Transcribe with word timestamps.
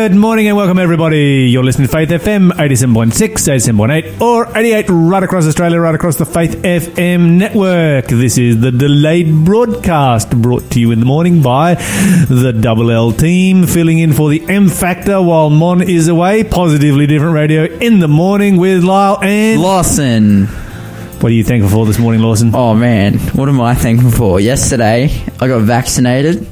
Good 0.00 0.14
morning 0.14 0.48
and 0.48 0.56
welcome 0.56 0.78
everybody. 0.78 1.50
You're 1.52 1.62
listening 1.62 1.86
to 1.86 1.92
Faith 1.92 2.08
FM 2.08 2.52
87.6, 2.52 3.12
87.8 3.12 4.22
or 4.22 4.46
88 4.56 4.86
right 4.88 5.22
across 5.22 5.46
Australia, 5.46 5.78
right 5.78 5.94
across 5.94 6.16
the 6.16 6.24
Faith 6.24 6.54
FM 6.62 7.36
network. 7.36 8.06
This 8.06 8.38
is 8.38 8.58
the 8.62 8.72
delayed 8.72 9.44
broadcast 9.44 10.30
brought 10.30 10.70
to 10.70 10.80
you 10.80 10.92
in 10.92 11.00
the 11.00 11.04
morning 11.04 11.42
by 11.42 11.74
the 11.74 12.56
Double 12.58 12.90
L 12.90 13.12
team 13.12 13.66
filling 13.66 13.98
in 13.98 14.14
for 14.14 14.30
the 14.30 14.42
M 14.48 14.70
Factor 14.70 15.20
while 15.20 15.50
Mon 15.50 15.82
is 15.82 16.08
away. 16.08 16.44
Positively 16.44 17.06
different 17.06 17.34
radio 17.34 17.64
in 17.64 17.98
the 17.98 18.08
morning 18.08 18.56
with 18.56 18.82
Lyle 18.82 19.18
and 19.22 19.60
Lawson. 19.60 20.46
what 20.46 21.30
are 21.30 21.34
you 21.34 21.44
thankful 21.44 21.70
for 21.70 21.84
this 21.84 21.98
morning, 21.98 22.22
Lawson? 22.22 22.52
Oh 22.54 22.74
man, 22.74 23.18
what 23.34 23.50
am 23.50 23.60
I 23.60 23.74
thankful 23.74 24.12
for? 24.12 24.40
Yesterday, 24.40 25.10
I 25.38 25.46
got 25.46 25.60
vaccinated, 25.60 26.46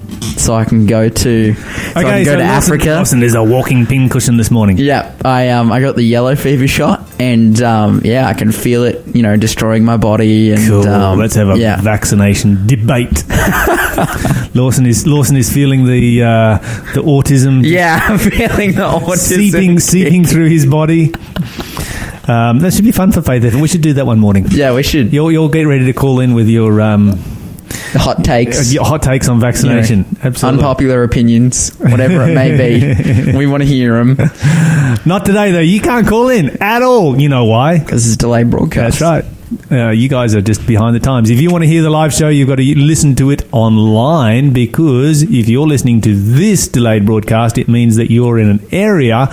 so 0.48 0.54
I 0.54 0.64
can 0.64 0.86
go 0.86 1.10
to 1.10 1.54
so 1.54 1.60
I 1.94 2.02
can 2.04 2.24
go 2.24 2.36
to 2.38 2.42
Lawson, 2.42 2.72
Africa. 2.72 2.90
Lawson 2.94 3.22
is 3.22 3.34
a 3.34 3.44
walking 3.44 3.84
pincushion 3.84 4.38
this 4.38 4.50
morning. 4.50 4.78
Yeah, 4.78 5.14
I 5.22 5.50
um 5.50 5.70
I 5.70 5.82
got 5.82 5.94
the 5.94 6.02
yellow 6.02 6.34
fever 6.36 6.66
shot, 6.66 7.02
and 7.20 7.60
um 7.60 8.00
yeah, 8.02 8.26
I 8.26 8.32
can 8.32 8.50
feel 8.50 8.84
it, 8.84 9.14
you 9.14 9.20
know, 9.20 9.36
destroying 9.36 9.84
my 9.84 9.98
body. 9.98 10.52
And 10.52 10.66
Cool. 10.66 10.88
um, 10.88 11.18
Let's 11.18 11.34
have 11.34 11.50
a 11.50 11.58
yeah. 11.58 11.82
vaccination 11.82 12.66
debate. 12.66 13.24
Lawson 14.54 14.86
is 14.86 15.06
Lawson 15.06 15.36
is 15.36 15.52
feeling 15.52 15.84
the 15.84 16.22
uh, 16.22 16.58
the 16.94 17.02
autism 17.02 17.62
Yeah, 17.62 18.00
I'm 18.08 18.16
feeling 18.18 18.72
the 18.72 18.88
autism. 18.88 19.18
seeping 19.18 19.80
seeping 19.80 20.24
through 20.24 20.48
his 20.48 20.64
body. 20.64 21.12
Um, 22.26 22.60
that 22.60 22.72
should 22.72 22.84
be 22.84 22.92
fun 22.92 23.12
for 23.12 23.20
Faith. 23.20 23.54
We 23.54 23.68
should 23.68 23.82
do 23.82 23.92
that 23.94 24.06
one 24.06 24.18
morning. 24.18 24.46
Yeah, 24.48 24.74
we 24.74 24.82
should 24.82 25.12
You'll 25.12 25.30
you'll 25.30 25.50
get 25.50 25.64
ready 25.64 25.84
to 25.84 25.92
call 25.92 26.20
in 26.20 26.32
with 26.32 26.48
your 26.48 26.80
um, 26.80 27.18
hot 27.94 28.24
takes. 28.24 28.72
your 28.72 28.84
hot 28.84 29.02
takes 29.02 29.28
on 29.28 29.40
vaccination. 29.40 29.98
you 29.98 30.04
know, 30.04 30.20
Absolutely. 30.24 30.58
unpopular 30.58 31.02
opinions, 31.04 31.76
whatever 31.78 32.22
it 32.28 32.34
may 32.34 32.56
be. 32.56 33.32
we 33.36 33.46
want 33.46 33.62
to 33.62 33.66
hear 33.68 34.02
them 34.02 34.16
Not 35.06 35.24
today 35.24 35.52
though. 35.52 35.60
You 35.60 35.80
can't 35.80 36.06
call 36.06 36.28
in 36.28 36.62
at 36.62 36.82
all. 36.82 37.18
You 37.20 37.28
know 37.28 37.44
why? 37.44 37.78
because 37.78 38.06
it's 38.06 38.16
delayed 38.16 38.50
broadcast. 38.50 38.98
That's 38.98 39.00
right. 39.00 39.24
Uh, 39.72 39.90
you 39.90 40.10
guys 40.10 40.34
are 40.34 40.42
just 40.42 40.66
behind 40.66 40.94
the 40.94 41.00
times. 41.00 41.30
If 41.30 41.40
you 41.40 41.50
want 41.50 41.64
to 41.64 41.68
hear 41.68 41.80
the 41.82 41.88
live 41.88 42.12
show, 42.12 42.28
you've 42.28 42.48
got 42.48 42.56
to 42.56 42.78
listen 42.78 43.14
to 43.16 43.30
it 43.30 43.48
online 43.50 44.52
because 44.52 45.22
if 45.22 45.48
you're 45.48 45.66
listening 45.66 46.02
to 46.02 46.14
this 46.14 46.68
delayed 46.68 47.06
broadcast, 47.06 47.56
it 47.56 47.66
means 47.66 47.96
that 47.96 48.10
you're 48.10 48.38
in 48.38 48.50
an 48.50 48.60
area 48.72 49.28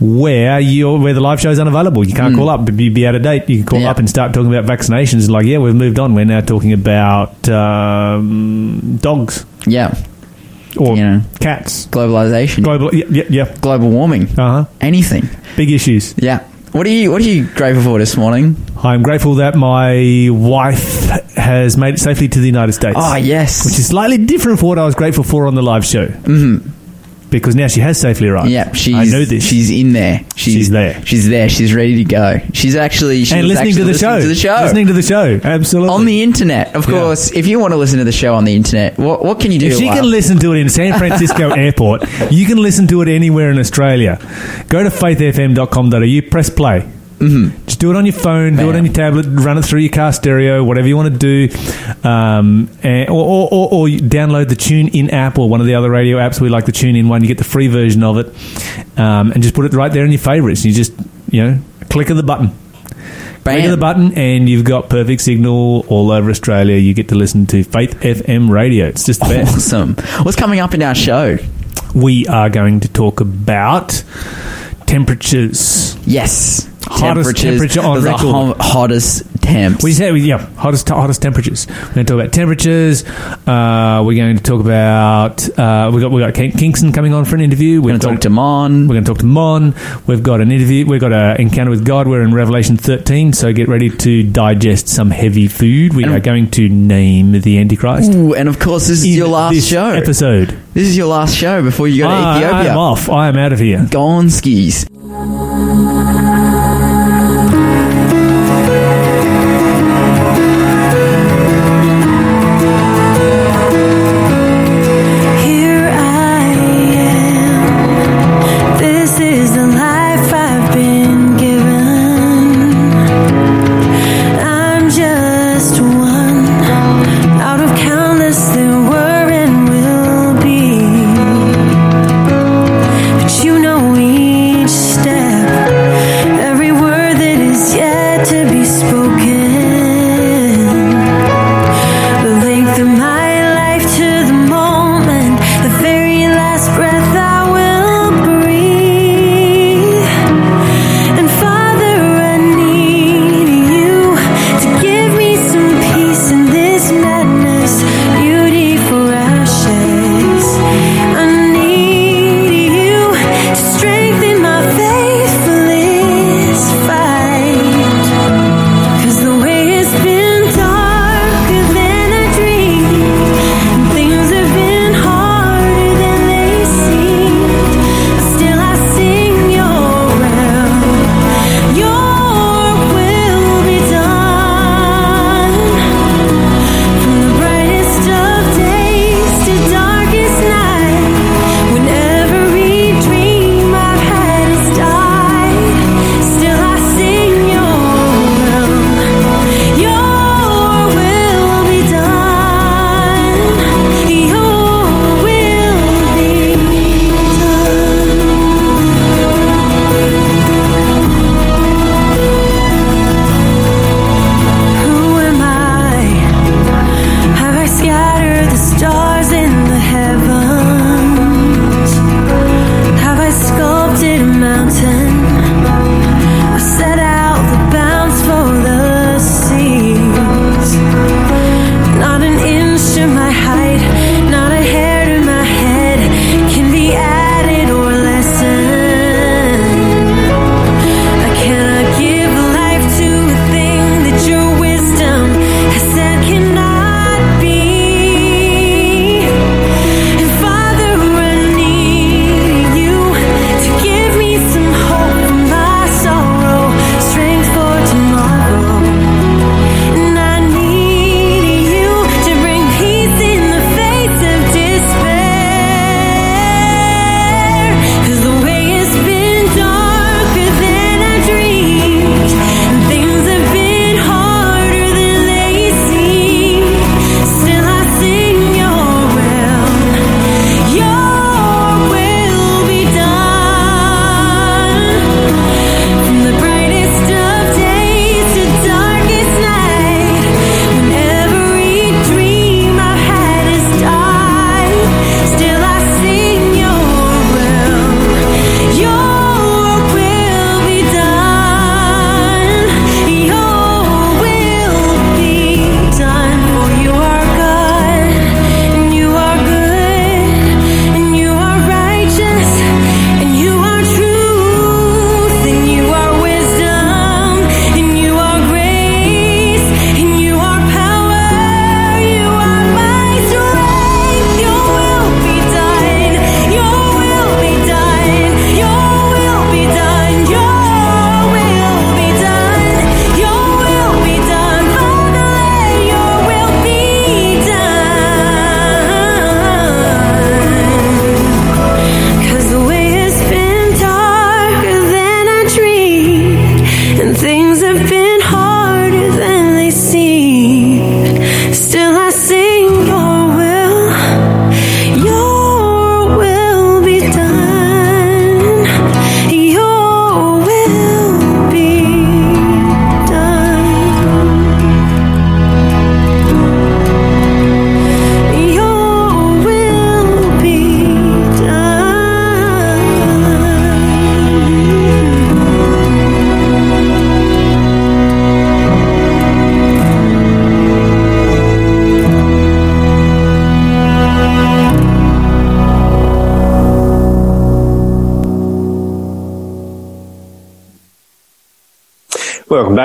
where 0.00 0.60
you're 0.60 0.98
where 0.98 1.14
the 1.14 1.20
live 1.20 1.40
show 1.40 1.50
is 1.50 1.58
unavailable. 1.58 2.06
You 2.06 2.14
can't 2.14 2.34
call 2.36 2.48
up, 2.48 2.64
be, 2.64 2.88
be 2.88 3.06
out 3.06 3.14
of 3.14 3.22
date. 3.22 3.48
You 3.48 3.58
can 3.58 3.66
call 3.66 3.80
Yeah. 3.80 3.90
up 3.90 3.98
and 3.98 4.08
start 4.08 4.32
talking 4.34 4.52
about 4.54 4.70
vaccinations. 4.70 5.28
Like, 5.30 5.46
yeah, 5.46 5.58
we've 5.58 5.74
moved 5.74 5.98
on. 5.98 6.14
We're 6.14 6.24
now 6.24 6.40
talking 6.40 6.72
about 6.72 7.48
um, 7.48 8.98
dogs 9.00 9.44
Yeah, 9.66 9.94
or 10.76 10.96
You 10.96 11.04
know. 11.04 11.20
cats. 11.40 11.86
globalization, 11.90 12.62
Global, 12.64 12.94
yeah, 12.94 13.04
yeah, 13.10 13.24
yeah. 13.30 13.54
global 13.60 13.90
warming, 13.90 14.28
Uh 14.38 14.64
huh. 14.64 14.64
anything. 14.80 15.28
Big 15.56 15.70
issues. 15.70 16.14
Yeah. 16.16 16.40
What 16.72 16.86
are 16.86 16.90
you 16.90 17.10
What 17.12 17.20
are 17.20 17.24
you 17.24 17.44
grateful 17.54 17.82
for 17.84 17.98
this 17.98 18.16
morning? 18.16 18.56
I'm 18.82 19.02
grateful 19.02 19.34
that 19.36 19.54
my 19.54 20.28
wife 20.30 21.04
has 21.36 21.76
made 21.76 21.94
it 21.94 22.00
safely 22.00 22.28
to 22.28 22.38
the 22.40 22.46
United 22.46 22.72
States. 22.72 22.96
Oh 22.98 23.14
yes, 23.16 23.66
which 23.66 23.78
is 23.78 23.88
slightly 23.88 24.16
different 24.18 24.58
from 24.58 24.68
what 24.68 24.78
I 24.78 24.84
was 24.86 24.94
grateful 24.94 25.22
for 25.22 25.46
on 25.46 25.54
the 25.54 25.62
live 25.62 25.84
show. 25.84 26.06
Mm-hmm. 26.06 26.70
Because 27.32 27.56
now 27.56 27.66
she 27.66 27.80
has 27.80 27.98
safely 28.00 28.28
arrived. 28.28 28.50
yeah. 28.50 28.70
She's 28.72 28.94
I 28.94 29.04
know 29.06 29.24
this. 29.24 29.44
She's 29.44 29.70
in 29.70 29.92
there. 29.92 30.20
She's, 30.36 30.54
She's 30.54 30.70
there. 30.70 31.04
She's 31.04 31.28
there. 31.28 31.48
She's 31.48 31.74
ready 31.74 31.96
to 31.96 32.04
go. 32.04 32.38
She's 32.52 32.76
actually 32.76 33.24
she 33.24 33.34
and 33.36 33.48
listening 33.48 33.74
to 33.74 33.80
actually 33.80 33.92
the 33.92 33.98
show. 33.98 34.12
listening 34.12 34.22
To 34.22 34.28
the 34.28 34.34
show. 34.34 34.62
Listening 34.62 34.86
to 34.88 34.92
the 34.92 35.02
show. 35.02 35.40
Absolutely. 35.42 35.88
on 35.94 36.04
the 36.04 36.22
internet, 36.22 36.76
of 36.76 36.86
Yeah. 36.88 36.94
course. 37.00 37.32
If 37.32 37.46
you 37.46 37.58
want 37.58 37.72
to 37.72 37.76
listen 37.78 37.98
to 37.98 38.04
the 38.04 38.12
show 38.12 38.34
on 38.34 38.44
the 38.44 38.54
internet, 38.54 38.98
what 38.98 39.24
what 39.24 39.40
can 39.40 39.50
you 39.50 39.58
do? 39.58 39.66
if 39.68 39.78
she 39.78 39.86
can 39.88 40.08
listen 40.08 40.38
to 40.38 40.52
it 40.52 40.58
in 40.60 40.68
San 40.68 40.96
Francisco 40.98 41.50
Airport, 41.66 42.04
you 42.30 42.46
can 42.46 42.58
listen 42.58 42.86
to 42.88 43.02
it 43.02 43.08
anywhere 43.08 43.50
in 43.50 43.58
Australia. 43.58 44.18
Go 44.68 44.82
to 44.82 44.90
faithfm.com.au, 44.90 46.30
press 46.30 46.50
play. 46.50 46.86
Mm-hmm. 47.22 47.66
Just 47.66 47.78
do 47.78 47.90
it 47.90 47.96
on 47.96 48.04
your 48.04 48.14
phone, 48.14 48.56
do 48.56 48.68
it 48.70 48.76
on 48.76 48.84
your 48.84 48.92
tablet, 48.92 49.26
run 49.28 49.56
it 49.58 49.62
through 49.62 49.80
your 49.80 49.92
car 49.92 50.12
stereo, 50.12 50.64
whatever 50.64 50.88
you 50.88 50.96
want 50.96 51.12
to 51.12 51.18
do, 51.18 51.48
um, 52.08 52.68
and, 52.82 53.08
or, 53.08 53.24
or, 53.24 53.48
or, 53.52 53.68
or 53.72 53.88
you 53.88 54.00
download 54.00 54.48
the 54.48 54.56
Tune 54.56 54.88
In 54.88 55.10
app 55.10 55.38
or 55.38 55.48
one 55.48 55.60
of 55.60 55.66
the 55.66 55.74
other 55.74 55.90
radio 55.90 56.18
apps. 56.18 56.40
We 56.40 56.48
like 56.48 56.66
the 56.66 56.72
Tune 56.72 56.96
In 56.96 57.08
one. 57.08 57.22
You 57.22 57.28
get 57.28 57.38
the 57.38 57.44
free 57.44 57.68
version 57.68 58.02
of 58.02 58.18
it, 58.18 58.26
um, 58.98 59.32
and 59.32 59.42
just 59.42 59.54
put 59.54 59.64
it 59.64 59.72
right 59.72 59.92
there 59.92 60.04
in 60.04 60.10
your 60.10 60.20
favorites. 60.20 60.64
You 60.64 60.72
just 60.72 60.92
you 61.30 61.42
know 61.42 61.60
click 61.90 62.10
of 62.10 62.16
the 62.16 62.22
button. 62.22 62.56
Click 63.44 63.64
of 63.64 63.70
the 63.72 63.76
button, 63.76 64.16
and 64.16 64.48
you've 64.48 64.64
got 64.64 64.88
perfect 64.88 65.20
signal 65.20 65.84
all 65.88 66.12
over 66.12 66.30
Australia. 66.30 66.76
You 66.76 66.94
get 66.94 67.08
to 67.08 67.16
listen 67.16 67.46
to 67.48 67.64
Faith 67.64 67.98
FM 68.00 68.50
radio. 68.50 68.86
It's 68.86 69.04
just 69.04 69.20
the 69.20 69.26
best. 69.26 69.56
Awesome. 69.56 69.94
What's 70.24 70.36
coming 70.36 70.60
up 70.60 70.74
in 70.74 70.82
our 70.82 70.94
show? 70.94 71.38
we 71.94 72.26
are 72.26 72.48
going 72.48 72.80
to 72.80 72.88
talk 72.88 73.20
about 73.20 74.04
temperatures. 74.86 75.96
Yes. 76.06 76.68
Hottest 76.86 77.36
temperature 77.36 77.80
on 77.80 78.00
the 78.00 78.06
record. 78.06 78.20
ho- 78.20 78.54
hottest 78.58 79.22
temps. 79.42 79.82
We 79.82 79.92
say, 79.92 80.14
yeah, 80.16 80.38
hottest 80.56 80.88
hottest 80.88 81.22
temperatures. 81.22 81.66
We're 81.68 81.74
going 81.94 81.94
to 81.94 82.04
talk 82.04 82.20
about 82.20 82.32
temperatures. 82.32 83.04
Uh, 83.04 84.02
we're 84.06 84.16
going 84.16 84.36
to 84.36 84.42
talk 84.42 84.60
about 84.60 85.58
uh, 85.58 85.90
we 85.92 86.00
got 86.00 86.10
we 86.10 86.20
got 86.20 86.34
Ken- 86.34 86.52
Kingston 86.52 86.92
coming 86.92 87.12
on 87.14 87.24
for 87.24 87.34
an 87.34 87.40
interview. 87.40 87.80
We're 87.80 87.88
going 87.90 88.00
to 88.00 88.06
talk 88.06 88.20
to 88.22 88.30
Mon. 88.30 88.88
We're 88.88 88.94
going 88.94 89.04
to 89.04 89.10
talk 89.10 89.18
to 89.18 89.26
Mon. 89.26 89.74
We've 90.06 90.22
got 90.22 90.40
an 90.40 90.50
interview. 90.52 90.86
We've 90.86 91.00
got 91.00 91.12
an 91.12 91.40
encounter 91.40 91.70
with 91.70 91.84
God. 91.84 92.06
We're 92.08 92.22
in 92.22 92.34
Revelation 92.34 92.76
13, 92.76 93.32
so 93.32 93.52
get 93.52 93.68
ready 93.68 93.88
to 93.90 94.22
digest 94.22 94.88
some 94.88 95.10
heavy 95.10 95.48
food. 95.48 95.94
We 95.94 96.04
And- 96.04 96.12
are 96.14 96.20
going 96.20 96.50
to 96.52 96.68
name 96.68 97.32
the 97.32 97.58
Antichrist. 97.58 98.12
Ooh, 98.14 98.34
and 98.34 98.48
of 98.48 98.58
course, 98.58 98.88
this 98.88 98.98
is 98.98 99.04
in 99.04 99.12
your 99.12 99.28
last 99.28 99.60
show. 99.66 99.86
episode. 99.90 100.48
This 100.74 100.88
is 100.88 100.96
your 100.96 101.06
last 101.08 101.34
show 101.36 101.62
before 101.62 101.86
you 101.88 102.02
go 102.04 102.08
to 102.08 102.14
Ethiopia. 102.14 102.70
am 102.72 102.78
off. 102.78 103.08
I 103.10 103.28
am 103.28 103.36
out 103.36 103.52
of 103.52 103.58
here. 103.58 103.86
Go 103.90 104.02
on 104.02 104.30
skis. 104.30 104.86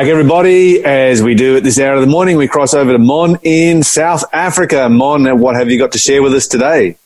Back, 0.07 0.11
everybody. 0.13 0.83
As 0.85 1.21
we 1.21 1.35
do 1.35 1.57
at 1.57 1.63
this 1.63 1.77
hour 1.79 1.95
of 1.95 2.01
the 2.01 2.07
morning, 2.07 2.37
we 2.37 2.47
cross 2.47 2.73
over 2.73 2.93
to 2.93 2.97
Mon 2.97 3.37
in 3.43 3.83
South 3.83 4.23
Africa. 4.31 4.87
Mon, 4.89 5.39
what 5.39 5.55
have 5.57 5.69
you 5.69 5.77
got 5.77 5.91
to 5.91 5.97
share 5.99 6.21
with 6.23 6.33
us 6.33 6.47
today? 6.47 6.97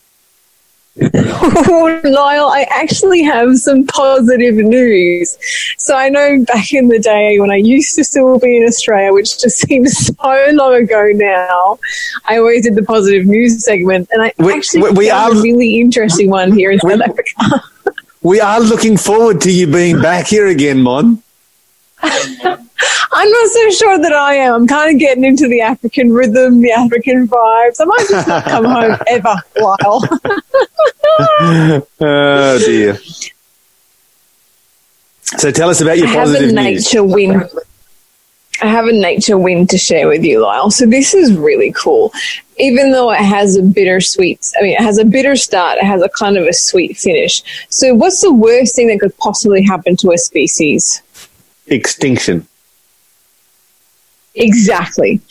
Oh, 1.04 2.02
Lyle, 2.04 2.48
I 2.50 2.68
actually 2.70 3.24
have 3.24 3.58
some 3.58 3.88
positive 3.88 4.56
news. 4.56 5.38
So 5.78 5.96
I 5.96 6.10
know 6.10 6.44
back 6.46 6.74
in 6.74 6.90
the 6.90 7.00
day 7.00 7.40
when 7.40 7.50
I 7.50 7.56
used 7.56 7.96
to 7.96 8.04
still 8.04 8.38
be 8.40 8.58
in 8.58 8.66
Australia, 8.68 9.12
which 9.14 9.40
just 9.40 9.58
seems 9.68 9.98
so 10.08 10.46
long 10.52 10.76
ago 10.76 11.10
now, 11.16 11.80
I 12.26 12.38
always 12.38 12.64
did 12.66 12.76
the 12.76 12.84
positive 12.84 13.26
news 13.26 13.64
segment, 13.64 14.10
and 14.12 14.22
I 14.22 14.34
We- 14.38 14.54
actually 14.54 14.84
we- 14.84 14.90
we 14.92 15.10
found 15.10 15.36
are- 15.36 15.40
a 15.40 15.42
really 15.42 15.80
interesting 15.80 16.30
one 16.30 16.52
here 16.52 16.70
in 16.72 16.80
We- 16.84 16.92
South 16.92 17.02
Africa. 17.02 17.64
We 18.22 18.40
are 18.40 18.60
looking 18.60 18.98
forward 18.98 19.42
to 19.42 19.52
you 19.52 19.66
being 19.66 20.00
back 20.02 20.28
here 20.28 20.46
again, 20.48 20.82
Mon. 20.84 21.24
I'm 23.14 23.30
not 23.30 23.50
so 23.50 23.70
sure 23.72 24.00
that 24.00 24.14
I 24.14 24.36
am. 24.36 24.54
I'm 24.56 24.68
kind 24.68 24.94
of 24.94 25.00
getting 25.00 25.24
into 25.24 25.48
the 25.48 25.62
African 25.62 26.12
rhythm, 26.14 26.62
the 26.62 26.72
African 26.72 27.28
vibes. 27.28 27.78
I 27.80 27.86
might 27.86 28.06
just 28.10 28.28
not 28.28 28.44
come 28.46 28.66
home 28.66 28.98
ever, 29.08 29.36
Lyle. 29.60 30.02
Oh, 32.00 32.60
dear. 32.66 32.98
So 35.38 35.52
tell 35.52 35.70
us 35.70 35.82
about 35.82 35.98
your 35.98 36.08
I 36.08 36.12
have 36.12 36.30
a 36.30 36.32
positive 36.32 36.54
news. 36.54 36.86
nature 36.94 37.04
win. 37.04 37.44
I 38.62 38.68
have 38.68 38.86
a 38.86 38.94
nature 38.94 39.38
win 39.38 39.68
to 39.68 39.78
share 39.78 40.08
with 40.08 40.24
you, 40.24 40.42
Lyle. 40.42 40.70
So 40.72 40.86
this 40.86 41.14
is 41.14 41.34
really 41.36 41.72
cool. 41.74 42.14
Even 42.58 42.92
though 42.92 43.12
it 43.12 43.18
has 43.20 43.56
a 43.58 43.62
bittersweet, 43.64 44.52
I 44.60 44.64
mean, 44.64 44.74
it 44.74 44.82
has 44.82 44.98
a 44.98 45.06
bitter 45.06 45.36
start, 45.36 45.78
it 45.80 45.86
has 45.86 46.02
a 46.02 46.10
kind 46.10 46.38
of 46.38 46.46
a 46.46 46.54
sweet 46.54 46.96
finish. 46.98 47.44
So 47.70 47.94
what's 47.94 48.22
the 48.22 48.32
worst 48.34 48.76
thing 48.76 48.88
that 48.88 49.00
could 49.00 49.18
possibly 49.18 49.64
happen 49.64 49.96
to 49.98 50.12
a 50.12 50.18
species? 50.18 51.02
Extinction. 51.72 52.48
Exactly. 54.36 55.22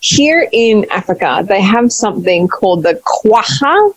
Here 0.00 0.48
in 0.52 0.86
Africa, 0.90 1.44
they 1.46 1.60
have 1.60 1.92
something 1.92 2.48
called 2.48 2.82
the 2.84 3.00
quagga. 3.04 3.94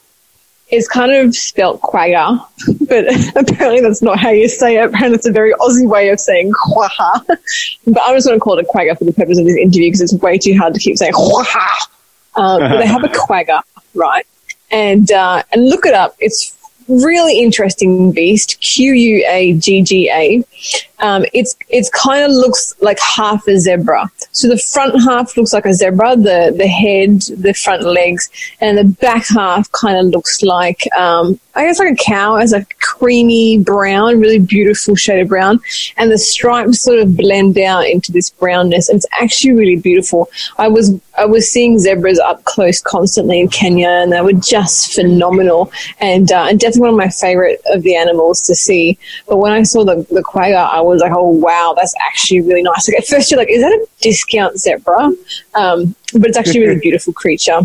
It's 0.69 0.87
kind 0.87 1.11
of 1.11 1.35
spelt 1.35 1.81
quagga, 1.81 2.43
but 2.87 3.05
apparently 3.37 3.81
that's 3.81 4.01
not 4.01 4.19
how 4.19 4.31
you 4.31 4.47
say 4.47 4.77
it. 4.77 4.85
Apparently 4.85 5.17
it's 5.17 5.27
a 5.27 5.31
very 5.31 5.53
Aussie 5.53 5.87
way 5.87 6.09
of 6.09 6.19
saying 6.19 6.51
quagga. 6.51 7.25
But 7.25 8.01
I'm 8.03 8.15
just 8.15 8.27
going 8.27 8.39
to 8.39 8.43
call 8.43 8.57
it 8.57 8.65
a 8.65 8.67
quagga 8.67 8.97
for 8.97 9.05
the 9.05 9.13
purpose 9.13 9.37
of 9.37 9.45
this 9.45 9.55
interview 9.55 9.87
because 9.87 10.01
it's 10.01 10.13
way 10.13 10.37
too 10.37 10.57
hard 10.57 10.73
to 10.73 10.79
keep 10.79 10.97
saying 10.97 11.13
quagga. 11.13 11.67
Um, 12.35 12.59
but 12.59 12.77
they 12.79 12.87
have 12.87 13.03
a 13.03 13.07
quagga, 13.27 13.61
right? 13.93 14.25
And 14.71 15.11
uh, 15.11 15.43
and 15.51 15.69
look 15.69 15.85
it 15.85 15.93
up. 15.93 16.15
It's 16.19 16.57
really 16.87 17.39
interesting 17.39 18.11
beast. 18.11 18.59
Q 18.61 18.93
U 18.93 19.25
A 19.27 19.53
G 19.53 19.81
G 19.81 20.09
A. 20.09 20.43
Um, 20.99 21.25
it's 21.33 21.55
it's 21.69 21.89
kind 21.89 22.23
of 22.23 22.31
looks 22.31 22.75
like 22.81 22.99
half 22.99 23.47
a 23.47 23.59
zebra. 23.59 24.09
So 24.31 24.47
the 24.47 24.57
front 24.57 25.01
half 25.03 25.35
looks 25.35 25.53
like 25.53 25.65
a 25.65 25.73
zebra, 25.73 26.15
the 26.15 26.53
the 26.57 26.67
head, 26.67 27.21
the 27.37 27.53
front 27.53 27.83
legs, 27.83 28.29
and 28.61 28.77
the 28.77 28.85
back 28.85 29.27
half 29.27 29.71
kind 29.71 29.97
of 29.97 30.05
looks 30.07 30.41
like 30.41 30.81
um, 30.95 31.39
I 31.55 31.65
guess 31.65 31.79
like 31.79 31.93
a 31.93 31.95
cow, 31.95 32.35
as 32.35 32.51
a 32.51 32.65
creamy 32.79 33.59
brown, 33.59 34.19
really 34.19 34.39
beautiful 34.39 34.95
shade 34.95 35.21
of 35.21 35.27
brown, 35.27 35.59
and 35.97 36.11
the 36.11 36.17
stripes 36.17 36.81
sort 36.81 36.99
of 36.99 37.15
blend 37.15 37.59
out 37.59 37.87
into 37.87 38.11
this 38.11 38.31
brownness, 38.31 38.89
and 38.89 38.97
it's 38.97 39.05
actually 39.19 39.53
really 39.53 39.75
beautiful. 39.75 40.29
I 40.57 40.67
was 40.67 40.99
I 41.17 41.25
was 41.25 41.49
seeing 41.49 41.77
zebras 41.77 42.17
up 42.17 42.43
close 42.45 42.81
constantly 42.81 43.39
in 43.39 43.49
Kenya, 43.49 43.87
and 43.87 44.11
they 44.11 44.21
were 44.21 44.33
just 44.33 44.95
phenomenal, 44.95 45.71
and 45.99 46.31
uh, 46.31 46.47
and 46.49 46.59
definitely 46.59 46.81
one 46.81 46.89
of 46.89 46.97
my 46.97 47.09
favorite 47.09 47.61
of 47.67 47.83
the 47.83 47.95
animals 47.95 48.41
to 48.47 48.55
see. 48.55 48.97
But 49.27 49.37
when 49.37 49.51
I 49.51 49.61
saw 49.61 49.83
the 49.83 50.07
the 50.09 50.23
quagga, 50.23 50.57
I 50.57 50.81
was 50.81 51.01
like, 51.01 51.11
oh 51.13 51.29
wow, 51.29 51.73
that's 51.75 51.93
actually 52.01 52.41
really 52.41 52.63
nice. 52.63 52.87
Like 52.87 52.97
at 52.97 53.05
first 53.05 53.29
you're 53.29 53.39
like, 53.39 53.51
is 53.51 53.61
that 53.61 53.71
a 53.71 53.87
discount 54.01 54.57
zebra? 54.57 55.11
Um, 55.53 55.95
but 56.13 56.29
it's 56.29 56.37
actually 56.37 56.63
a 56.63 56.67
really 56.67 56.79
beautiful 56.79 57.13
creature. 57.13 57.61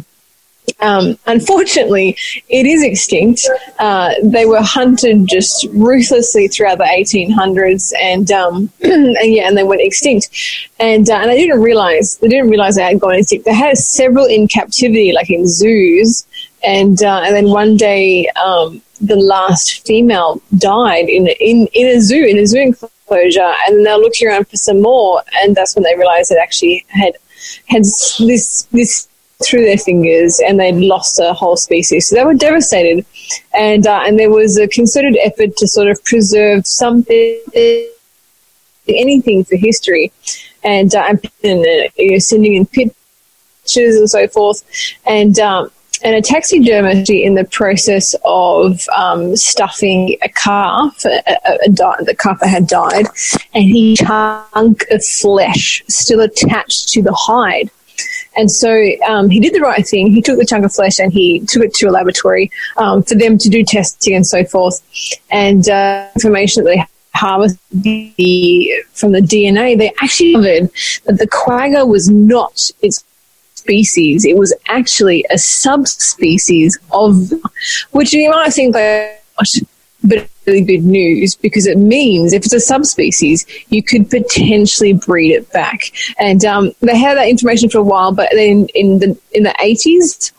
Um, 0.80 1.18
unfortunately, 1.26 2.16
it 2.48 2.66
is 2.66 2.82
extinct. 2.82 3.46
Uh, 3.78 4.14
they 4.22 4.46
were 4.46 4.62
hunted 4.62 5.26
just 5.26 5.66
ruthlessly 5.72 6.48
throughout 6.48 6.78
the 6.78 6.84
1800s, 6.84 7.92
and 8.00 8.30
um, 8.30 8.70
and 8.80 9.16
yeah, 9.22 9.48
and 9.48 9.56
they 9.56 9.64
went 9.64 9.80
extinct. 9.80 10.28
And 10.80 11.08
uh, 11.10 11.16
and 11.16 11.30
they 11.30 11.36
didn't 11.36 11.62
realize 11.62 12.16
they 12.18 12.28
didn't 12.28 12.50
realize 12.50 12.76
they 12.76 12.82
had 12.82 13.00
gone 13.00 13.14
extinct. 13.14 13.44
They 13.44 13.54
had 13.54 13.76
several 13.78 14.26
in 14.26 14.48
captivity, 14.48 15.12
like 15.12 15.30
in 15.30 15.46
zoos, 15.46 16.26
and 16.64 17.02
uh, 17.02 17.22
and 17.24 17.34
then 17.34 17.50
one 17.50 17.76
day 17.76 18.28
um, 18.44 18.82
the 19.00 19.16
last 19.16 19.86
female 19.86 20.40
died 20.56 21.08
in 21.08 21.28
in 21.40 21.68
in 21.72 21.96
a 21.96 22.00
zoo 22.00 22.24
in 22.24 22.38
a 22.38 22.46
zoo 22.46 22.60
enclosure, 22.60 23.52
and 23.66 23.84
they're 23.84 23.98
looking 23.98 24.28
around 24.28 24.48
for 24.48 24.56
some 24.56 24.80
more, 24.80 25.22
and 25.42 25.56
that's 25.56 25.74
when 25.74 25.82
they 25.82 25.96
realized 25.96 26.30
it 26.30 26.38
actually 26.40 26.84
had 26.88 27.14
had 27.66 27.82
this 27.82 28.66
this 28.70 29.08
through 29.44 29.64
their 29.64 29.78
fingers 29.78 30.40
and 30.46 30.58
they'd 30.58 30.76
lost 30.76 31.20
a 31.20 31.32
whole 31.32 31.56
species. 31.56 32.08
So 32.08 32.16
they 32.16 32.24
were 32.24 32.34
devastated. 32.34 33.04
And, 33.54 33.86
uh, 33.86 34.02
and 34.04 34.18
there 34.18 34.30
was 34.30 34.58
a 34.58 34.66
concerted 34.68 35.16
effort 35.22 35.56
to 35.58 35.68
sort 35.68 35.88
of 35.88 36.02
preserve 36.04 36.66
something, 36.66 37.40
anything 38.88 39.44
for 39.44 39.56
history. 39.56 40.12
And, 40.64 40.92
uh, 40.94 41.14
and 41.44 41.60
uh, 41.60 41.88
you 41.96 42.12
know, 42.12 42.18
sending 42.18 42.54
in 42.54 42.66
pictures 42.66 43.96
and 43.96 44.10
so 44.10 44.26
forth. 44.28 44.64
And, 45.06 45.38
um, 45.38 45.70
and 46.02 46.14
a 46.14 46.22
taxidermist 46.22 47.10
in 47.10 47.34
the 47.34 47.44
process 47.44 48.14
of 48.24 48.88
um, 48.96 49.36
stuffing 49.36 50.16
a 50.22 50.28
calf, 50.28 51.04
a, 51.04 51.22
a, 51.26 51.58
a 51.66 51.68
di- 51.70 52.04
the 52.04 52.14
calf 52.14 52.40
had 52.42 52.68
died, 52.68 53.06
and 53.52 53.64
he 53.64 53.96
chunk 53.96 54.84
of 54.90 55.04
flesh 55.04 55.82
still 55.88 56.20
attached 56.20 56.88
to 56.90 57.02
the 57.02 57.12
hide. 57.12 57.70
And 58.38 58.50
so 58.50 58.72
um, 59.06 59.28
he 59.28 59.40
did 59.40 59.52
the 59.52 59.60
right 59.60 59.86
thing. 59.86 60.12
He 60.12 60.22
took 60.22 60.38
the 60.38 60.46
chunk 60.46 60.64
of 60.64 60.72
flesh 60.72 61.00
and 61.00 61.12
he 61.12 61.40
took 61.40 61.64
it 61.64 61.74
to 61.74 61.88
a 61.88 61.90
laboratory 61.90 62.50
um, 62.76 63.02
for 63.02 63.16
them 63.16 63.36
to 63.36 63.48
do 63.48 63.64
testing 63.64 64.14
and 64.14 64.26
so 64.26 64.44
forth. 64.44 64.80
And 65.30 65.68
uh, 65.68 66.08
information 66.14 66.64
that 66.64 66.70
they 66.70 66.86
harvested 67.14 67.58
the, 67.72 68.72
from 68.92 69.10
the 69.10 69.20
DNA, 69.20 69.76
they 69.76 69.92
actually 70.00 70.34
discovered 70.34 70.70
that 71.04 71.18
the 71.18 71.26
quagga 71.26 71.84
was 71.84 72.08
not 72.08 72.70
its 72.80 73.04
species. 73.54 74.24
It 74.24 74.38
was 74.38 74.54
actually 74.68 75.26
a 75.30 75.38
subspecies 75.38 76.78
of, 76.92 77.32
which 77.90 78.12
you 78.12 78.30
might 78.30 78.52
think 78.52 78.74
like? 78.74 79.20
But 80.08 80.28
really 80.46 80.62
good 80.62 80.84
news 80.84 81.36
because 81.36 81.66
it 81.66 81.78
means 81.78 82.32
if 82.32 82.44
it's 82.44 82.54
a 82.54 82.60
subspecies, 82.60 83.46
you 83.68 83.82
could 83.82 84.10
potentially 84.10 84.94
breed 84.94 85.32
it 85.32 85.50
back. 85.52 85.92
And 86.18 86.44
um, 86.44 86.72
they 86.80 86.96
had 86.96 87.16
that 87.18 87.28
information 87.28 87.68
for 87.68 87.78
a 87.78 87.82
while, 87.82 88.12
but 88.12 88.30
then 88.32 88.66
in 88.74 88.98
the 88.98 89.18
in 89.32 89.42
the 89.42 89.54
eighties. 89.60 90.32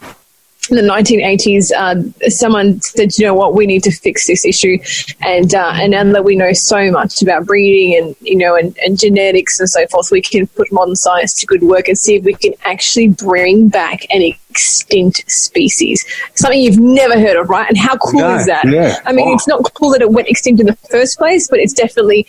In 0.69 0.75
the 0.75 0.83
1980s, 0.83 1.71
uh, 1.75 2.29
someone 2.29 2.79
said, 2.81 3.17
"You 3.17 3.25
know 3.25 3.33
what? 3.33 3.55
We 3.55 3.65
need 3.65 3.83
to 3.83 3.91
fix 3.91 4.27
this 4.27 4.45
issue," 4.45 4.77
and 5.21 5.53
uh, 5.55 5.71
and 5.75 5.91
now 5.91 6.03
that 6.11 6.23
we 6.23 6.35
know 6.35 6.53
so 6.53 6.91
much 6.91 7.21
about 7.21 7.45
breeding 7.45 7.97
and 7.97 8.15
you 8.21 8.35
know 8.38 8.55
and, 8.55 8.77
and 8.85 8.99
genetics 8.99 9.59
and 9.59 9.69
so 9.69 9.88
forth, 9.88 10.11
we 10.11 10.21
can 10.21 10.47
put 10.47 10.71
modern 10.71 10.95
science 10.95 11.33
to 11.39 11.45
good 11.47 11.63
work 11.63 11.88
and 11.88 11.97
see 11.97 12.15
if 12.15 12.23
we 12.23 12.33
can 12.33 12.53
actually 12.65 13.07
bring 13.09 13.69
back 13.69 14.05
an 14.11 14.21
extinct 14.21 15.29
species, 15.29 16.05
something 16.35 16.59
you've 16.59 16.79
never 16.79 17.19
heard 17.19 17.35
of, 17.38 17.49
right? 17.49 17.67
And 17.67 17.77
how 17.77 17.97
cool 17.97 18.19
No, 18.21 18.35
is 18.35 18.45
that? 18.47 18.67
yeah. 18.67 18.97
I 19.05 19.11
mean, 19.11 19.27
Wow. 19.27 19.35
it's 19.35 19.47
not 19.47 19.63
cool 19.73 19.91
that 19.91 20.01
it 20.01 20.11
went 20.11 20.27
extinct 20.27 20.59
in 20.59 20.67
the 20.67 20.75
first 20.91 21.17
place, 21.17 21.47
but 21.47 21.59
it's 21.59 21.73
definitely 21.73 22.27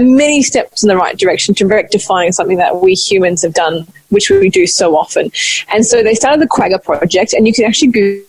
many 0.00 0.42
steps 0.42 0.82
in 0.82 0.88
the 0.88 0.96
right 0.96 1.16
direction 1.16 1.54
to 1.56 1.66
rectifying 1.66 2.32
something 2.32 2.58
that 2.58 2.80
we 2.80 2.94
humans 2.94 3.42
have 3.42 3.54
done, 3.54 3.86
which 4.10 4.30
we 4.30 4.50
do 4.50 4.66
so 4.66 4.96
often. 4.96 5.30
And 5.72 5.86
so 5.86 6.02
they 6.02 6.14
started 6.14 6.40
the 6.40 6.48
Quagga 6.48 6.82
project, 6.82 7.32
and 7.32 7.46
you 7.46 7.52
can 7.52 7.64
actually 7.64 7.88
go 7.88 8.20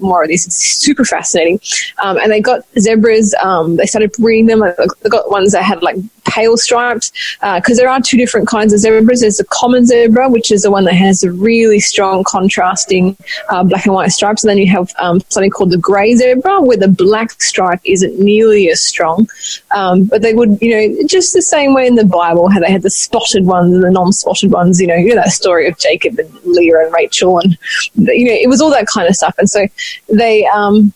more 0.00 0.22
of 0.22 0.28
this. 0.28 0.46
It's 0.46 0.56
super 0.56 1.04
fascinating. 1.04 1.60
Um, 2.02 2.18
and 2.18 2.30
they 2.30 2.40
got 2.40 2.62
zebras. 2.78 3.34
Um, 3.42 3.76
they 3.76 3.86
started 3.86 4.12
breeding 4.12 4.46
them. 4.46 4.60
They 4.60 5.08
got 5.08 5.30
ones 5.30 5.52
that 5.52 5.62
had 5.62 5.82
like 5.82 5.96
pale 6.24 6.56
stripes 6.56 7.10
because 7.56 7.76
there 7.76 7.88
are 7.88 8.00
two 8.00 8.16
different 8.16 8.46
kinds 8.46 8.72
of 8.72 8.78
zebras. 8.78 9.20
There's 9.20 9.38
the 9.38 9.44
common 9.44 9.86
zebra, 9.86 10.28
which 10.28 10.52
is 10.52 10.62
the 10.62 10.70
one 10.70 10.84
that 10.84 10.94
has 10.94 11.24
a 11.24 11.32
really 11.32 11.80
strong 11.80 12.24
contrasting 12.24 13.16
uh, 13.48 13.64
black 13.64 13.86
and 13.86 13.94
white 13.94 14.12
stripes. 14.12 14.44
And 14.44 14.50
then 14.50 14.58
you 14.58 14.68
have 14.68 14.92
um, 14.98 15.20
something 15.28 15.50
called 15.50 15.70
the 15.70 15.78
grey 15.78 16.14
zebra, 16.14 16.60
where 16.60 16.76
the 16.76 16.88
black 16.88 17.42
stripe 17.42 17.80
isn't 17.84 18.18
nearly 18.18 18.70
as 18.70 18.80
strong. 18.80 19.28
Um, 19.72 20.04
but 20.04 20.22
they 20.22 20.34
would, 20.34 20.60
you 20.60 20.70
know, 20.70 21.06
just 21.06 21.32
the 21.32 21.42
same 21.42 21.74
way 21.74 21.86
in 21.86 21.94
the 21.94 22.04
Bible, 22.04 22.48
how 22.48 22.60
they 22.60 22.70
had 22.70 22.82
the 22.82 22.90
spotted 22.90 23.44
ones 23.44 23.74
and 23.74 23.82
the 23.82 23.90
non-spotted 23.90 24.52
ones. 24.52 24.80
You 24.80 24.86
know, 24.86 24.94
you 24.94 25.14
know 25.14 25.22
that 25.22 25.30
story 25.30 25.68
of 25.68 25.78
Jacob 25.78 26.18
and 26.18 26.32
Leah 26.44 26.84
and 26.84 26.92
Rachel, 26.92 27.38
and 27.38 27.58
you 27.94 28.26
know, 28.26 28.32
it 28.32 28.48
was 28.48 28.60
all 28.60 28.70
that 28.70 28.86
kind 28.86 29.08
of 29.08 29.16
stuff. 29.16 29.34
And 29.38 29.48
so 29.48 29.66
they 30.08 30.46
um, 30.46 30.92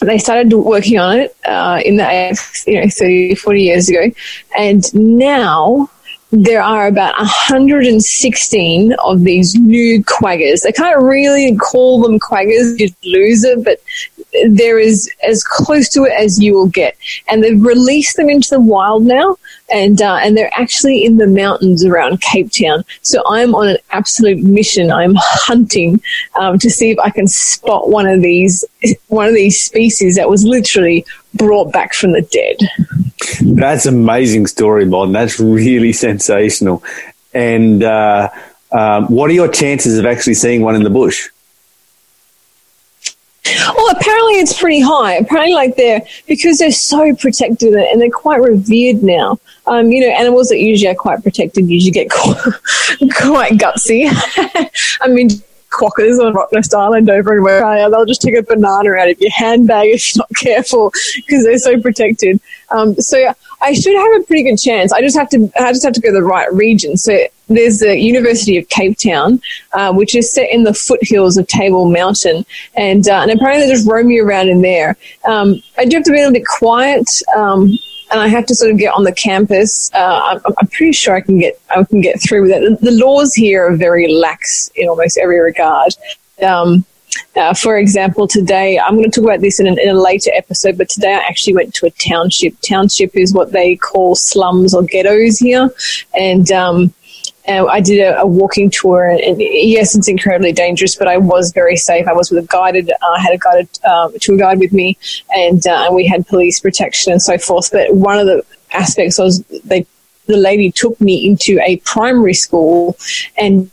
they 0.00 0.18
started 0.18 0.52
working 0.52 0.98
on 0.98 1.18
it 1.18 1.36
uh, 1.46 1.80
in 1.84 1.96
the 1.96 2.62
you 2.66 2.80
know 2.80 2.88
30, 2.88 3.34
40 3.34 3.62
years 3.62 3.88
ago, 3.88 4.10
and 4.56 4.94
now 4.94 5.90
there 6.32 6.62
are 6.62 6.86
about 6.86 7.18
116 7.18 8.92
of 9.04 9.24
these 9.24 9.54
new 9.56 10.02
quaggers. 10.04 10.62
They 10.62 10.72
can't 10.72 11.02
really 11.02 11.56
call 11.56 12.00
them 12.02 12.20
quaggers, 12.20 12.78
you'd 12.78 12.94
lose 13.04 13.42
it, 13.42 13.64
but 13.64 13.80
they're 14.48 14.78
as 14.78 15.08
as 15.26 15.42
close 15.44 15.88
to 15.90 16.04
it 16.04 16.12
as 16.12 16.40
you 16.40 16.54
will 16.54 16.68
get. 16.68 16.96
And 17.28 17.42
they've 17.42 17.62
released 17.62 18.16
them 18.16 18.28
into 18.28 18.50
the 18.50 18.60
wild 18.60 19.04
now, 19.04 19.36
and 19.72 20.00
uh, 20.00 20.18
and 20.22 20.36
they're 20.36 20.50
actually 20.54 21.04
in 21.04 21.16
the 21.16 21.26
mountains 21.26 21.84
around 21.84 22.20
Cape 22.20 22.50
Town. 22.52 22.84
So 23.02 23.22
I'm 23.28 23.54
on 23.54 23.68
an 23.68 23.78
absolute 23.90 24.42
mission. 24.42 24.90
I'm 24.90 25.14
hunting 25.16 26.00
um, 26.38 26.58
to 26.58 26.70
see 26.70 26.90
if 26.90 26.98
I 26.98 27.10
can 27.10 27.28
spot 27.28 27.88
one 27.88 28.06
of 28.06 28.22
these 28.22 28.64
one 29.08 29.28
of 29.28 29.34
these 29.34 29.60
species 29.60 30.16
that 30.16 30.28
was 30.28 30.44
literally 30.44 31.04
brought 31.34 31.72
back 31.72 31.94
from 31.94 32.12
the 32.12 32.22
dead. 32.22 32.56
That's 33.56 33.86
amazing 33.86 34.46
story, 34.46 34.84
Mon. 34.84 35.12
That's 35.12 35.38
really 35.38 35.92
sensational. 35.92 36.82
And 37.32 37.82
uh, 37.82 38.28
um, 38.72 39.06
what 39.06 39.30
are 39.30 39.34
your 39.34 39.48
chances 39.48 39.98
of 39.98 40.06
actually 40.06 40.34
seeing 40.34 40.62
one 40.62 40.74
in 40.74 40.82
the 40.82 40.90
bush? 40.90 41.28
Well, 43.76 43.90
apparently 43.90 44.34
it's 44.34 44.58
pretty 44.58 44.80
high. 44.80 45.14
Apparently, 45.14 45.54
like 45.54 45.76
they're 45.76 46.02
because 46.26 46.58
they're 46.58 46.70
so 46.70 47.14
protected 47.14 47.74
and 47.74 48.00
they're 48.00 48.10
quite 48.10 48.40
revered 48.40 49.02
now. 49.02 49.38
Um, 49.66 49.90
you 49.90 50.00
know, 50.00 50.12
animals 50.14 50.48
that 50.48 50.58
usually 50.58 50.90
are 50.90 50.94
quite 50.94 51.22
protected 51.22 51.68
usually 51.68 51.92
get 51.92 52.10
quite, 52.10 52.36
quite 53.16 53.52
gutsy. 53.52 54.08
I 55.00 55.08
mean, 55.08 55.28
quokkas 55.70 56.18
on 56.18 56.34
Rottnest 56.34 56.74
Island 56.74 57.08
over 57.08 57.36
in 57.36 57.44
Australia, 57.44 57.88
they'll 57.88 58.04
just 58.04 58.22
take 58.22 58.36
a 58.36 58.42
banana 58.42 58.92
out 58.92 59.10
of 59.10 59.20
your 59.20 59.30
handbag 59.30 59.88
if 59.88 60.14
you're 60.14 60.22
not 60.22 60.36
careful 60.36 60.92
because 61.16 61.44
they're 61.44 61.58
so 61.58 61.80
protected. 61.80 62.40
Um, 62.70 62.94
so 62.96 63.32
I 63.60 63.72
should 63.72 63.96
have 63.96 64.20
a 64.20 64.24
pretty 64.24 64.44
good 64.44 64.58
chance. 64.58 64.92
I 64.92 65.00
just 65.00 65.16
have 65.16 65.28
to, 65.30 65.50
I 65.58 65.72
just 65.72 65.84
have 65.84 65.92
to 65.94 66.00
go 66.00 66.08
to 66.08 66.14
the 66.14 66.22
right 66.22 66.52
region. 66.52 66.96
So 66.96 67.18
there's 67.48 67.80
the 67.80 67.98
University 67.98 68.56
of 68.58 68.68
Cape 68.68 68.96
Town, 68.96 69.42
uh, 69.72 69.92
which 69.92 70.14
is 70.14 70.32
set 70.32 70.50
in 70.50 70.62
the 70.62 70.72
foothills 70.72 71.36
of 71.36 71.46
Table 71.48 71.90
Mountain, 71.90 72.46
and 72.76 73.08
uh, 73.08 73.22
and 73.22 73.30
apparently 73.32 73.66
they 73.66 73.72
just 73.72 73.88
roam 73.88 74.10
you 74.10 74.24
around 74.24 74.48
in 74.48 74.62
there. 74.62 74.96
Um, 75.28 75.60
I 75.76 75.84
do 75.84 75.96
have 75.96 76.04
to 76.04 76.12
be 76.12 76.16
a 76.16 76.20
little 76.20 76.32
bit 76.32 76.46
quiet. 76.46 77.08
Um, 77.36 77.76
and 78.12 78.20
I 78.20 78.26
have 78.26 78.46
to 78.46 78.54
sort 78.54 78.72
of 78.72 78.78
get 78.78 78.92
on 78.92 79.04
the 79.04 79.12
campus. 79.12 79.88
Uh, 79.94 80.40
I'm, 80.44 80.54
I'm, 80.58 80.66
pretty 80.66 80.92
sure 80.92 81.14
I 81.14 81.20
can 81.20 81.38
get 81.38 81.60
I 81.70 81.84
can 81.84 82.00
get 82.00 82.20
through 82.20 82.42
with 82.42 82.50
it. 82.50 82.80
The, 82.80 82.90
laws 82.90 83.34
here 83.34 83.66
are 83.66 83.76
very 83.76 84.12
lax 84.12 84.68
in 84.74 84.88
almost 84.88 85.16
every 85.16 85.38
regard. 85.38 85.94
Um, 86.42 86.84
uh, 87.36 87.54
for 87.54 87.78
example, 87.78 88.26
today 88.26 88.78
I'm 88.78 88.96
going 88.96 89.10
to 89.10 89.20
talk 89.20 89.24
about 89.24 89.40
this 89.40 89.60
in, 89.60 89.66
an, 89.66 89.78
in, 89.78 89.88
a 89.88 90.00
later 90.00 90.30
episode, 90.34 90.76
but 90.76 90.88
today 90.88 91.14
I 91.14 91.18
actually 91.28 91.54
went 91.54 91.74
to 91.74 91.86
a 91.86 91.90
township. 91.90 92.54
Township 92.60 93.16
is 93.16 93.32
what 93.32 93.52
they 93.52 93.76
call 93.76 94.14
slums 94.14 94.74
or 94.74 94.82
ghettos 94.82 95.38
here, 95.38 95.70
and 96.14 96.50
um, 96.50 96.92
uh, 97.48 97.66
I 97.66 97.80
did 97.80 98.00
a, 98.00 98.20
a, 98.20 98.26
walking 98.26 98.70
tour, 98.70 99.06
and 99.10 99.40
yes, 99.40 99.94
it's 99.94 100.08
incredibly 100.08 100.52
dangerous, 100.52 100.96
but 100.96 101.08
I 101.08 101.18
was 101.18 101.52
very 101.52 101.76
safe. 101.76 102.06
I 102.06 102.12
was 102.12 102.30
with 102.30 102.44
a 102.44 102.46
guided, 102.48 102.90
uh, 102.90 102.94
I 103.02 103.14
uh, 103.14 103.18
had 103.18 103.34
a 103.34 103.38
guided 103.38 103.84
um, 103.84 104.12
tour 104.20 104.36
guide 104.36 104.58
with 104.58 104.72
me, 104.72 104.98
and 105.34 105.64
uh, 105.66 105.84
and 105.86 105.94
we 105.94 106.06
had 106.06 106.26
police 106.26 106.60
protection 106.60 107.12
and 107.12 107.22
so 107.22 107.38
forth. 107.38 107.70
But 107.72 107.94
one 107.94 108.18
of 108.18 108.26
the 108.26 108.44
aspects 108.72 109.18
was 109.18 109.42
they, 109.64 109.86
the 110.26 110.36
lady 110.36 110.70
took 110.70 111.00
me 111.00 111.26
into 111.26 111.60
a 111.60 111.76
primary 111.78 112.34
school 112.34 112.96
and 113.36 113.70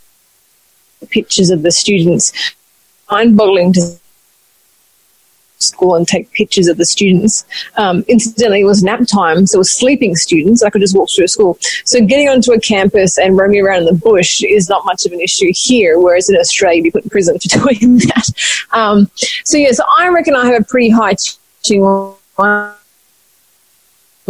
pictures 1.10 1.50
of 1.50 1.62
the 1.62 1.70
students, 1.70 2.32
mind-boggling 3.10 3.72
to 3.74 3.98
school 5.60 5.94
and 5.94 6.06
take 6.06 6.30
pictures 6.32 6.68
of 6.68 6.76
the 6.76 6.84
students. 6.84 7.44
Um, 7.76 8.04
incidentally, 8.08 8.60
it 8.60 8.64
was 8.64 8.82
nap 8.82 9.00
time, 9.06 9.46
so 9.46 9.56
it 9.56 9.58
was 9.58 9.72
sleeping 9.72 10.16
students. 10.16 10.62
I 10.62 10.70
could 10.70 10.80
just 10.80 10.96
walk 10.96 11.08
through 11.14 11.28
school. 11.28 11.58
So 11.84 12.04
getting 12.04 12.28
onto 12.28 12.52
a 12.52 12.60
campus 12.60 13.18
and 13.18 13.36
roaming 13.36 13.64
around 13.64 13.80
in 13.80 13.86
the 13.86 13.94
bush 13.94 14.42
is 14.42 14.68
not 14.68 14.84
much 14.84 15.04
of 15.06 15.12
an 15.12 15.20
issue 15.20 15.50
here, 15.54 15.98
whereas 15.98 16.28
in 16.28 16.36
Australia, 16.36 16.76
you'd 16.76 16.84
be 16.84 16.90
put 16.90 17.04
in 17.04 17.10
prison 17.10 17.38
for 17.38 17.48
doing 17.58 17.98
that. 17.98 18.28
Um, 18.72 19.10
so 19.44 19.56
yeah, 19.56 19.72
so 19.72 19.84
I 19.96 20.08
reckon 20.08 20.34
I 20.34 20.46
have 20.46 20.62
a 20.62 20.64
pretty 20.64 20.90
high 20.90 21.14
teaching 21.14 22.14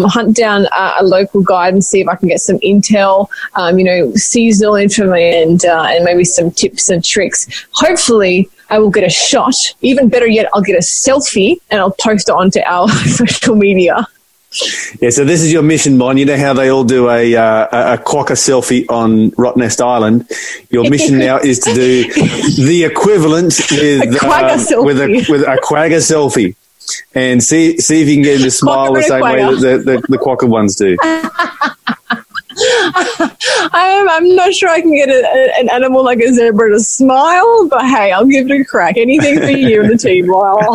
hunt 0.07 0.37
down 0.37 0.67
uh, 0.71 0.95
a 1.01 1.05
local 1.05 1.43
guide 1.43 1.73
and 1.73 1.85
see 1.85 2.01
if 2.01 2.09
I 2.09 2.15
can 2.15 2.29
get 2.29 2.41
some 2.41 2.59
intel, 2.61 3.29
um, 3.55 3.79
you 3.81 3.85
know, 3.85 4.13
seasonal 4.15 4.77
information 4.77 5.51
and, 5.51 5.65
uh, 5.65 5.87
and 5.89 6.05
maybe 6.05 6.25
some 6.25 6.53
tips 6.53 6.89
and 6.89 7.05
tricks. 7.05 7.67
Hopefully, 7.73 8.49
I 8.71 8.79
will 8.79 8.91
get 8.91 9.05
a 9.05 9.11
shot. 9.11 9.55
Even 9.81 10.09
better 10.09 10.27
yet, 10.27 10.49
I'll 10.53 10.63
get 10.63 10.77
a 10.77 10.83
selfie 10.83 11.57
and 11.71 11.81
I'll 11.81 11.97
post 12.01 12.29
it 12.29 12.33
onto 12.33 12.61
our 12.67 12.89
social 13.07 13.57
media. 13.57 14.07
Yeah, 15.01 15.11
so 15.11 15.27
this 15.27 15.43
is 15.43 15.53
your 15.53 15.63
mission, 15.63 15.99
Mon. 15.99 16.17
You 16.17 16.25
know 16.25 16.37
how 16.39 16.55
they 16.55 16.71
all 16.71 16.85
do 16.85 17.11
a 17.11 17.37
uh, 17.37 17.95
a 17.95 17.99
quokka 17.99 18.35
selfie 18.35 18.89
on 18.89 19.31
Rottnest 19.33 19.81
Island. 19.83 20.27
Your 20.71 20.89
mission 20.91 21.19
now 21.19 21.39
is 21.39 21.59
to 21.61 21.75
do 21.75 22.05
the 22.65 22.85
equivalent 22.85 23.55
with 23.71 24.25
uh, 24.25 24.83
with 24.83 25.01
a 25.01 25.27
with 25.29 25.43
a 25.43 25.59
quagga 25.63 25.99
selfie 25.99 26.57
and 27.15 27.43
see 27.43 27.77
see 27.79 28.01
if 28.01 28.09
you 28.09 28.15
can 28.17 28.23
get 28.23 28.37
him 28.37 28.45
to 28.45 28.51
smile 28.51 28.95
the 28.95 29.03
same 29.03 29.21
way 29.21 29.43
that 29.43 29.61
the, 29.61 29.79
the, 29.79 30.07
the 30.09 30.19
quokka 30.19 30.49
ones 30.49 30.77
do. 30.77 30.97
I'm, 33.73 34.09
I'm 34.09 34.35
not 34.35 34.55
sure 34.55 34.69
I 34.69 34.81
can 34.81 34.95
get 34.95 35.09
a, 35.09 35.55
an 35.59 35.69
animal 35.71 36.05
like 36.05 36.21
a 36.21 36.33
zebra 36.33 36.71
to 36.71 36.81
smile, 36.81 37.69
but 37.69 37.83
hey, 37.83 38.13
I'll 38.13 38.27
give 38.27 38.51
it 38.51 38.61
a 38.61 38.65
crack. 38.65 38.97
Anything 38.97 39.41
for 39.41 39.51
you 39.51 39.83
and 39.83 39.91
the 39.91 39.99
team, 39.99 40.27
Lyle. 40.27 40.75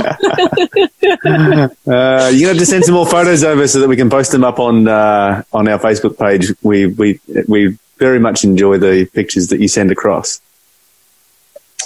uh, 1.93 2.29
you 2.29 2.47
have 2.47 2.57
to 2.57 2.65
send 2.65 2.83
some 2.83 2.95
more 2.95 3.05
photos 3.05 3.43
over 3.43 3.67
so 3.67 3.79
that 3.79 3.87
we 3.87 3.95
can 3.95 4.09
post 4.09 4.31
them 4.31 4.43
up 4.43 4.59
on 4.59 4.87
uh, 4.87 5.43
on 5.53 5.67
our 5.67 5.79
Facebook 5.79 6.17
page. 6.17 6.51
We 6.61 6.87
we 6.87 7.19
we 7.47 7.77
very 7.97 8.19
much 8.19 8.43
enjoy 8.43 8.77
the 8.77 9.05
pictures 9.05 9.47
that 9.47 9.59
you 9.59 9.67
send 9.67 9.91
across. 9.91 10.41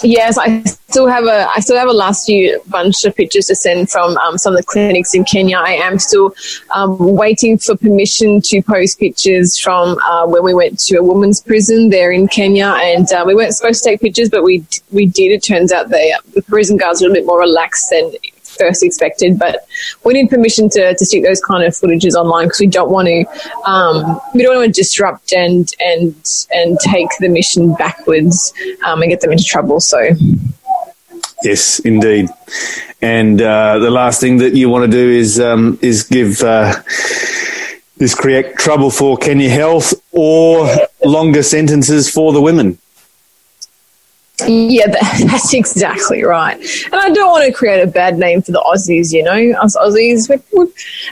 Yes, 0.02 0.38
I 0.38 0.62
still 0.62 1.06
have 1.06 1.24
a 1.24 1.48
I 1.54 1.60
still 1.60 1.76
have 1.76 1.88
a 1.88 1.92
last 1.92 2.28
year 2.28 2.58
bunch 2.68 3.04
of 3.04 3.14
pictures 3.16 3.46
to 3.46 3.56
send 3.56 3.90
from 3.90 4.16
um, 4.18 4.38
some 4.38 4.54
of 4.54 4.58
the 4.58 4.64
clinics 4.64 5.14
in 5.14 5.24
Kenya. 5.24 5.58
I 5.58 5.72
am 5.72 5.98
still 5.98 6.34
um, 6.74 6.96
waiting 6.98 7.58
for 7.58 7.76
permission 7.76 8.40
to 8.42 8.62
post 8.62 8.98
pictures 8.98 9.58
from 9.58 9.98
uh, 9.98 10.26
when 10.26 10.44
we 10.44 10.54
went 10.54 10.78
to 10.80 10.98
a 10.98 11.02
women's 11.02 11.40
prison 11.40 11.90
there 11.90 12.12
in 12.12 12.28
Kenya, 12.28 12.76
and 12.80 13.10
uh, 13.12 13.24
we 13.26 13.34
weren't 13.34 13.54
supposed 13.54 13.82
to 13.82 13.90
take 13.90 14.00
pictures, 14.00 14.28
but 14.28 14.44
we 14.44 14.64
we 14.92 15.06
did. 15.06 15.32
It 15.32 15.42
turns 15.42 15.72
out 15.72 15.88
they, 15.88 16.14
the 16.34 16.42
prison 16.42 16.76
guards 16.76 17.02
are 17.02 17.06
a 17.06 17.08
little 17.08 17.22
bit 17.22 17.26
more 17.26 17.40
relaxed 17.40 17.90
than 17.90 18.12
first 18.58 18.82
expected. 18.82 19.38
But 19.38 19.66
we 20.04 20.14
need 20.14 20.30
permission 20.30 20.68
to, 20.70 20.94
to 20.94 21.04
stick 21.04 21.24
those 21.24 21.40
kind 21.40 21.64
of 21.64 21.72
footages 21.72 22.14
online 22.14 22.46
because 22.46 22.60
we 22.60 22.66
don't 22.66 22.90
want 22.90 23.08
to 23.08 23.24
um, 23.64 24.20
we 24.34 24.42
don't 24.42 24.56
want 24.56 24.74
to 24.74 24.80
disrupt 24.80 25.32
and 25.32 25.72
and 25.80 26.14
and 26.52 26.78
take 26.80 27.08
the 27.20 27.28
mission 27.28 27.74
backwards 27.74 28.52
um, 28.84 29.02
and 29.02 29.10
get 29.10 29.20
them 29.20 29.32
into 29.32 29.44
trouble. 29.44 29.80
So. 29.80 30.10
Yes, 31.44 31.78
indeed. 31.80 32.28
And 33.00 33.40
uh, 33.40 33.78
the 33.78 33.90
last 33.90 34.20
thing 34.20 34.38
that 34.38 34.54
you 34.54 34.68
want 34.68 34.90
to 34.90 34.90
do 34.90 35.08
is 35.08 35.38
um, 35.38 35.78
is 35.80 36.02
give 36.02 36.42
uh, 36.42 36.74
is 37.98 38.14
create 38.14 38.56
trouble 38.56 38.90
for 38.90 39.16
Kenya 39.16 39.48
Health 39.48 39.94
or 40.12 40.68
longer 41.04 41.42
sentences 41.42 42.10
for 42.10 42.32
the 42.32 42.40
women. 42.40 42.78
Yeah, 44.46 44.86
that's 45.26 45.52
exactly 45.52 46.22
right. 46.22 46.56
And 46.56 46.94
I 46.94 47.10
don't 47.10 47.30
want 47.30 47.46
to 47.46 47.52
create 47.52 47.82
a 47.82 47.86
bad 47.86 48.18
name 48.18 48.42
for 48.42 48.52
the 48.52 48.60
Aussies, 48.60 49.12
you 49.12 49.22
know. 49.22 49.58
Us 49.60 49.76
Aussies, 49.76 50.28
we're, 50.52 50.66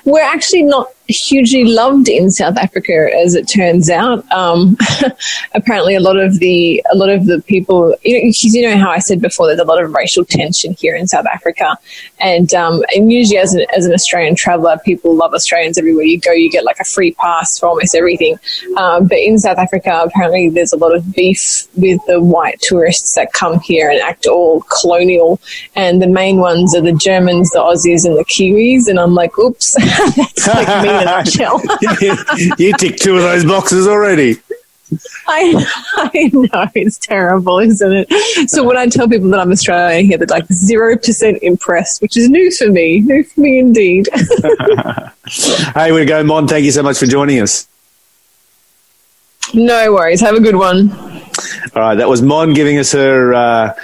we're 0.05 0.23
actually 0.23 0.63
not 0.63 0.89
hugely 1.09 1.65
loved 1.65 2.09
in 2.09 2.31
South 2.31 2.57
Africa, 2.57 3.09
as 3.15 3.35
it 3.35 3.47
turns 3.49 3.89
out. 3.89 4.31
Um, 4.33 4.77
apparently, 5.55 5.95
a 5.95 6.01
lot 6.01 6.17
of 6.17 6.39
the 6.39 6.83
a 6.93 6.97
lot 6.97 7.09
of 7.09 7.27
the 7.27 7.43
people, 7.43 7.95
you 8.03 8.23
know, 8.23 8.33
you 8.41 8.63
know 8.69 8.77
how 8.77 8.91
I 8.91 8.99
said 8.99 9.21
before, 9.21 9.47
there's 9.47 9.61
a 9.61 9.65
lot 9.65 9.83
of 9.83 9.93
racial 9.95 10.25
tension 10.25 10.75
here 10.75 10.95
in 10.95 11.07
South 11.07 11.27
Africa, 11.27 11.79
and 12.21 12.53
um, 12.55 12.83
and 12.95 13.13
usually 13.13 13.39
as 13.39 13.55
an 13.55 13.67
as 13.77 13.87
an 13.87 13.93
Australian 13.93 14.35
traveller, 14.35 14.79
people 14.85 15.15
love 15.15 15.35
Australians 15.35 15.79
everywhere 15.79 16.05
you 16.05 16.21
go. 16.21 16.33
You 16.33 16.51
get 16.51 16.65
like 16.65 16.81
a 16.81 16.85
free 16.85 17.13
pass 17.13 17.59
for 17.59 17.67
almost 17.67 17.95
everything. 17.95 18.39
Um, 18.77 19.07
but 19.07 19.19
in 19.19 19.39
South 19.39 19.59
Africa, 19.59 20.03
apparently, 20.05 20.49
there's 20.49 20.73
a 20.73 20.77
lot 20.77 20.95
of 20.95 21.15
beef 21.15 21.67
with 21.77 22.01
the 22.07 22.21
white 22.21 22.61
tourists 22.61 23.15
that 23.15 23.33
come 23.33 23.61
here 23.61 23.91
and 23.91 24.01
act 24.01 24.27
all 24.27 24.63
colonial, 24.63 25.41
and 25.75 26.03
the 26.03 26.07
main 26.07 26.39
ones 26.39 26.75
are 26.75 26.81
the 26.81 26.93
Germans, 26.93 27.51
the 27.51 27.59
Aussies, 27.59 28.05
and 28.05 28.17
the 28.17 28.25
Kiwis. 28.25 28.89
And 28.89 28.99
I'm 28.99 29.15
like, 29.15 29.39
oops, 29.39 29.75
that's 30.17 30.47
like 30.47 30.83
me 30.83 30.96
in 30.97 31.03
a 31.03 31.05
nutshell. 31.05 31.61
you 32.59 32.73
tick 32.79 32.97
two 32.97 33.17
of 33.17 33.23
those 33.23 33.45
boxes 33.45 33.87
already. 33.87 34.37
I, 35.27 35.67
I 35.97 36.31
know 36.33 36.69
it's 36.75 36.99
terrible, 36.99 37.59
isn't 37.59 38.07
it? 38.09 38.49
So 38.49 38.63
when 38.63 38.77
I 38.77 38.87
tell 38.87 39.09
people 39.09 39.29
that 39.31 39.41
I'm 39.41 39.51
Australian 39.51 40.07
here, 40.07 40.19
they're 40.19 40.27
like 40.29 40.47
zero 40.53 40.97
percent 40.97 41.39
impressed, 41.43 42.01
which 42.01 42.17
is 42.17 42.29
new 42.29 42.51
for 42.53 42.71
me. 42.71 43.01
New 43.01 43.25
for 43.25 43.41
me 43.41 43.59
indeed. 43.59 44.09
hey, 45.75 45.91
we 45.91 46.05
go, 46.05 46.23
Mon. 46.23 46.47
Thank 46.47 46.65
you 46.65 46.71
so 46.71 46.83
much 46.83 46.99
for 46.99 47.07
joining 47.07 47.41
us. 47.41 47.67
No 49.55 49.93
worries. 49.93 50.21
Have 50.21 50.37
a 50.37 50.41
good 50.41 50.57
one. 50.57 50.93
All 51.75 51.83
right, 51.83 51.95
that 51.97 52.09
was 52.09 52.23
Mon 52.23 52.55
giving 52.55 52.79
us 52.79 52.93
her 52.93 53.35
uh, 53.35 53.75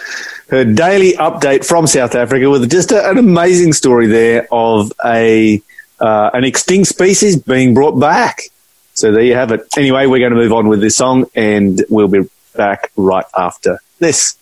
her 0.51 0.64
daily 0.64 1.12
update 1.14 1.64
from 1.64 1.87
South 1.87 2.14
Africa 2.14 2.48
with 2.48 2.70
just 2.70 2.92
a, 2.92 3.11
an 3.11 3.18
amazing 3.18 3.72
story 3.72 4.07
there 4.07 4.46
of 4.53 4.92
a 5.05 5.61
uh, 6.02 6.30
an 6.34 6.44
extinct 6.44 6.88
species 6.88 7.36
being 7.36 7.74
brought 7.74 7.98
back. 7.98 8.42
So 8.94 9.12
there 9.12 9.22
you 9.22 9.34
have 9.34 9.52
it. 9.52 9.66
Anyway, 9.76 10.06
we're 10.06 10.18
going 10.18 10.32
to 10.32 10.36
move 10.36 10.52
on 10.52 10.68
with 10.68 10.80
this 10.80 10.96
song 10.96 11.26
and 11.34 11.82
we'll 11.88 12.08
be 12.08 12.28
back 12.54 12.90
right 12.96 13.24
after 13.34 13.78
this. 14.00 14.36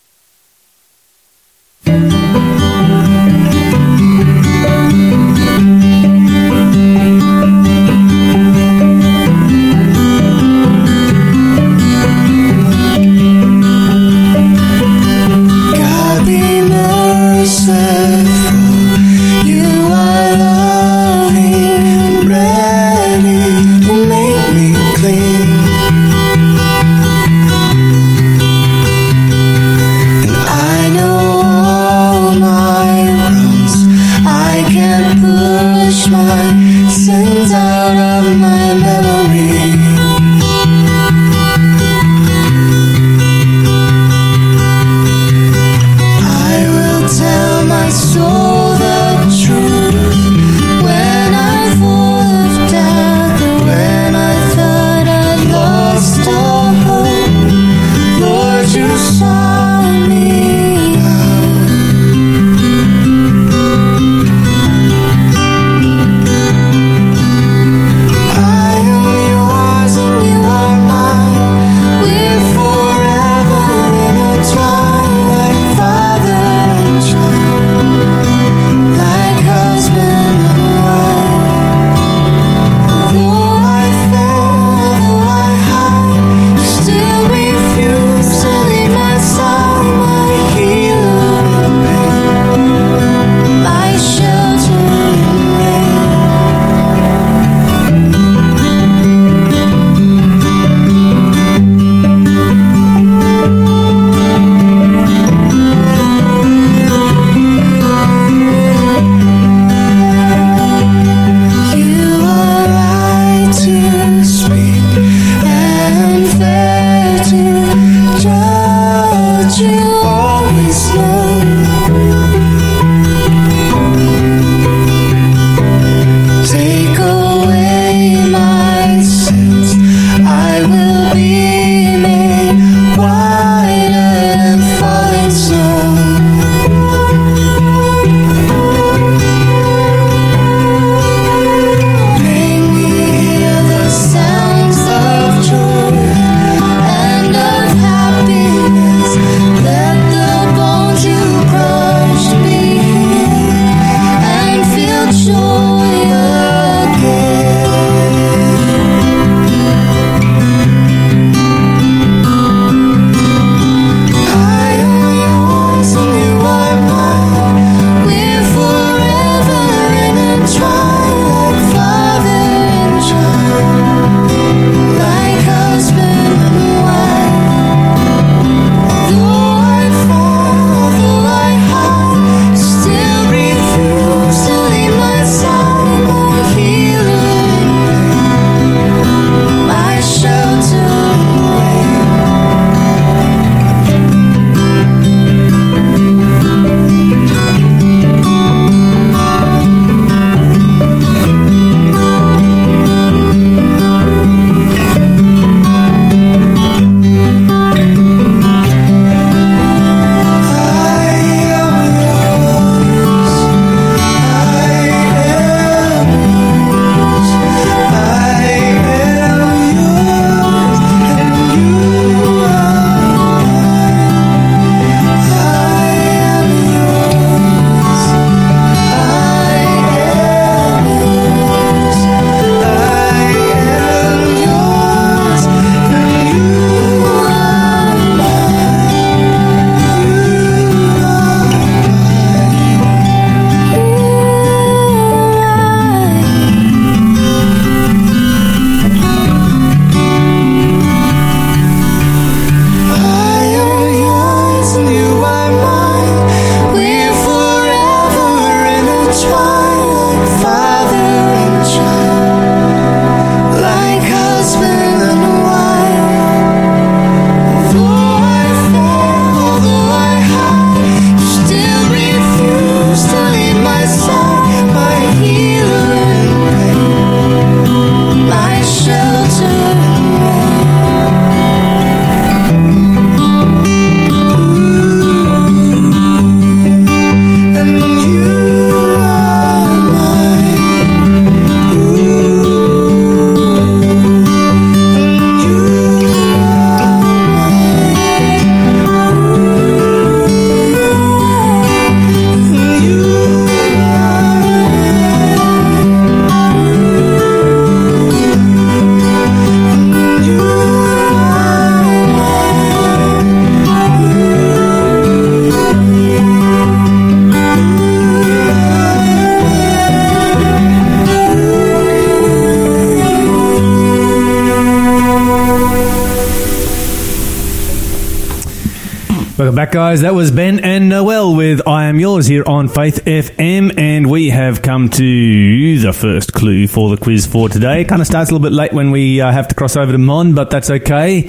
Welcome 329.50 329.64
back, 329.64 329.72
guys. 329.72 330.02
That 330.02 330.14
was 330.14 330.30
Ben 330.30 330.60
and 330.60 330.88
Noel 330.88 331.34
with 331.34 331.66
I 331.66 331.86
Am 331.86 331.98
Yours 331.98 332.28
here 332.28 332.44
on 332.46 332.68
Faith 332.68 333.04
FM, 333.04 333.76
and 333.76 334.08
we 334.08 334.30
have 334.30 334.62
come 334.62 334.88
to 334.90 335.78
the 335.80 335.92
first 335.92 336.32
clue 336.32 336.68
for 336.68 336.88
the 336.88 336.96
quiz 336.96 337.26
for 337.26 337.48
today. 337.48 337.80
It 337.80 337.88
kind 337.88 338.00
of 338.00 338.06
starts 338.06 338.30
a 338.30 338.32
little 338.32 338.48
bit 338.48 338.54
late 338.54 338.72
when 338.72 338.92
we 338.92 339.20
uh, 339.20 339.32
have 339.32 339.48
to 339.48 339.56
cross 339.56 339.76
over 339.76 339.90
to 339.90 339.98
Mon, 339.98 340.36
but 340.36 340.50
that's 340.50 340.70
okay. 340.70 341.22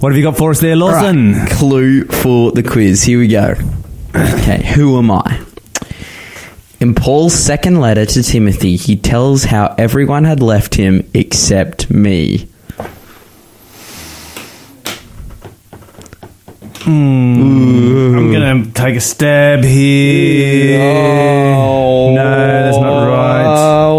What 0.00 0.12
have 0.12 0.18
you 0.18 0.22
got 0.22 0.36
for 0.36 0.50
us 0.50 0.60
there, 0.60 0.76
Lawson? 0.76 1.32
Right, 1.32 1.50
clue 1.52 2.04
for 2.04 2.52
the 2.52 2.62
quiz. 2.62 3.02
Here 3.02 3.18
we 3.18 3.28
go. 3.28 3.54
Okay, 4.14 4.62
who 4.74 4.98
am 4.98 5.10
I? 5.10 5.42
In 6.78 6.94
Paul's 6.94 7.32
second 7.32 7.80
letter 7.80 8.04
to 8.04 8.22
Timothy, 8.22 8.76
he 8.76 8.98
tells 8.98 9.44
how 9.44 9.74
everyone 9.78 10.24
had 10.24 10.42
left 10.42 10.74
him 10.74 11.08
except 11.14 11.88
me. 11.88 12.50
I'm 16.86 18.30
going 18.30 18.64
to 18.64 18.72
take 18.72 18.96
a 18.96 19.00
stab 19.00 19.64
here. 19.64 20.78
No, 20.78 22.14
that's 22.14 22.76
not 22.78 23.08
right. 23.08 23.46
Oh, 23.48 23.96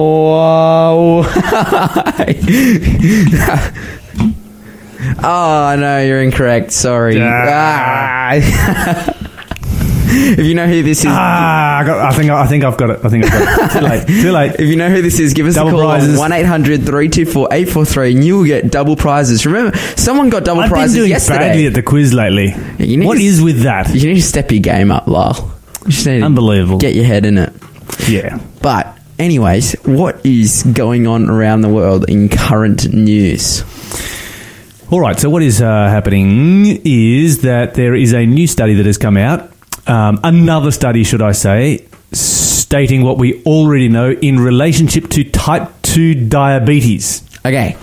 oh 5.23 5.75
no, 5.77 6.01
you're 6.01 6.21
incorrect. 6.21 6.71
Sorry. 6.71 7.17
Ah. 7.21 9.13
If 10.37 10.45
you 10.45 10.53
know 10.55 10.67
who 10.67 10.83
this 10.83 10.99
is, 10.99 11.05
Ah, 11.09 11.79
I, 11.79 11.83
got, 11.85 11.99
I 12.13 12.15
think 12.15 12.29
I 12.31 12.47
think 12.47 12.63
I've 12.63 12.77
got 12.77 12.89
it. 12.91 12.99
I 13.03 13.09
think 13.09 13.25
I've 13.25 13.31
got 13.31 13.71
it. 13.71 13.71
Too 13.79 13.85
late. 13.85 14.07
Too 14.07 14.31
late. 14.31 14.51
if 14.59 14.61
you 14.69 14.75
know 14.75 14.89
who 14.89 15.01
this 15.01 15.19
is, 15.19 15.33
give 15.33 15.45
us 15.47 15.55
Double 15.55 15.69
a 15.69 15.73
call 15.73 15.81
prizes. 15.91 16.19
on 16.19 16.29
one 16.31 16.63
324 16.63 17.47
843 17.51 18.11
and 18.13 18.23
you 18.23 18.37
will 18.37 18.45
get 18.45 18.71
double 18.71 18.95
prizes. 18.95 19.45
Remember, 19.45 19.77
someone 19.95 20.29
got 20.29 20.43
double 20.45 20.61
I've 20.61 20.69
been 20.69 20.75
prizes 20.77 20.95
doing 20.95 21.09
yesterday. 21.09 21.39
badly 21.39 21.65
at 21.67 21.73
the 21.73 21.83
quiz 21.83 22.13
lately. 22.13 22.53
you 22.79 22.97
need 22.97 23.05
What 23.05 23.15
to- 23.17 23.23
is 23.23 23.41
with 23.41 23.61
that? 23.63 23.93
You 23.93 24.07
need 24.09 24.15
to 24.15 24.21
step 24.21 24.51
your 24.51 24.61
game 24.61 24.91
up, 24.91 25.07
Lyle. 25.07 25.51
You 25.85 25.91
just 25.91 26.05
need 26.07 26.19
to 26.19 26.25
Unbelievable. 26.25 26.77
Get 26.79 26.95
your 26.95 27.05
head 27.05 27.25
in 27.25 27.37
it. 27.37 27.53
Yeah. 28.07 28.39
But, 28.61 28.97
anyways, 29.19 29.73
what 29.85 30.25
is 30.25 30.63
going 30.63 31.07
on 31.07 31.29
around 31.29 31.61
the 31.61 31.69
world 31.69 32.09
in 32.09 32.29
current 32.29 32.91
news? 32.93 33.63
All 34.89 34.99
right. 35.01 35.19
So 35.19 35.29
what 35.29 35.43
is 35.43 35.61
uh, 35.61 35.65
happening 35.89 36.81
is 36.85 37.41
that 37.41 37.73
there 37.73 37.93
is 37.95 38.13
a 38.13 38.25
new 38.25 38.47
study 38.47 38.75
that 38.75 38.85
has 38.85 38.97
come 38.97 39.17
out. 39.17 39.51
Um, 39.87 40.19
another 40.23 40.71
study, 40.71 41.03
should 41.03 41.21
I 41.21 41.31
say, 41.31 41.85
stating 42.11 43.03
what 43.03 43.17
we 43.17 43.43
already 43.43 43.87
know 43.89 44.11
in 44.11 44.39
relationship 44.39 45.09
to 45.11 45.23
type 45.23 45.69
two 45.81 46.13
diabetes. 46.27 47.23
Okay. 47.45 47.77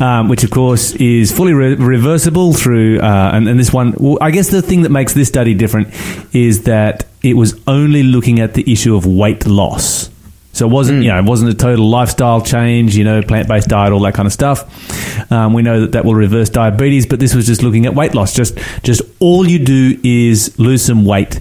um, 0.00 0.28
which 0.28 0.44
of 0.44 0.50
course 0.50 0.92
is 0.94 1.32
fully 1.32 1.52
re- 1.52 1.74
reversible 1.74 2.52
through. 2.52 3.00
Uh, 3.00 3.30
and, 3.32 3.48
and 3.48 3.58
this 3.58 3.72
one, 3.72 3.94
well, 3.96 4.18
I 4.20 4.30
guess 4.30 4.50
the 4.50 4.62
thing 4.62 4.82
that 4.82 4.90
makes 4.90 5.14
this 5.14 5.28
study 5.28 5.54
different 5.54 5.88
is 6.34 6.64
that 6.64 7.06
it 7.22 7.34
was 7.34 7.58
only 7.66 8.02
looking 8.02 8.40
at 8.40 8.54
the 8.54 8.70
issue 8.70 8.96
of 8.96 9.06
weight 9.06 9.46
loss. 9.46 10.10
So 10.56 10.66
it 10.66 10.70
wasn't, 10.70 11.02
you 11.02 11.10
know, 11.10 11.18
it 11.18 11.24
wasn't 11.24 11.50
a 11.50 11.54
total 11.54 11.86
lifestyle 11.86 12.40
change, 12.40 12.96
you 12.96 13.04
know, 13.04 13.20
plant 13.20 13.46
based 13.46 13.68
diet, 13.68 13.92
all 13.92 14.00
that 14.00 14.14
kind 14.14 14.26
of 14.26 14.32
stuff. 14.32 15.30
Um, 15.30 15.52
we 15.52 15.60
know 15.60 15.82
that 15.82 15.92
that 15.92 16.06
will 16.06 16.14
reverse 16.14 16.48
diabetes, 16.48 17.04
but 17.04 17.20
this 17.20 17.34
was 17.34 17.46
just 17.46 17.62
looking 17.62 17.84
at 17.84 17.94
weight 17.94 18.14
loss. 18.14 18.34
Just, 18.34 18.56
just 18.82 19.02
all 19.20 19.46
you 19.46 19.58
do 19.58 20.00
is 20.02 20.58
lose 20.58 20.82
some 20.82 21.04
weight, 21.04 21.38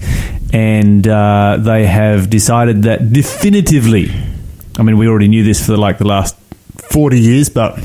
and 0.51 1.07
uh, 1.07 1.57
they 1.61 1.85
have 1.85 2.29
decided 2.29 2.83
that 2.83 3.13
definitively. 3.13 4.11
I 4.77 4.83
mean, 4.83 4.97
we 4.97 5.07
already 5.07 5.29
knew 5.29 5.45
this 5.45 5.65
for 5.65 5.77
like 5.77 5.97
the 5.97 6.07
last 6.07 6.35
forty 6.75 7.19
years, 7.19 7.47
but 7.47 7.79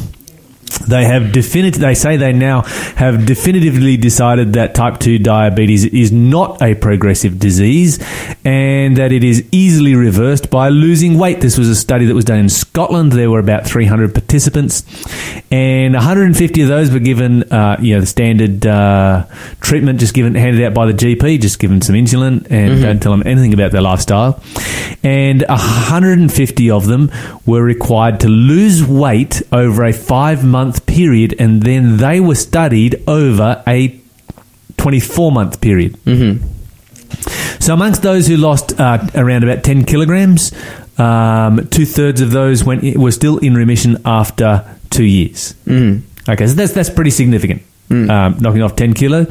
they 0.89 1.05
have 1.05 1.33
definit- 1.33 1.77
They 1.77 1.95
say 1.95 2.17
they 2.17 2.33
now 2.33 2.63
have 2.97 3.27
definitively 3.27 3.97
decided 3.97 4.55
that 4.55 4.75
type 4.75 4.99
two 4.99 5.19
diabetes 5.19 5.85
is 5.85 6.11
not 6.13 6.61
a 6.63 6.75
progressive 6.75 7.39
disease, 7.39 7.99
and 8.45 8.97
that 8.97 9.13
it 9.13 9.23
is 9.25 9.45
easily 9.53 9.95
reversed 9.95 10.51
by 10.51 10.69
losing 10.69 11.19
weight. 11.19 11.41
This 11.41 11.59
was 11.59 11.69
a 11.69 11.75
study 11.77 12.07
that 12.07 12.15
was 12.15 12.25
done 12.25 12.39
in 12.39 12.49
Scotland. 12.49 13.13
There 13.13 13.31
were 13.31 13.39
about 13.39 13.67
300 13.67 14.15
participants, 14.15 14.85
and 15.51 15.95
150 15.95 16.63
of 16.63 16.69
those 16.69 16.91
were 16.91 16.99
given, 16.99 17.43
uh, 17.53 17.77
you 17.81 17.95
know, 17.95 18.01
the 18.01 18.07
standard 18.07 18.67
uh, 18.67 19.27
treatment, 19.61 20.01
just 20.01 20.15
given 20.15 20.35
handed 20.35 20.63
out 20.65 20.75
by 20.75 20.87
the 20.87 20.93
GP, 20.95 21.41
just 21.41 21.59
given 21.59 21.81
some 21.83 21.95
insulin, 21.95 22.47
and 22.51 22.81
don't 22.83 23.01
tell 23.01 23.13
them 23.13 23.23
anything 23.27 23.53
about 23.55 23.73
their 23.73 23.83
lifestyle. 23.83 24.43
And 25.03 25.45
150 25.49 26.71
of 26.71 26.87
them 26.87 27.11
were 27.47 27.63
required 27.63 28.21
to 28.21 28.29
lose 28.29 28.85
weight 28.85 29.43
over 29.53 29.85
a 29.85 29.93
five 29.93 30.45
month 30.45 30.70
period, 30.87 31.35
and 31.39 31.63
then 31.63 31.97
they 31.97 32.21
were 32.21 32.35
studied 32.35 33.03
over 33.07 33.63
a 33.67 34.01
24 34.77 35.33
month 35.33 35.61
period. 35.61 35.95
Mm-hmm. 36.05 36.47
So, 37.61 37.75
amongst 37.75 38.03
those 38.03 38.27
who 38.27 38.37
lost 38.37 38.79
uh, 38.81 39.07
around 39.15 39.45
about 39.45 39.65
10 39.65 39.85
kilograms, 39.85 40.53
um, 40.99 41.69
two 41.69 41.85
thirds 41.85 42.21
of 42.21 42.31
those 42.31 42.65
went 42.65 42.97
were 42.97 43.11
still 43.13 43.39
in 43.39 43.55
remission 43.55 43.99
after 44.05 44.65
two 44.91 45.05
years. 45.05 45.55
Mm. 45.65 46.03
Okay, 46.29 46.47
so 46.47 46.55
that's 46.55 46.73
that's 46.73 46.91
pretty 46.91 47.11
significant. 47.11 47.63
Um, 47.91 48.37
knocking 48.39 48.63
off 48.63 48.77
10 48.77 48.95
kilo. 48.95 49.27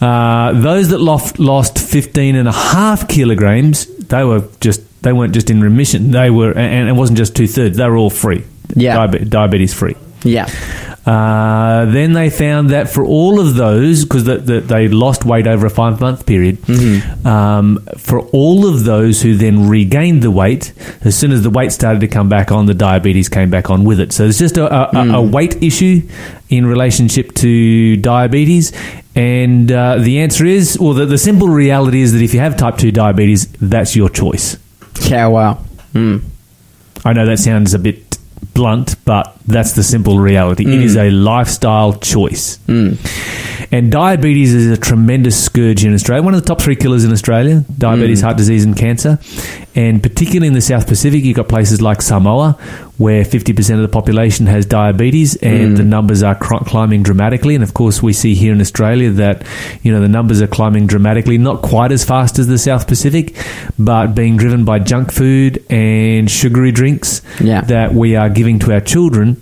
Uh, 0.00 0.52
those 0.52 0.90
that 0.90 1.00
lost, 1.00 1.40
lost 1.40 1.80
15 1.80 2.36
and 2.36 2.46
a 2.46 2.52
half 2.52 3.08
kilograms, 3.08 3.86
they 3.96 4.22
were 4.22 4.48
just 4.60 4.82
they 5.02 5.12
weren't 5.12 5.34
just 5.34 5.50
in 5.50 5.60
remission. 5.60 6.12
They 6.12 6.30
were, 6.30 6.56
and 6.56 6.88
it 6.88 6.92
wasn't 6.92 7.18
just 7.18 7.34
two 7.34 7.48
thirds. 7.48 7.76
They 7.76 7.88
were 7.88 7.96
all 7.96 8.10
free. 8.10 8.44
Yeah. 8.74 8.96
Diabe- 8.96 9.28
diabetes 9.28 9.74
free. 9.74 9.96
Yeah. 10.24 10.46
Uh, 11.06 11.86
then 11.86 12.12
they 12.12 12.28
found 12.28 12.68
that 12.68 12.90
for 12.90 13.02
all 13.02 13.40
of 13.40 13.54
those, 13.54 14.04
because 14.04 14.24
the, 14.24 14.36
the, 14.38 14.60
they 14.60 14.88
lost 14.88 15.24
weight 15.24 15.46
over 15.46 15.64
a 15.66 15.70
five 15.70 16.00
month 16.02 16.26
period, 16.26 16.58
um, 17.26 17.78
for 17.96 18.20
all 18.28 18.66
of 18.68 18.84
those 18.84 19.22
who 19.22 19.34
then 19.36 19.68
regained 19.70 20.22
the 20.22 20.30
weight, 20.30 20.72
as 21.02 21.16
soon 21.16 21.32
as 21.32 21.42
the 21.42 21.48
weight 21.50 21.72
started 21.72 22.00
to 22.00 22.08
come 22.08 22.28
back 22.28 22.52
on, 22.52 22.66
the 22.66 22.74
diabetes 22.74 23.28
came 23.30 23.48
back 23.48 23.70
on 23.70 23.84
with 23.84 24.00
it. 24.00 24.12
So 24.12 24.24
it's 24.24 24.38
just 24.38 24.58
a, 24.58 24.66
a, 24.70 24.90
a- 24.98 25.12
a 25.18 25.22
weight 25.22 25.62
issue 25.62 26.06
in 26.50 26.66
relationship 26.66 27.32
to 27.36 27.96
diabetes. 27.96 28.72
And 29.14 29.72
uh, 29.72 29.96
the 29.98 30.20
answer 30.20 30.44
is, 30.44 30.78
well, 30.78 30.92
the, 30.92 31.06
the 31.06 31.18
simple 31.18 31.48
reality 31.48 32.02
is 32.02 32.12
that 32.12 32.22
if 32.22 32.34
you 32.34 32.40
have 32.40 32.56
type 32.56 32.76
2 32.76 32.92
diabetes, 32.92 33.46
that's 33.52 33.96
your 33.96 34.10
choice. 34.10 34.58
Yeah, 35.02 35.28
wow. 35.28 35.64
Mm. 35.94 36.22
I 37.04 37.12
know 37.14 37.24
that 37.26 37.38
sounds 37.38 37.72
a 37.72 37.78
bit 37.78 38.07
blunt, 38.58 38.96
but 39.04 39.36
that's 39.46 39.72
the 39.72 39.84
simple 39.84 40.18
reality. 40.18 40.64
It 40.64 40.82
is 40.82 40.96
mm. 40.96 41.08
a 41.08 41.10
lifestyle 41.12 41.92
choice. 41.92 42.58
Mm. 42.66 42.98
And 43.70 43.92
diabetes 43.92 44.54
is 44.54 44.70
a 44.70 44.80
tremendous 44.80 45.42
scourge 45.42 45.84
in 45.84 45.92
Australia. 45.92 46.22
One 46.22 46.34
of 46.34 46.40
the 46.40 46.46
top 46.46 46.60
three 46.60 46.76
killers 46.76 47.04
in 47.04 47.12
Australia 47.12 47.64
diabetes, 47.76 48.20
hmm. 48.20 48.26
heart 48.26 48.36
disease, 48.38 48.64
and 48.64 48.76
cancer. 48.76 49.18
And 49.74 50.02
particularly 50.02 50.48
in 50.48 50.54
the 50.54 50.60
South 50.60 50.86
Pacific, 50.86 51.22
you've 51.22 51.36
got 51.36 51.48
places 51.48 51.82
like 51.82 52.00
Samoa 52.00 52.52
where 52.96 53.22
50% 53.22 53.74
of 53.74 53.82
the 53.82 53.88
population 53.88 54.46
has 54.46 54.66
diabetes 54.66 55.36
and 55.36 55.76
the 55.76 55.82
hmm. 55.82 55.90
numbers 55.90 56.22
are 56.22 56.34
cr- 56.34 56.64
climbing 56.64 57.02
dramatically. 57.02 57.54
And 57.54 57.62
of 57.62 57.74
course, 57.74 58.02
we 58.02 58.12
see 58.12 58.34
here 58.34 58.52
in 58.52 58.60
Australia 58.60 59.10
that, 59.10 59.46
you 59.82 59.92
know, 59.92 60.00
the 60.00 60.08
numbers 60.08 60.40
are 60.40 60.46
climbing 60.46 60.86
dramatically, 60.86 61.38
not 61.38 61.62
quite 61.62 61.92
as 61.92 62.04
fast 62.04 62.38
as 62.38 62.46
the 62.46 62.58
South 62.58 62.88
Pacific, 62.88 63.36
but 63.78 64.14
being 64.14 64.36
driven 64.36 64.64
by 64.64 64.78
junk 64.78 65.12
food 65.12 65.64
and 65.70 66.30
sugary 66.30 66.72
drinks 66.72 67.22
Yeah. 67.40 67.60
that 67.62 67.94
we 67.94 68.16
are 68.16 68.30
giving 68.30 68.58
to 68.60 68.72
our 68.72 68.80
children. 68.80 69.40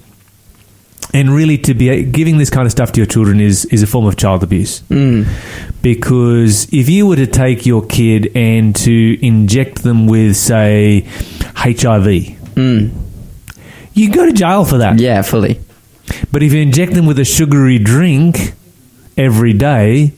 And 1.16 1.32
really, 1.32 1.56
to 1.56 1.72
be 1.72 2.02
giving 2.02 2.36
this 2.36 2.50
kind 2.50 2.66
of 2.66 2.72
stuff 2.72 2.92
to 2.92 3.00
your 3.00 3.06
children 3.06 3.40
is, 3.40 3.64
is 3.64 3.82
a 3.82 3.86
form 3.86 4.04
of 4.04 4.18
child 4.18 4.42
abuse. 4.42 4.82
Mm. 4.82 5.26
Because 5.80 6.70
if 6.70 6.90
you 6.90 7.06
were 7.06 7.16
to 7.16 7.26
take 7.26 7.64
your 7.64 7.86
kid 7.86 8.30
and 8.34 8.76
to 8.76 9.26
inject 9.26 9.82
them 9.82 10.06
with, 10.06 10.36
say, 10.36 11.08
HIV, 11.54 12.04
mm. 12.54 12.90
you 13.94 14.12
go 14.12 14.26
to 14.26 14.32
jail 14.32 14.66
for 14.66 14.76
that. 14.76 15.00
Yeah, 15.00 15.22
fully. 15.22 15.58
But 16.30 16.42
if 16.42 16.52
you 16.52 16.60
inject 16.60 16.92
them 16.92 17.06
with 17.06 17.18
a 17.18 17.24
sugary 17.24 17.78
drink 17.78 18.52
every 19.16 19.54
day, 19.54 20.12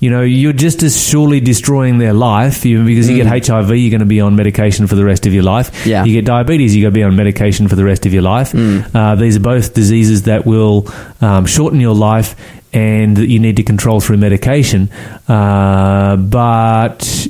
you 0.00 0.10
know, 0.10 0.22
you're 0.22 0.52
just 0.52 0.82
as 0.82 1.00
surely 1.00 1.40
destroying 1.40 1.98
their 1.98 2.12
life 2.12 2.64
you, 2.64 2.84
because 2.84 3.08
you 3.08 3.16
get 3.16 3.26
HIV, 3.46 3.70
you're 3.76 3.90
going 3.90 4.00
to 4.00 4.04
be 4.06 4.20
on 4.20 4.36
medication 4.36 4.86
for 4.86 4.94
the 4.94 5.04
rest 5.04 5.26
of 5.26 5.32
your 5.34 5.42
life. 5.42 5.86
Yeah. 5.86 6.04
You 6.04 6.12
get 6.12 6.24
diabetes, 6.24 6.74
you're 6.76 6.84
going 6.90 6.94
to 6.94 6.98
be 6.98 7.02
on 7.04 7.16
medication 7.16 7.68
for 7.68 7.76
the 7.76 7.84
rest 7.84 8.06
of 8.06 8.12
your 8.12 8.22
life. 8.22 8.54
Uh, 8.54 9.14
these 9.14 9.36
are 9.36 9.40
both 9.40 9.74
diseases 9.74 10.22
that 10.24 10.46
will 10.46 10.86
um, 11.20 11.46
shorten 11.46 11.80
your 11.80 11.94
life 11.94 12.34
and 12.72 13.16
that 13.16 13.28
you 13.28 13.38
need 13.38 13.56
to 13.56 13.62
control 13.62 14.00
through 14.00 14.18
medication. 14.18 14.90
Uh, 15.28 16.16
but 16.16 17.26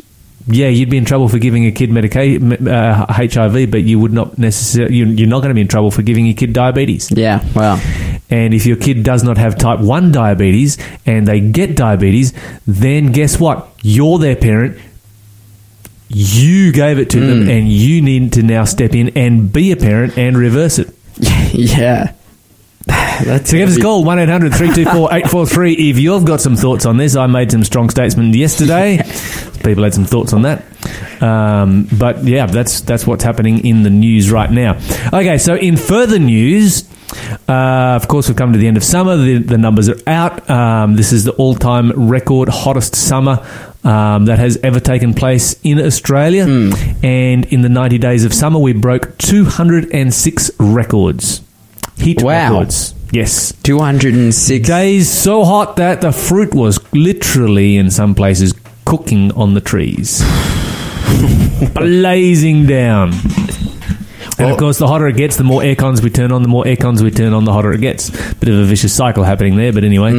yeah, 0.48 0.68
you'd 0.68 0.90
be 0.90 0.96
in 0.96 1.04
trouble 1.04 1.28
for 1.28 1.38
giving 1.38 1.66
a 1.66 1.72
kid 1.72 1.90
medica- 1.90 2.70
uh, 2.70 3.12
HIV, 3.12 3.70
but 3.70 3.82
you 3.82 3.98
would 3.98 4.12
not 4.12 4.38
necessarily. 4.38 4.94
You're 4.96 5.08
you're 5.08 5.28
not 5.28 5.40
going 5.40 5.50
to 5.50 5.54
be 5.54 5.60
in 5.60 5.68
trouble 5.68 5.90
for 5.90 6.02
giving 6.02 6.24
your 6.26 6.34
kid 6.36 6.52
diabetes. 6.52 7.10
Yeah, 7.10 7.44
wow. 7.54 7.76
And 8.28 8.52
if 8.54 8.66
your 8.66 8.76
kid 8.76 9.02
does 9.04 9.22
not 9.22 9.38
have 9.38 9.56
type 9.56 9.80
1 9.80 10.12
diabetes 10.12 10.78
and 11.04 11.28
they 11.28 11.40
get 11.40 11.76
diabetes, 11.76 12.32
then 12.66 13.12
guess 13.12 13.38
what? 13.38 13.68
You're 13.82 14.18
their 14.18 14.36
parent. 14.36 14.78
You 16.08 16.72
gave 16.72 16.98
it 16.98 17.10
to 17.10 17.20
them 17.20 17.48
and 17.48 17.68
you 17.68 18.00
need 18.00 18.32
to 18.34 18.42
now 18.42 18.64
step 18.64 18.94
in 18.94 19.16
and 19.16 19.52
be 19.52 19.72
a 19.72 19.76
parent 19.76 20.16
and 20.16 20.36
reverse 20.36 20.78
it. 20.78 20.94
yeah. 21.52 22.14
That's 22.86 23.50
So 23.50 23.56
give 23.56 23.68
us 23.68 23.76
a 23.76 23.80
call, 23.80 24.04
1 24.04 24.18
800 24.18 24.54
324 24.54 25.08
843. 25.12 25.72
If 25.90 25.98
you've 25.98 26.24
got 26.24 26.40
some 26.40 26.56
thoughts 26.56 26.86
on 26.86 26.96
this, 26.96 27.16
I 27.16 27.26
made 27.26 27.50
some 27.50 27.64
strong 27.64 27.90
statements 27.90 28.36
yesterday. 28.36 28.98
People 29.64 29.84
had 29.84 29.94
some 29.94 30.04
thoughts 30.04 30.32
on 30.32 30.42
that. 30.42 30.64
Um, 31.22 31.88
but 31.98 32.24
yeah, 32.24 32.46
that's 32.46 32.82
that's 32.82 33.06
what's 33.06 33.24
happening 33.24 33.64
in 33.66 33.82
the 33.82 33.90
news 33.90 34.30
right 34.30 34.50
now. 34.50 34.78
Okay, 35.12 35.38
so 35.38 35.56
in 35.56 35.76
further 35.76 36.18
news, 36.18 36.84
uh, 37.48 37.94
of 38.00 38.08
course, 38.08 38.28
we've 38.28 38.36
come 38.36 38.52
to 38.52 38.58
the 38.58 38.66
end 38.66 38.76
of 38.76 38.84
summer. 38.84 39.16
The, 39.16 39.38
the 39.38 39.58
numbers 39.58 39.88
are 39.88 39.98
out. 40.06 40.48
Um, 40.50 40.96
this 40.96 41.12
is 41.12 41.24
the 41.24 41.32
all 41.32 41.54
time 41.54 42.08
record 42.08 42.48
hottest 42.48 42.94
summer 42.96 43.46
um, 43.84 44.24
that 44.26 44.38
has 44.38 44.56
ever 44.58 44.80
taken 44.80 45.14
place 45.14 45.58
in 45.62 45.78
Australia. 45.78 46.44
And 47.02 47.44
in 47.46 47.62
the 47.62 47.68
90 47.68 47.98
days 47.98 48.24
of 48.24 48.34
summer, 48.34 48.58
we 48.58 48.72
broke 48.72 49.16
206 49.18 50.50
records. 50.58 51.42
Heat 51.96 52.22
Wow. 52.22 52.52
records. 52.52 52.94
Yes. 53.12 53.52
206. 53.62 54.66
Days 54.66 55.08
so 55.08 55.44
hot 55.44 55.76
that 55.76 56.00
the 56.00 56.12
fruit 56.12 56.54
was 56.54 56.80
literally, 56.92 57.76
in 57.76 57.90
some 57.90 58.14
places, 58.14 58.52
cooking 58.84 59.30
on 59.32 59.54
the 59.54 59.60
trees. 59.60 60.22
Blazing 61.74 62.66
down. 62.66 63.12
And 64.38 64.50
of 64.50 64.58
course, 64.58 64.78
the 64.78 64.86
hotter 64.86 65.06
it 65.08 65.16
gets, 65.16 65.36
the 65.36 65.44
more 65.44 65.62
air 65.62 65.74
cons 65.76 66.02
we 66.02 66.10
turn 66.10 66.30
on. 66.30 66.42
The 66.42 66.48
more 66.48 66.66
air 66.66 66.76
cons 66.76 67.02
we 67.02 67.10
turn 67.10 67.32
on, 67.32 67.44
the 67.44 67.52
hotter 67.52 67.72
it 67.72 67.80
gets. 67.80 68.10
Bit 68.34 68.48
of 68.50 68.56
a 68.56 68.64
vicious 68.64 68.92
cycle 68.92 69.24
happening 69.24 69.56
there, 69.56 69.72
but 69.72 69.82
anyway. 69.84 70.10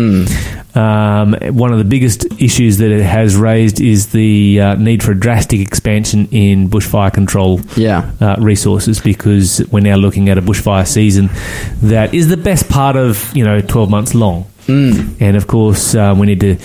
Um, 0.75 1.33
one 1.55 1.71
of 1.71 1.79
the 1.79 1.85
biggest 1.85 2.25
issues 2.41 2.77
that 2.77 2.91
it 2.91 3.03
has 3.03 3.35
raised 3.35 3.79
is 3.81 4.07
the 4.11 4.61
uh, 4.61 4.75
need 4.75 5.01
for 5.03 5.11
a 5.11 5.19
drastic 5.19 5.59
expansion 5.59 6.27
in 6.31 6.69
bushfire 6.69 7.11
control 7.13 7.61
Yeah. 7.75 8.11
uh, 8.21 8.35
resources 8.39 8.99
because 8.99 9.61
we're 9.71 9.79
now 9.79 9.95
looking 9.95 10.29
at 10.29 10.37
a 10.37 10.41
bushfire 10.41 10.85
season 10.87 11.29
that 11.81 12.13
is 12.13 12.27
the 12.27 12.37
best 12.37 12.69
part 12.69 12.95
of 12.95 13.35
you 13.35 13.43
know 13.43 13.59
12 13.61 13.89
months 13.89 14.13
long 14.13 14.45
and 14.67 15.35
of 15.35 15.47
course 15.47 15.95
uh, 15.95 16.13
we 16.17 16.27
need 16.27 16.41
to 16.41 16.57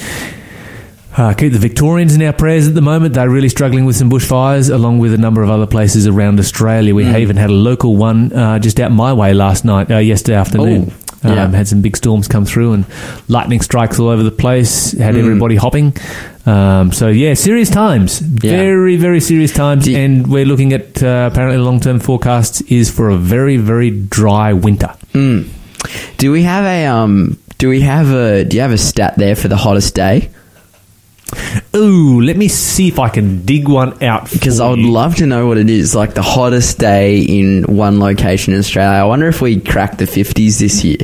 uh, 1.16 1.35
keep 1.35 1.53
the 1.53 1.59
Victorians 1.59 2.14
in 2.14 2.22
our 2.22 2.33
prayers 2.33 2.68
at 2.68 2.75
the 2.75 2.81
moment. 2.83 3.14
They're 3.14 3.29
really 3.29 3.48
struggling 3.48 3.85
with 3.85 3.96
some 3.96 4.11
bushfires, 4.11 4.72
along 4.72 4.98
with 4.98 5.12
a 5.14 5.18
number 5.18 5.42
of 5.42 5.51
other 5.51 5.66
places 5.66 6.07
around 6.07 6.38
Australia. 6.40 6.94
We 6.94 7.07
even 7.16 7.37
had 7.37 7.51
a 7.51 7.55
local 7.55 7.96
one 7.96 8.33
uh, 8.33 8.59
just 8.59 8.81
out 8.81 8.92
my 8.92 9.12
way 9.12 9.35
last 9.35 9.64
night, 9.64 9.90
uh, 9.90 9.98
yesterday 9.98 10.37
afternoon. 10.37 10.90
Oh, 11.25 11.33
yeah. 11.35 11.44
Um, 11.44 11.53
had 11.53 11.68
some 11.68 11.83
big 11.83 11.96
storms 11.96 12.27
come 12.27 12.44
through 12.44 12.72
and 12.72 12.85
lightning 13.29 13.61
strikes 13.61 14.01
all 14.01 14.09
over 14.09 14.25
the 14.25 14.33
place. 14.33 14.90
Had 14.90 15.14
everybody 15.16 15.55
hopping. 15.55 15.94
Um, 16.46 16.90
so 16.90 17.09
yeah, 17.09 17.35
serious 17.35 17.70
times. 17.70 18.20
Yeah. 18.42 18.51
Very 18.51 18.96
very 18.96 19.20
serious 19.20 19.53
times, 19.53 19.87
you- 19.87 19.96
and 19.98 20.27
we're 20.27 20.44
looking 20.44 20.72
at 20.72 21.01
uh, 21.01 21.29
apparently 21.31 21.59
the 21.59 21.62
long 21.62 21.79
term 21.79 22.01
forecasts 22.01 22.61
is 22.62 22.90
for 22.90 23.09
a 23.11 23.16
very 23.16 23.57
very 23.57 23.90
dry 23.90 24.53
winter. 24.53 24.92
Mm. 25.12 25.48
Do 26.18 26.33
we 26.33 26.42
have 26.42 26.64
a 26.64 26.87
um? 26.87 27.38
Do 27.59 27.68
we 27.68 27.83
have 27.83 28.11
a? 28.11 28.42
Do 28.44 28.57
you 28.57 28.61
have 28.62 28.72
a 28.72 28.79
stat 28.79 29.14
there 29.16 29.37
for 29.37 29.46
the 29.46 29.57
hottest 29.57 29.94
day? 29.94 30.31
Ooh, 31.74 32.20
let 32.20 32.36
me 32.36 32.48
see 32.48 32.88
if 32.88 32.98
I 32.98 33.08
can 33.08 33.44
dig 33.44 33.66
one 33.66 34.02
out 34.02 34.30
Because 34.30 34.60
I 34.60 34.68
would 34.68 34.78
love 34.78 35.16
to 35.16 35.26
know 35.26 35.46
what 35.46 35.56
it 35.58 35.70
is. 35.70 35.94
Like 35.94 36.14
the 36.14 36.22
hottest 36.22 36.78
day 36.78 37.20
in 37.20 37.64
one 37.64 37.98
location 37.98 38.52
in 38.52 38.58
Australia. 38.58 38.98
I 38.98 39.04
wonder 39.04 39.26
if 39.28 39.40
we 39.40 39.60
cracked 39.60 39.98
the 39.98 40.06
fifties 40.06 40.58
this 40.58 40.84
year. 40.84 40.98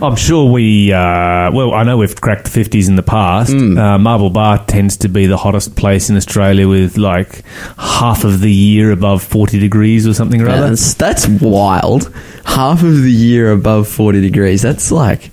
I'm 0.00 0.16
sure 0.16 0.50
we. 0.50 0.92
Uh, 0.92 1.50
well, 1.52 1.72
I 1.72 1.82
know 1.82 1.96
we've 1.96 2.20
cracked 2.20 2.44
the 2.44 2.50
fifties 2.50 2.88
in 2.88 2.96
the 2.96 3.02
past. 3.02 3.52
Hmm. 3.52 3.78
Uh, 3.78 3.98
Marble 3.98 4.28
Bar 4.28 4.64
tends 4.66 4.98
to 4.98 5.08
be 5.08 5.26
the 5.26 5.38
hottest 5.38 5.74
place 5.74 6.10
in 6.10 6.16
Australia, 6.16 6.68
with 6.68 6.98
like 6.98 7.42
half 7.78 8.24
of 8.24 8.40
the 8.40 8.52
year 8.52 8.90
above 8.90 9.22
forty 9.22 9.58
degrees 9.58 10.06
or 10.06 10.12
something 10.12 10.42
or 10.42 10.48
other. 10.50 10.68
That's 10.68 10.94
that's 10.94 11.26
wild. 11.26 12.14
Half 12.44 12.82
of 12.82 13.02
the 13.02 13.10
year 13.10 13.52
above 13.52 13.88
forty 13.88 14.20
degrees. 14.20 14.60
That's 14.60 14.92
like 14.92 15.30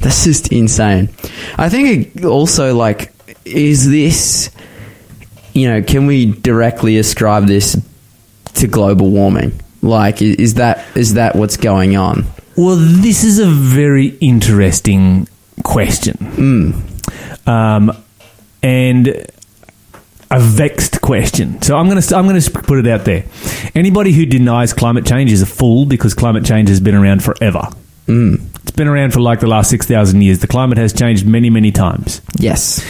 that's 0.00 0.24
just 0.24 0.52
insane. 0.52 1.08
I 1.56 1.68
think 1.70 2.16
it 2.16 2.24
also 2.24 2.74
like 2.74 3.11
is 3.44 3.88
this 3.90 4.50
you 5.52 5.68
know 5.68 5.82
can 5.82 6.06
we 6.06 6.26
directly 6.26 6.96
ascribe 6.98 7.46
this 7.46 7.76
to 8.54 8.66
global 8.66 9.10
warming? 9.10 9.60
Like 9.82 10.22
is 10.22 10.54
that 10.54 10.84
is 10.96 11.14
that 11.14 11.34
what's 11.36 11.56
going 11.56 11.96
on? 11.96 12.24
Well, 12.56 12.76
this 12.76 13.24
is 13.24 13.38
a 13.38 13.46
very 13.46 14.08
interesting 14.20 15.26
question, 15.64 16.16
Hmm. 16.16 17.48
um, 17.50 17.96
and 18.62 19.08
a 20.30 20.38
vexed 20.40 21.00
question. 21.00 21.60
So 21.62 21.76
I'm 21.76 21.88
going 21.88 22.00
to 22.00 22.16
I'm 22.16 22.26
going 22.28 22.40
to 22.40 22.50
put 22.50 22.78
it 22.78 22.86
out 22.86 23.04
there. 23.04 23.24
Anybody 23.74 24.12
who 24.12 24.26
denies 24.26 24.72
climate 24.72 25.06
change 25.06 25.32
is 25.32 25.40
a 25.42 25.46
fool 25.46 25.86
because 25.86 26.14
climate 26.14 26.44
change 26.44 26.68
has 26.68 26.80
been 26.80 26.94
around 26.94 27.24
forever. 27.24 27.68
Hmm. 28.06 28.36
It's 28.62 28.70
been 28.70 28.88
around 28.88 29.12
for 29.12 29.20
like 29.20 29.40
the 29.40 29.46
last 29.46 29.70
six 29.70 29.86
thousand 29.86 30.22
years. 30.22 30.38
The 30.40 30.46
climate 30.46 30.78
has 30.78 30.92
changed 30.92 31.26
many 31.26 31.50
many 31.50 31.72
times. 31.72 32.20
Yes. 32.38 32.84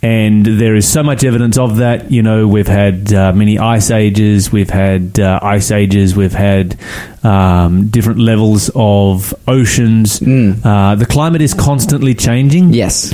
And 0.00 0.46
there 0.46 0.76
is 0.76 0.86
so 0.90 1.02
much 1.02 1.24
evidence 1.24 1.58
of 1.58 1.78
that. 1.78 2.10
You 2.10 2.22
know, 2.22 2.46
we've 2.46 2.68
had 2.68 3.12
uh, 3.12 3.32
many 3.32 3.58
ice 3.58 3.90
ages, 3.90 4.52
we've 4.52 4.70
had 4.70 5.18
uh, 5.18 5.40
ice 5.42 5.70
ages, 5.70 6.14
we've 6.14 6.32
had 6.32 6.78
um, 7.24 7.88
different 7.88 8.20
levels 8.20 8.70
of 8.74 9.34
oceans. 9.48 10.22
Uh, 10.22 10.94
the 10.94 11.06
climate 11.06 11.42
is 11.42 11.52
constantly 11.54 12.14
changing. 12.14 12.72
Yes. 12.72 13.12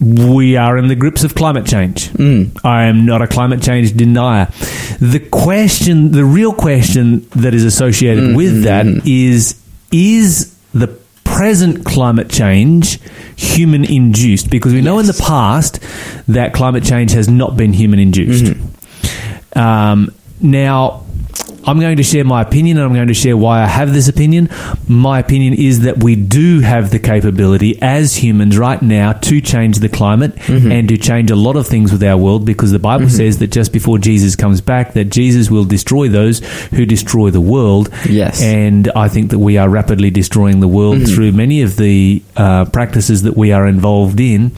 We 0.00 0.56
are 0.56 0.78
in 0.78 0.88
the 0.88 0.96
grips 0.96 1.24
of 1.24 1.34
climate 1.34 1.66
change. 1.66 2.10
I 2.64 2.84
am 2.84 3.04
not 3.04 3.20
a 3.20 3.26
climate 3.26 3.62
change 3.62 3.94
denier. 3.94 4.46
The 4.98 5.20
question, 5.30 6.10
the 6.12 6.24
real 6.24 6.54
question 6.54 7.28
that 7.36 7.52
is 7.54 7.64
associated 7.64 8.34
with 8.34 8.64
that 8.64 8.86
is 9.06 9.60
is 9.92 10.56
the 10.72 10.86
present 11.40 11.86
climate 11.86 12.28
change 12.28 13.00
human 13.34 13.82
induced? 13.82 14.50
Because 14.50 14.74
we 14.74 14.82
know 14.82 14.98
in 14.98 15.06
the 15.06 15.18
past 15.26 15.80
that 16.28 16.52
climate 16.52 16.84
change 16.84 17.12
has 17.12 17.30
not 17.30 17.56
been 17.56 17.72
human 17.72 17.98
induced. 17.98 18.52
Um, 19.56 20.14
now, 20.42 21.06
I'm 21.70 21.78
going 21.78 21.98
to 21.98 22.02
share 22.02 22.24
my 22.24 22.42
opinion 22.42 22.78
and 22.78 22.86
I'm 22.86 22.94
going 22.94 23.06
to 23.06 23.14
share 23.14 23.36
why 23.36 23.62
I 23.62 23.66
have 23.66 23.92
this 23.92 24.08
opinion. 24.08 24.48
My 24.88 25.20
opinion 25.20 25.54
is 25.54 25.82
that 25.82 26.02
we 26.02 26.16
do 26.16 26.58
have 26.60 26.90
the 26.90 26.98
capability 26.98 27.80
as 27.80 28.16
humans 28.16 28.58
right 28.58 28.82
now 28.82 29.12
to 29.12 29.40
change 29.40 29.78
the 29.78 29.88
climate 29.88 30.34
mm-hmm. 30.34 30.72
and 30.72 30.88
to 30.88 30.98
change 30.98 31.30
a 31.30 31.36
lot 31.36 31.54
of 31.54 31.68
things 31.68 31.92
with 31.92 32.02
our 32.02 32.16
world 32.16 32.44
because 32.44 32.72
the 32.72 32.80
Bible 32.80 33.06
mm-hmm. 33.06 33.16
says 33.16 33.38
that 33.38 33.52
just 33.52 33.72
before 33.72 33.98
Jesus 33.98 34.34
comes 34.34 34.60
back 34.60 34.94
that 34.94 35.04
Jesus 35.04 35.48
will 35.48 35.64
destroy 35.64 36.08
those 36.08 36.40
who 36.70 36.84
destroy 36.84 37.30
the 37.30 37.40
world. 37.40 37.88
Yes. 38.08 38.42
And 38.42 38.90
I 38.96 39.06
think 39.06 39.30
that 39.30 39.38
we 39.38 39.56
are 39.56 39.68
rapidly 39.68 40.10
destroying 40.10 40.58
the 40.58 40.66
world 40.66 40.96
mm-hmm. 40.96 41.14
through 41.14 41.30
many 41.32 41.62
of 41.62 41.76
the 41.76 42.20
uh, 42.36 42.64
practices 42.64 43.22
that 43.22 43.36
we 43.36 43.52
are 43.52 43.68
involved 43.68 44.18
in. 44.18 44.50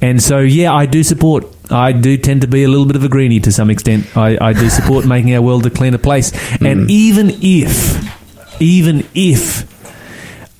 And 0.00 0.22
so, 0.22 0.38
yeah, 0.38 0.72
I 0.72 0.86
do 0.86 1.02
support. 1.02 1.55
I 1.70 1.92
do 1.92 2.16
tend 2.16 2.42
to 2.42 2.46
be 2.48 2.64
a 2.64 2.68
little 2.68 2.86
bit 2.86 2.96
of 2.96 3.04
a 3.04 3.08
greenie 3.08 3.40
to 3.40 3.52
some 3.52 3.70
extent. 3.70 4.16
I, 4.16 4.38
I 4.40 4.52
do 4.52 4.68
support 4.68 5.06
making 5.14 5.34
our 5.34 5.42
world 5.42 5.66
a 5.66 5.70
cleaner 5.70 5.98
place. 5.98 6.32
And 6.60 6.90
even 6.90 7.30
if, 7.40 8.60
even 8.60 9.06
if 9.14 9.72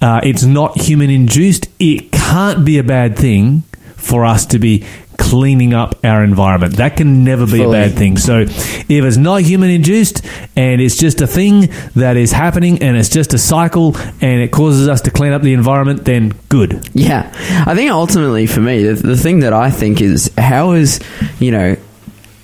uh, 0.03 0.21
it's 0.23 0.42
not 0.42 0.81
human 0.81 1.11
induced, 1.11 1.69
it 1.79 2.12
can't 2.12 2.64
be 2.64 2.79
a 2.79 2.85
bad 2.85 3.16
thing 3.16 3.62
for 3.97 4.25
us 4.25 4.47
to 4.47 4.59
be 4.59 4.85
cleaning 5.27 5.75
up 5.75 6.05
our 6.05 6.23
environment. 6.23 6.77
That 6.77 6.97
can 6.97 7.25
never 7.25 7.47
be 7.47 7.59
Fully. 7.59 7.79
a 7.79 7.89
bad 7.89 7.99
thing. 7.99 8.17
So 8.17 8.41
if 8.43 8.89
it's 8.89 9.17
not 9.17 9.43
human 9.43 9.71
induced 9.71 10.25
and 10.55 10.81
it's 10.81 10.97
just 10.97 11.21
a 11.21 11.27
thing 11.27 11.69
that 11.97 12.17
is 12.17 12.31
happening 12.31 12.81
and 12.81 12.97
it's 12.97 13.09
just 13.09 13.35
a 13.35 13.39
cycle 13.39 13.97
and 14.21 14.41
it 14.41 14.53
causes 14.53 14.87
us 14.87 15.01
to 15.03 15.11
clean 15.11 15.33
up 15.33 15.43
the 15.43 15.53
environment, 15.53 16.05
then 16.05 16.33
good. 16.49 16.89
Yeah, 16.95 17.29
I 17.67 17.75
think 17.75 17.91
ultimately 17.91 18.47
for 18.47 18.61
me, 18.61 18.85
the, 18.85 18.95
the 18.95 19.17
thing 19.17 19.41
that 19.41 19.53
I 19.53 19.71
think 19.71 20.01
is 20.01 20.31
how 20.39 20.73
is 20.73 21.01
you 21.41 21.51
know. 21.51 21.77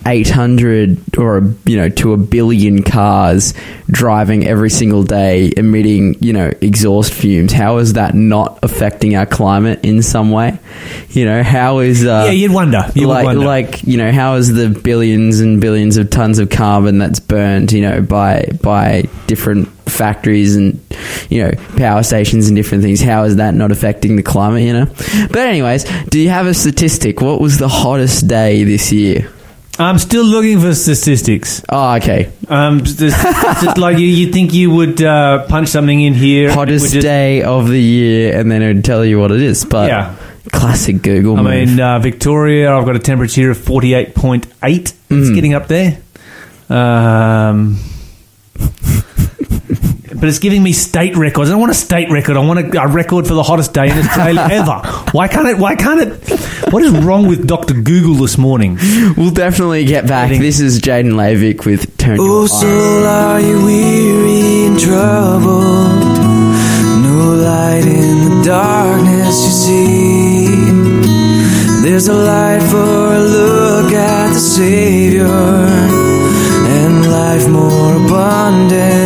800 0.06 1.18
or 1.18 1.38
a, 1.38 1.54
you 1.64 1.76
know 1.76 1.88
to 1.88 2.12
a 2.12 2.16
billion 2.16 2.82
cars 2.82 3.54
driving 3.88 4.46
every 4.46 4.70
single 4.70 5.02
day 5.02 5.52
emitting 5.56 6.16
you 6.20 6.32
know 6.32 6.50
exhaust 6.60 7.12
fumes 7.12 7.52
how 7.52 7.78
is 7.78 7.94
that 7.94 8.14
not 8.14 8.58
affecting 8.62 9.16
our 9.16 9.26
climate 9.26 9.80
in 9.84 10.02
some 10.02 10.30
way 10.30 10.58
you 11.10 11.24
know 11.24 11.42
how 11.42 11.80
is 11.80 12.04
uh, 12.04 12.24
yeah, 12.26 12.30
you'd 12.30 12.52
wonder. 12.52 12.90
You 12.94 13.06
like, 13.06 13.24
wonder. 13.24 13.44
like 13.44 13.82
you 13.84 13.96
know, 13.96 14.12
how 14.12 14.34
is 14.34 14.52
the 14.52 14.68
billions 14.68 15.40
and 15.40 15.60
billions 15.60 15.96
of 15.96 16.10
tons 16.10 16.38
of 16.38 16.50
carbon 16.50 16.98
that's 16.98 17.20
burned, 17.20 17.72
you 17.72 17.82
know, 17.82 18.00
by 18.00 18.46
by 18.62 19.04
different 19.26 19.68
factories 19.88 20.56
and 20.56 20.80
you 21.28 21.42
know 21.42 21.52
power 21.76 22.02
stations 22.02 22.48
and 22.48 22.56
different 22.56 22.82
things? 22.82 23.00
How 23.00 23.24
is 23.24 23.36
that 23.36 23.54
not 23.54 23.72
affecting 23.72 24.16
the 24.16 24.22
climate? 24.22 24.62
You 24.62 24.72
know. 24.72 24.86
But 25.28 25.38
anyways, 25.38 25.84
do 26.08 26.18
you 26.18 26.28
have 26.30 26.46
a 26.46 26.54
statistic? 26.54 27.20
What 27.20 27.40
was 27.40 27.58
the 27.58 27.68
hottest 27.68 28.28
day 28.28 28.64
this 28.64 28.92
year? 28.92 29.30
I'm 29.82 29.98
still 29.98 30.24
looking 30.24 30.60
for 30.60 30.74
statistics. 30.74 31.62
Oh, 31.68 31.94
okay. 31.96 32.30
Um, 32.48 32.84
just, 32.84 32.98
just 33.00 33.78
like 33.78 33.98
you, 33.98 34.06
you 34.06 34.32
think 34.32 34.52
you 34.52 34.70
would 34.70 35.02
uh, 35.02 35.46
punch 35.46 35.68
something 35.68 36.00
in 36.00 36.14
here. 36.14 36.48
and 36.50 36.52
it 36.52 36.58
would 36.58 36.68
Hottest 36.68 36.92
just- 36.92 37.02
day 37.04 37.42
of 37.42 37.68
the 37.68 37.80
year, 37.80 38.38
and 38.38 38.50
then 38.50 38.62
it'd 38.62 38.84
tell 38.84 39.04
you 39.04 39.18
what 39.18 39.30
it 39.32 39.40
is. 39.40 39.64
But 39.64 39.88
Yeah. 39.88 40.14
classic 40.52 41.02
Google. 41.02 41.38
I 41.38 41.42
move. 41.42 41.68
mean, 41.68 41.80
uh, 41.80 41.98
Victoria, 41.98 42.74
I've 42.76 42.84
got 42.84 42.96
a 42.96 43.00
temperature 43.00 43.50
of 43.50 43.58
48.8. 43.58 44.44
It's 44.82 44.94
Mm. 45.10 45.34
getting 45.34 45.54
up 45.54 45.68
there. 45.68 45.98
Um, 46.70 47.78
but 50.22 50.28
it's 50.28 50.38
giving 50.38 50.62
me 50.62 50.70
state 50.72 51.16
records. 51.16 51.50
I 51.50 51.52
don't 51.54 51.60
want 51.60 51.72
a 51.72 51.74
state 51.74 52.08
record. 52.08 52.36
I 52.36 52.40
want 52.46 52.60
a, 52.60 52.80
a 52.82 52.86
record 52.86 53.26
for 53.26 53.34
the 53.34 53.42
hottest 53.42 53.74
day 53.74 53.90
in 53.90 53.98
Australia 53.98 54.40
ever. 54.52 54.78
Why 55.10 55.26
can't 55.26 55.48
it? 55.48 55.58
Why 55.58 55.74
can't 55.74 56.00
it? 56.00 56.12
What 56.72 56.84
is 56.84 56.92
wrong 56.92 57.26
with 57.26 57.48
Doctor 57.48 57.74
Google 57.74 58.14
this 58.14 58.38
morning? 58.38 58.78
We'll 59.16 59.32
definitely 59.32 59.84
get 59.84 60.06
back. 60.06 60.28
Getting- 60.28 60.42
This 60.42 60.60
is 60.60 60.80
Jaden 60.80 61.14
Lavick 61.14 61.64
with 61.66 61.98
Turn 61.98 62.16
Your 62.18 62.26
Oh, 62.28 62.44
Eyes. 62.44 62.60
soul, 62.60 63.04
are 63.04 63.40
you 63.40 63.64
weary 63.64 64.66
and 64.68 64.78
troubled? 64.78 66.12
No 67.02 67.34
light 67.42 67.84
in 67.84 68.38
the 68.38 68.44
darkness 68.46 69.36
you 69.44 69.50
see. 69.64 70.22
There's 71.82 72.06
a 72.06 72.14
light 72.14 72.62
for 72.70 72.78
a 73.16 73.18
look 73.18 73.92
at 73.92 74.28
the 74.32 74.38
Savior, 74.38 75.26
and 76.78 77.10
life 77.10 77.48
more 77.48 77.96
abundant 78.06 79.01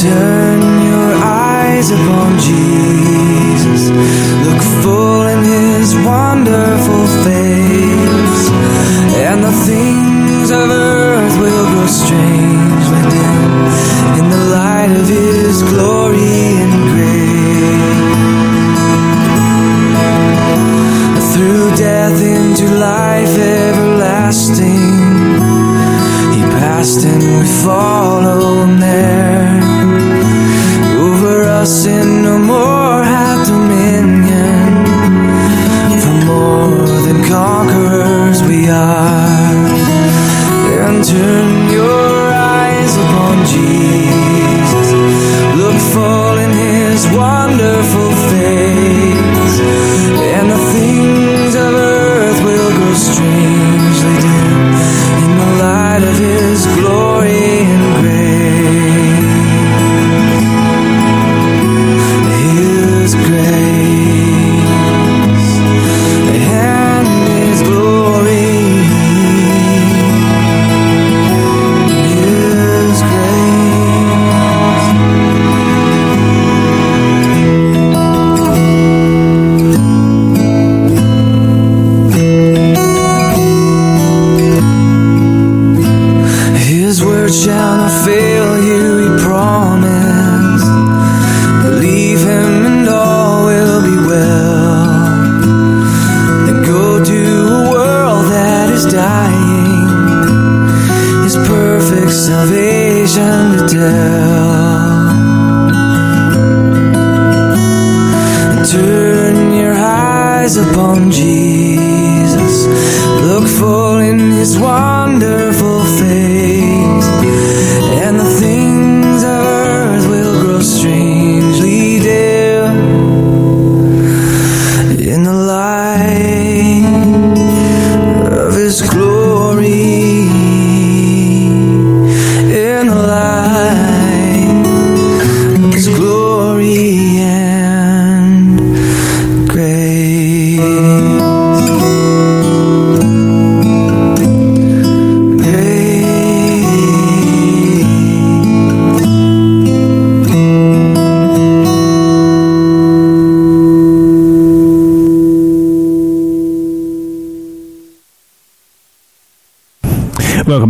Turn 0.00 0.60
your 0.84 1.12
eyes 1.24 1.90
upon 1.90 2.38
Jesus. 2.38 2.57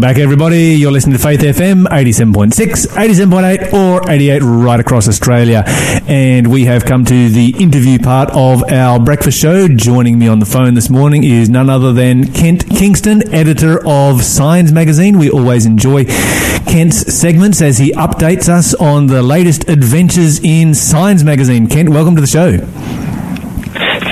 Back, 0.09 0.17
everybody. 0.17 0.75
You're 0.75 0.91
listening 0.91 1.19
to 1.19 1.23
Faith 1.23 1.41
FM 1.41 1.85
87.6, 1.85 2.87
87.8, 2.87 3.75
or 3.75 4.11
88 4.11 4.41
right 4.41 4.81
across 4.81 5.07
Australia. 5.07 5.65
And 6.07 6.51
we 6.51 6.65
have 6.65 6.87
come 6.87 7.05
to 7.05 7.29
the 7.29 7.55
interview 7.59 7.99
part 7.99 8.31
of 8.31 8.65
our 8.73 8.99
breakfast 8.99 9.39
show. 9.39 9.69
Joining 9.69 10.19
me 10.19 10.27
on 10.27 10.39
the 10.39 10.47
phone 10.47 10.73
this 10.73 10.89
morning 10.89 11.25
is 11.25 11.51
none 11.51 11.69
other 11.69 11.93
than 11.93 12.33
Kent 12.33 12.71
Kingston, 12.71 13.35
editor 13.35 13.87
of 13.87 14.25
Signs 14.25 14.73
Magazine. 14.73 15.19
We 15.19 15.29
always 15.29 15.67
enjoy 15.67 16.07
Kent's 16.07 17.15
segments 17.15 17.61
as 17.61 17.77
he 17.77 17.93
updates 17.93 18.49
us 18.49 18.73
on 18.73 19.09
the 19.09 19.23
latest 19.23 19.69
adventures 19.69 20.41
in 20.43 20.75
Signs 20.75 21.23
Magazine. 21.23 21.67
Kent, 21.67 21.91
welcome 21.91 22.15
to 22.15 22.23
the 22.23 22.27
show. 22.27 22.57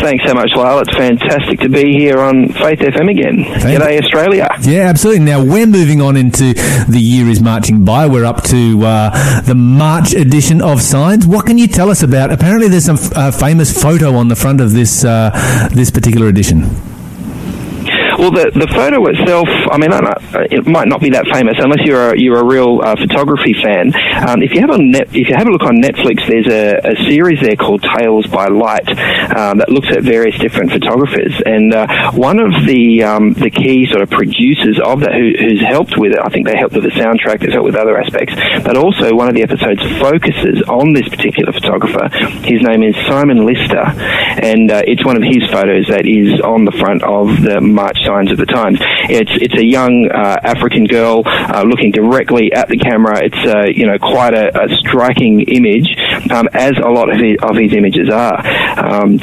Thanks 0.07 0.25
so 0.25 0.35
much, 0.35 0.53
Lyle. 0.55 0.79
It's 0.79 0.97
fantastic 0.97 1.59
to 1.59 1.69
be 1.69 1.91
here 1.91 2.21
on 2.21 2.47
Faith 2.51 2.79
FM 2.79 3.11
again. 3.11 3.43
Thank 3.61 3.83
G'day, 3.83 4.01
Australia. 4.01 4.47
Yeah, 4.63 4.83
absolutely. 4.83 5.25
Now 5.25 5.43
we're 5.43 5.67
moving 5.67 6.01
on 6.01 6.17
into 6.17 6.55
the 6.89 7.01
year 7.01 7.27
is 7.29 7.41
marching 7.41 7.85
by. 7.85 8.07
We're 8.07 8.25
up 8.25 8.45
to 8.45 8.85
uh, 8.85 9.41
the 9.41 9.57
March 9.57 10.13
edition 10.15 10.63
of 10.63 10.81
Signs. 10.81 11.27
What 11.27 11.45
can 11.45 11.59
you 11.59 11.67
tell 11.67 11.91
us 11.91 12.05
about? 12.05 12.31
Apparently, 12.31 12.69
there's 12.69 12.85
some 12.85 12.99
uh, 13.17 13.33
famous 13.33 13.83
photo 13.83 14.15
on 14.15 14.29
the 14.29 14.37
front 14.37 14.61
of 14.61 14.75
this 14.75 15.05
uh, 15.05 15.31
this 15.75 15.91
particular 15.91 16.29
edition. 16.29 16.71
Well, 18.27 18.43
the 18.43 18.51
the 18.59 18.66
photo 18.74 19.07
itself, 19.07 19.47
I 19.70 19.79
mean, 19.79 19.93
I 19.95 20.03
it 20.51 20.66
might 20.66 20.89
not 20.89 20.99
be 20.99 21.11
that 21.11 21.31
famous 21.31 21.55
unless 21.62 21.87
you're 21.87 22.11
a, 22.11 22.18
you're 22.18 22.43
a 22.43 22.45
real 22.45 22.83
uh, 22.83 22.97
photography 22.99 23.55
fan. 23.55 23.95
Um, 24.27 24.43
if 24.43 24.51
you 24.51 24.66
have 24.66 24.74
a 24.74 24.83
net, 24.83 25.14
if 25.14 25.31
you 25.31 25.37
have 25.39 25.47
a 25.47 25.51
look 25.55 25.62
on 25.62 25.79
Netflix, 25.79 26.27
there's 26.27 26.51
a, 26.51 26.83
a 26.83 26.97
series 27.07 27.39
there 27.39 27.55
called 27.55 27.87
Tales 27.87 28.27
by 28.27 28.51
Light 28.51 28.83
um, 29.31 29.62
that 29.62 29.70
looks 29.70 29.87
at 29.95 30.03
various 30.03 30.35
different 30.43 30.72
photographers, 30.74 31.39
and 31.47 31.70
uh, 31.70 31.87
one 32.18 32.43
of 32.43 32.51
the 32.66 33.05
um, 33.07 33.35
the 33.35 33.47
key 33.47 33.87
sort 33.87 34.03
of 34.03 34.11
producers 34.11 34.81
of 34.83 35.07
that, 35.07 35.14
who, 35.14 35.31
who's 35.39 35.62
helped 35.62 35.95
with 35.95 36.11
it, 36.11 36.18
I 36.18 36.27
think 36.27 36.51
they 36.51 36.59
helped 36.59 36.74
with 36.74 36.83
the 36.83 36.97
soundtrack, 36.99 37.47
they've 37.47 37.55
helped 37.55 37.70
with 37.70 37.79
other 37.79 37.95
aspects, 37.95 38.35
but 38.66 38.77
also 38.77 39.14
one 39.14 39.31
of 39.31 39.39
the 39.39 39.47
episodes 39.47 39.79
focuses 40.03 40.66
on 40.66 40.99
this 40.99 41.07
particular 41.07 41.55
photographer. 41.55 42.11
His 42.43 42.59
name 42.66 42.83
is 42.83 42.99
Simon 43.07 43.47
Lister, 43.47 43.87
and 44.43 44.66
uh, 44.66 44.83
it's 44.83 45.07
one 45.07 45.14
of 45.14 45.22
his 45.22 45.47
photos 45.55 45.87
that 45.95 46.11
is 46.11 46.43
on 46.43 46.66
the 46.66 46.74
front 46.74 47.07
of 47.07 47.31
the 47.47 47.62
March 47.62 48.03
signs 48.17 48.31
of 48.31 48.39
the 48.39 48.47
Times. 48.47 48.79
It's 49.09 49.31
it's 49.41 49.55
a 49.55 49.64
young 49.64 50.09
uh, 50.12 50.39
African 50.43 50.85
girl 50.87 51.23
uh, 51.27 51.64
looking 51.67 51.91
directly 51.93 52.53
at 52.53 52.69
the 52.69 52.77
camera. 52.77 53.25
It's 53.25 53.43
uh, 53.45 53.67
you 53.69 53.87
know 53.87 53.99
quite 53.99 54.35
a, 54.35 54.49
a 54.57 54.69
striking 54.77 55.43
image, 55.43 55.89
um, 56.31 56.49
as 56.55 56.77
a 56.79 56.89
lot 56.89 57.12
of 57.12 57.19
his, 57.21 57.37
of 57.43 57.57
his 57.57 57.73
images 57.75 58.09
are. 58.09 58.41
Um, 58.79 59.17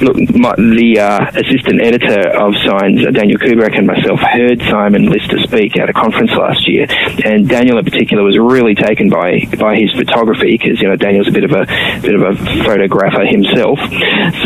look, 0.00 0.16
my, 0.34 0.54
the 0.56 0.98
uh, 1.00 1.40
assistant 1.40 1.82
editor 1.82 2.30
of 2.36 2.54
Signs, 2.62 3.02
Daniel 3.14 3.38
Kuberek, 3.38 3.76
and 3.76 3.86
myself 3.86 4.20
heard 4.20 4.60
Simon 4.70 5.06
Lister 5.06 5.38
speak 5.40 5.76
at 5.78 5.90
a 5.90 5.92
conference 5.92 6.30
last 6.32 6.68
year, 6.68 6.86
and 7.24 7.48
Daniel 7.48 7.78
in 7.78 7.84
particular 7.84 8.22
was 8.22 8.38
really 8.38 8.74
taken 8.74 9.10
by 9.10 9.42
by 9.58 9.76
his 9.76 9.90
photography 9.92 10.58
because 10.58 10.80
you 10.80 10.88
know 10.88 10.96
Daniel's 10.96 11.28
a 11.28 11.32
bit 11.32 11.44
of 11.44 11.52
a 11.52 11.66
bit 12.02 12.14
of 12.14 12.22
a 12.22 12.36
photographer 12.62 13.24
himself. 13.26 13.78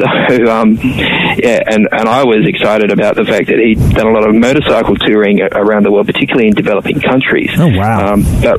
So 0.01 0.07
um, 0.47 0.79
yeah, 0.81 1.61
and 1.67 1.89
and 1.91 2.09
I 2.09 2.25
was 2.25 2.47
excited 2.47 2.91
about 2.91 3.17
the 3.17 3.25
fact 3.25 3.49
that 3.49 3.59
he'd 3.59 3.80
done 3.95 4.07
a 4.07 4.11
lot 4.11 4.29
of 4.29 4.35
motorcycle 4.35 4.95
touring 4.97 5.41
around 5.43 5.85
the 5.85 5.91
world, 5.91 6.07
particularly 6.07 6.49
in 6.49 6.55
developing 6.55 7.01
countries. 7.01 7.51
Oh, 7.59 7.69
wow. 7.69 8.13
Um, 8.13 8.25
but 8.41 8.59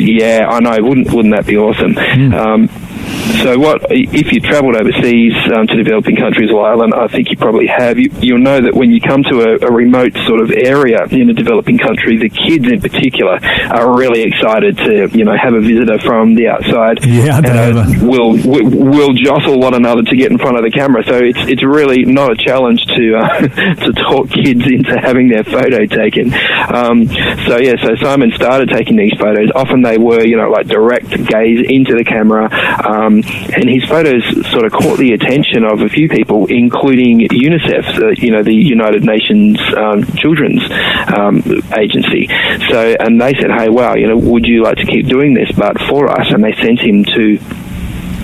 yeah, 0.00 0.46
I 0.48 0.60
know. 0.60 0.76
Wouldn't 0.80 1.12
wouldn't 1.12 1.34
that 1.34 1.46
be 1.46 1.56
awesome? 1.56 1.96
Um, 2.32 2.68
so, 3.42 3.58
what 3.58 3.82
if 3.90 4.32
you 4.32 4.40
travelled 4.40 4.76
overseas 4.76 5.34
um, 5.54 5.66
to 5.66 5.76
developing 5.76 6.16
countries 6.16 6.50
a 6.50 6.56
Ireland? 6.56 6.94
I 6.94 7.08
think 7.08 7.30
you 7.30 7.36
probably 7.36 7.66
have, 7.66 7.98
you, 7.98 8.10
you'll 8.20 8.38
know 8.38 8.60
that 8.60 8.74
when 8.74 8.90
you 8.90 9.00
come 9.00 9.22
to 9.24 9.40
a, 9.40 9.66
a 9.66 9.72
remote 9.72 10.14
sort 10.26 10.40
of 10.40 10.50
area 10.50 11.02
in 11.10 11.30
a 11.30 11.32
developing 11.32 11.78
country, 11.78 12.18
the 12.18 12.28
kids 12.28 12.70
in 12.70 12.80
particular 12.80 13.40
are 13.70 13.96
really 13.96 14.22
excited 14.22 14.76
to, 14.78 15.08
you 15.16 15.24
know, 15.24 15.36
have 15.36 15.54
a 15.54 15.60
visitor 15.60 15.98
from 16.00 16.34
the 16.34 16.48
outside. 16.48 17.04
Yeah, 17.04 17.40
and, 17.42 18.06
will 18.06 18.36
will 18.44 18.68
will 18.68 19.12
jostle 19.14 19.58
one 19.58 19.74
another 19.74 20.02
to 20.02 20.16
get 20.16 20.30
in 20.30 20.38
front 20.38 20.56
of 20.56 20.62
the 20.62 20.70
camera. 20.70 21.02
So 21.04 21.18
it's 21.18 21.40
it's 21.48 21.64
really 21.64 22.04
not 22.04 22.30
a 22.30 22.36
challenge 22.36 22.84
to 22.86 23.16
uh, 23.16 23.40
to 23.86 23.92
talk 23.92 24.30
kids 24.30 24.66
into 24.66 24.98
having 25.00 25.28
their 25.28 25.44
photo 25.44 25.86
taken. 25.86 26.32
Um, 26.68 27.08
so 27.46 27.58
yeah, 27.58 27.74
so 27.82 27.96
Simon 27.96 28.30
started 28.36 28.68
taking 28.68 28.96
these 28.96 29.14
photos. 29.18 29.50
Often 29.54 29.82
they 29.82 29.98
were 29.98 30.24
you 30.24 30.36
know 30.36 30.50
like 30.50 30.66
direct 30.66 31.10
gaze 31.10 31.64
into 31.68 31.96
the 31.96 32.04
camera, 32.04 32.44
um, 32.44 32.91
and 32.92 33.68
his 33.68 33.84
photos 33.84 34.24
sort 34.50 34.64
of 34.64 34.72
caught 34.72 34.98
the 34.98 35.12
attention 35.12 35.64
of 35.64 35.80
a 35.80 35.88
few 35.88 36.08
people, 36.08 36.46
including 36.46 37.20
UNICEF, 37.20 38.18
you 38.18 38.30
know 38.30 38.42
the 38.42 38.54
United 38.54 39.04
Nations 39.04 39.60
um, 39.76 40.04
Children's 40.16 40.62
um, 41.16 41.42
Agency. 41.76 42.28
So 42.70 42.96
and 43.00 43.20
they 43.20 43.34
said, 43.34 43.50
hey, 43.50 43.68
wow, 43.68 43.94
you 43.94 44.06
know, 44.06 44.16
would 44.16 44.46
you 44.46 44.62
like 44.62 44.76
to 44.78 44.86
keep 44.86 45.06
doing 45.06 45.34
this, 45.34 45.50
but 45.52 45.80
for 45.88 46.10
us? 46.10 46.30
And 46.30 46.42
they 46.42 46.52
sent 46.54 46.80
him 46.80 47.04
to 47.04 47.38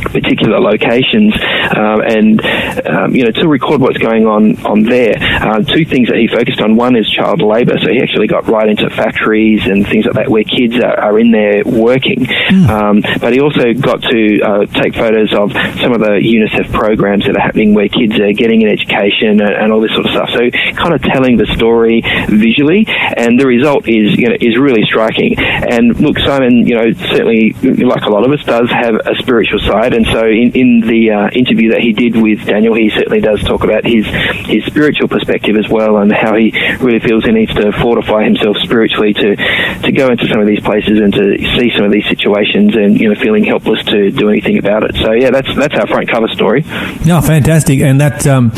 particular 0.03 0.61
locations 0.61 1.35
um, 1.77 2.01
and 2.03 2.45
um, 2.87 3.15
you 3.15 3.25
know 3.25 3.31
to 3.33 3.49
record 3.49 3.81
what's 3.81 3.99
going 3.99 4.27
on 4.27 4.65
on 4.65 4.83
there. 4.85 5.15
Uh, 5.19 5.63
two 5.63 5.85
things 5.85 6.09
that 6.09 6.17
he 6.17 6.29
focused 6.29 6.61
on. 6.61 6.77
One 6.77 6.97
is 6.97 7.09
child 7.11 7.41
labour, 7.41 7.79
so 7.79 7.91
he 7.91 8.01
actually 8.03 8.27
got 8.27 8.49
right 8.49 8.69
into 8.69 8.89
factories 8.91 9.67
and 9.67 9.87
things 9.87 10.05
like 10.07 10.15
that 10.15 10.29
where 10.29 10.45
kids 10.45 10.77
are, 10.77 10.99
are 10.99 11.19
in 11.19 11.31
there 11.31 11.63
working. 11.65 12.27
Um, 12.69 13.01
but 13.21 13.33
he 13.33 13.41
also 13.41 13.73
got 13.75 14.03
to 14.03 14.41
uh, 14.43 14.67
take 14.67 14.95
photos 14.95 15.33
of 15.33 15.53
some 15.81 15.93
of 15.93 16.01
the 16.01 16.21
UNICEF 16.21 16.73
programs 16.73 17.25
that 17.27 17.37
are 17.37 17.41
happening 17.41 17.75
where 17.75 17.89
kids 17.89 18.19
are 18.21 18.33
getting 18.33 18.63
an 18.63 18.71
education 18.71 19.41
and, 19.41 19.55
and 19.55 19.73
all 19.73 19.81
this 19.81 19.93
sort 19.93 20.07
of 20.07 20.13
stuff. 20.13 20.31
So 20.31 20.51
kind 20.77 20.95
of 20.95 21.03
telling 21.03 21.37
the 21.37 21.47
story 21.55 22.03
visually, 22.29 22.85
and 22.89 23.39
the 23.39 23.47
result 23.47 23.89
is 23.89 24.17
you 24.19 24.29
know 24.29 24.37
is 24.41 24.59
really 24.59 24.83
striking. 24.85 25.35
And 25.39 25.99
look, 26.01 26.19
Simon, 26.19 26.67
you 26.67 26.75
know 26.75 26.93
certainly 27.13 27.53
like 27.63 28.03
a 28.03 28.11
lot 28.11 28.25
of 28.25 28.33
us 28.33 28.45
does 28.45 28.71
have 28.71 28.95
a 28.95 29.15
spiritual 29.19 29.61
side, 29.61 29.88
and 29.93 30.07
so 30.07 30.26
in, 30.26 30.53
in 30.53 30.80
the 30.80 31.11
uh, 31.11 31.28
interview 31.30 31.72
that 31.72 31.80
he 31.80 31.93
did 31.93 32.16
with 32.16 32.45
Daniel, 32.45 32.74
he 32.74 32.91
certainly 32.91 33.20
does 33.20 33.43
talk 33.43 33.64
about 33.64 33.84
his 33.84 34.07
his 34.47 34.64
spiritual 34.64 35.09
perspective 35.09 35.57
as 35.57 35.68
well, 35.68 35.99
and 35.99 36.12
how 36.12 36.34
he 36.36 36.53
really 36.80 37.01
feels 37.01 37.24
he 37.24 37.32
needs 37.32 37.55
to 37.55 37.72
fortify 37.72 38.24
himself 38.24 38.57
spiritually 38.59 39.12
to 39.14 39.36
to 39.82 39.93
go 39.93 40.11
into 40.11 40.26
some 40.28 40.41
of 40.41 40.47
these 40.47 40.61
places 40.61 40.99
and 40.99 41.12
to 41.12 41.39
see 41.59 41.70
some 41.76 41.84
of 41.84 41.93
these 41.93 42.07
situations, 42.07 42.74
and 42.74 42.99
you 43.01 43.09
know 43.09 43.14
feeling 43.20 43.45
helpless 43.45 43.84
to 43.84 44.11
do 44.11 44.28
anything 44.28 44.59
about 44.59 44.82
it. 44.84 44.97
So 44.97 45.12
yeah, 45.12 45.30
that's 45.30 45.55
that's 45.57 45.74
our 45.74 45.86
front 45.86 46.11
cover 46.11 46.28
story. 46.28 46.62
No, 47.07 47.20
fantastic, 47.20 47.80
and 47.80 48.01
that 48.01 48.26
um, 48.26 48.53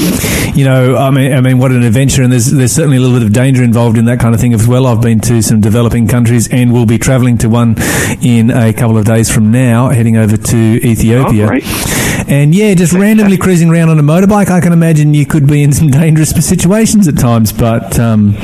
you 0.55 0.65
know, 0.65 0.97
I 0.97 1.11
mean, 1.11 1.33
I 1.33 1.41
mean, 1.41 1.59
what 1.59 1.73
an 1.73 1.83
adventure, 1.83 2.23
and 2.23 2.33
there's 2.33 2.51
there's 2.51 2.73
certainly 2.73 2.97
a 2.97 3.01
little 3.01 3.19
bit 3.19 3.27
of 3.27 3.33
danger 3.33 3.63
involved 3.63 3.99
in 3.99 4.07
that 4.07 4.21
kind 4.21 4.35
of 4.35 4.41
thing 4.41 4.55
as 4.55 4.67
well. 4.67 4.87
I've 4.87 5.01
been 5.01 5.21
to 5.21 5.43
some 5.43 5.61
developing 5.61 6.07
countries, 6.07 6.49
and 6.49 6.73
we'll 6.73 6.87
be 6.87 6.99
travelling 6.99 7.39
to 7.39 7.49
one 7.49 7.77
in 8.23 8.51
a 8.51 8.73
couple 8.73 8.99
of 8.99 9.05
days 9.05 9.31
from 9.31 9.51
now, 9.51 9.89
heading 9.89 10.17
over 10.17 10.37
to 10.37 10.57
Ethiopia. 10.57 11.20
Oh, 11.27 11.47
great. 11.47 11.65
And 12.29 12.55
yeah, 12.55 12.75
just 12.75 12.93
randomly 12.93 13.37
cruising 13.39 13.71
around 13.71 13.89
on 13.89 13.99
a 13.99 14.03
motorbike, 14.03 14.49
I 14.49 14.61
can 14.61 14.73
imagine 14.73 15.15
you 15.15 15.27
could 15.27 15.47
be 15.47 15.63
in 15.63 15.73
some 15.73 15.89
dangerous 15.91 16.31
situations 16.31 17.09
at 17.09 17.19
times, 17.19 17.53
but. 17.53 17.99
Um, 17.99 18.37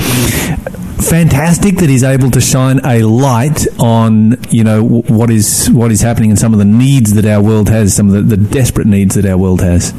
Fantastic 0.96 1.76
that 1.76 1.90
he's 1.90 2.02
able 2.02 2.30
to 2.30 2.40
shine 2.40 2.80
a 2.82 3.02
light 3.02 3.66
on, 3.78 4.42
you 4.48 4.64
know, 4.64 4.82
what 4.82 5.30
is 5.30 5.68
what 5.70 5.92
is 5.92 6.00
happening 6.00 6.30
and 6.30 6.38
some 6.38 6.54
of 6.54 6.58
the 6.58 6.64
needs 6.64 7.12
that 7.14 7.26
our 7.26 7.42
world 7.42 7.68
has, 7.68 7.94
some 7.94 8.08
of 8.08 8.14
the, 8.14 8.22
the 8.22 8.36
desperate 8.38 8.86
needs 8.86 9.14
that 9.14 9.26
our 9.26 9.36
world 9.36 9.60
has. 9.60 9.92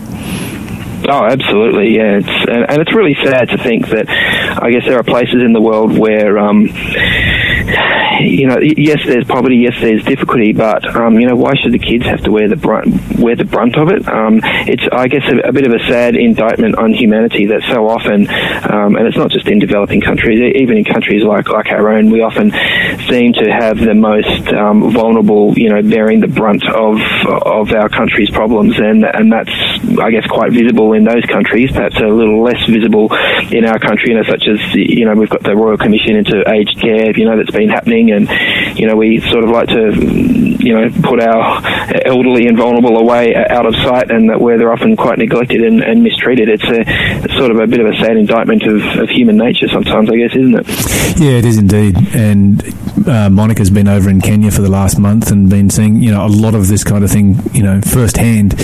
Oh, 1.06 1.26
absolutely, 1.26 1.96
yeah. 1.96 2.18
It's 2.18 2.28
and, 2.28 2.70
and 2.70 2.82
it's 2.82 2.94
really 2.94 3.16
sad 3.24 3.50
to 3.50 3.58
think 3.58 3.88
that 3.90 4.10
I 4.10 4.72
guess 4.72 4.84
there 4.86 4.98
are 4.98 5.04
places 5.04 5.42
in 5.44 5.54
the 5.54 5.62
world 5.62 5.98
where, 5.98 6.38
um, 6.40 6.68
you 8.20 8.48
know, 8.48 8.58
yes, 8.60 9.00
there's 9.06 9.26
poverty, 9.26 9.58
yes, 9.58 9.76
there's 9.80 10.04
difficulty, 10.04 10.54
but 10.54 10.84
um, 10.96 11.20
you 11.20 11.28
know, 11.28 11.36
why 11.36 11.54
should 11.56 11.72
the 11.72 11.80
kids 11.80 12.06
have 12.06 12.24
to 12.24 12.32
wear 12.32 12.50
the 12.50 12.56
brunt 12.56 13.20
wear 13.20 13.36
the 13.36 13.46
brunt 13.46 13.78
of 13.78 13.90
it? 13.90 14.08
Um, 14.08 14.42
it's, 14.44 14.84
I 14.92 15.08
guess, 15.08 15.24
a, 15.30 15.48
a 15.48 15.52
bit 15.52 15.68
of 15.68 15.74
a 15.74 15.80
sad 15.88 16.16
indictment 16.16 16.78
on 16.78 16.94
humanity 16.94 17.46
that 17.48 17.62
so 17.70 17.88
often, 17.88 18.28
um, 18.72 18.96
and 18.96 19.08
it's 19.08 19.18
not 19.18 19.30
just 19.30 19.48
in 19.48 19.60
developing 19.60 20.02
countries, 20.02 20.40
even 20.56 20.78
in 20.78 20.84
countries 20.84 21.24
like 21.24 21.48
like 21.50 21.68
our 21.68 21.90
own, 21.90 22.10
we 22.10 22.22
often 22.22 22.52
seem 23.08 23.34
to 23.34 23.52
have 23.52 23.78
the 23.78 23.94
most 23.94 24.48
um, 24.50 24.92
vulnerable, 24.92 25.54
you 25.58 25.70
know, 25.70 25.82
bearing 25.82 26.20
the 26.20 26.28
brunt 26.28 26.68
of 26.68 27.00
of 27.28 27.72
our 27.72 27.88
country's 27.90 28.32
problems, 28.32 28.80
and 28.80 29.06
and 29.06 29.32
that's, 29.32 29.52
I 30.00 30.10
guess, 30.12 30.26
quite 30.28 30.52
visible 30.52 30.87
in 30.94 31.04
those 31.04 31.24
countries. 31.26 31.72
Perhaps 31.72 31.98
a 31.98 32.08
little 32.08 32.42
less 32.42 32.64
visible 32.68 33.14
in 33.52 33.66
our 33.66 33.80
country, 33.80 34.12
you 34.12 34.16
know, 34.16 34.24
such 34.24 34.48
as 34.48 34.60
you 34.74 35.06
know 35.06 35.16
we've 35.16 35.30
got 35.30 35.44
the 35.44 35.56
Royal 35.56 35.78
Commission 35.78 36.16
into 36.16 36.44
Aged 36.50 36.80
Care, 36.80 37.12
you 37.18 37.26
know, 37.26 37.38
that's 37.38 37.52
been 37.52 37.70
happening, 37.70 38.12
and 38.12 38.30
you 38.78 38.88
know 38.88 38.96
we 38.96 39.20
sort 39.30 39.44
of 39.44 39.50
like 39.50 39.70
to, 39.70 39.94
you 39.96 40.74
know, 40.74 40.90
put 41.04 41.22
our 41.22 41.62
elderly 42.06 42.48
and 42.48 42.58
vulnerable 42.58 42.98
away 42.98 43.36
out 43.36 43.66
of 43.66 43.76
sight, 43.76 44.12
and 44.12 44.30
that 44.30 44.40
where 44.40 44.58
they're 44.58 44.74
often 44.74 44.96
quite 44.96 45.18
neglected 45.18 45.62
and, 45.62 45.82
and 45.82 46.04
mistreated. 46.04 46.50
It's 46.50 46.64
a 46.64 46.84
it's 47.24 47.36
sort 47.36 47.52
of 47.52 47.60
a 47.60 47.68
bit 47.68 47.80
of 47.80 47.88
a 47.88 47.96
sad 47.98 48.18
indictment 48.18 48.64
of, 48.64 48.82
of 49.00 49.10
human 49.10 49.38
nature 49.38 49.68
sometimes, 49.68 50.10
I 50.10 50.18
guess, 50.18 50.36
isn't 50.36 50.56
it? 50.56 50.68
Yeah, 51.20 51.38
it 51.38 51.46
is 51.46 51.58
indeed. 51.58 51.96
And 52.16 52.64
uh, 53.08 53.30
Monica's 53.30 53.70
been 53.70 53.88
over 53.88 54.10
in 54.10 54.22
Kenya 54.22 54.52
for 54.52 54.62
the 54.62 54.70
last 54.70 55.00
month 55.00 55.32
and 55.32 55.50
been 55.50 55.70
seeing, 55.70 56.02
you 56.02 56.12
know, 56.12 56.26
a 56.26 56.28
lot 56.28 56.56
of 56.56 56.68
this 56.68 56.84
kind 56.84 57.04
of 57.04 57.12
thing, 57.12 57.40
you 57.54 57.64
know, 57.64 57.82
firsthand, 57.82 58.60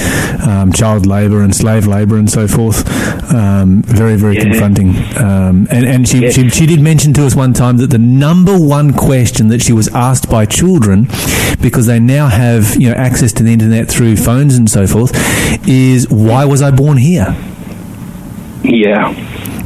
um, 0.46 0.72
child 0.72 1.06
labour 1.06 1.42
and 1.42 1.56
slave 1.56 1.88
labour 1.88 2.13
and 2.18 2.30
so 2.30 2.48
forth. 2.48 2.84
Um, 3.34 3.82
very, 3.84 4.16
very 4.16 4.36
Yeah. 4.36 4.44
confronting. 4.44 4.90
Um, 5.18 5.68
and 5.72 5.86
and 5.86 6.08
she, 6.08 6.20
Yeah. 6.20 6.30
she, 6.32 6.50
she 6.50 6.66
did 6.66 6.80
mention 6.82 7.14
to 7.14 7.26
us 7.26 7.36
one 7.36 7.54
time 7.54 7.78
that 7.78 7.90
the 7.90 7.98
number 7.98 8.58
one 8.58 8.94
question 8.94 9.48
that 9.50 9.62
she 9.62 9.74
was 9.74 9.88
asked 9.90 10.30
by 10.30 10.46
children, 10.46 11.08
because 11.62 11.86
they 11.88 12.00
now 12.00 12.28
have, 12.28 12.76
you 12.76 12.90
know, 12.90 12.96
access 12.96 13.32
to 13.34 13.44
the 13.44 13.52
internet 13.54 13.88
through 13.88 14.16
phones 14.18 14.56
and 14.58 14.70
so 14.70 14.86
forth, 14.88 15.12
is 15.68 16.10
why 16.10 16.46
was 16.46 16.62
I 16.62 16.72
born 16.72 16.98
here? 16.98 17.36
Yeah. 18.64 19.12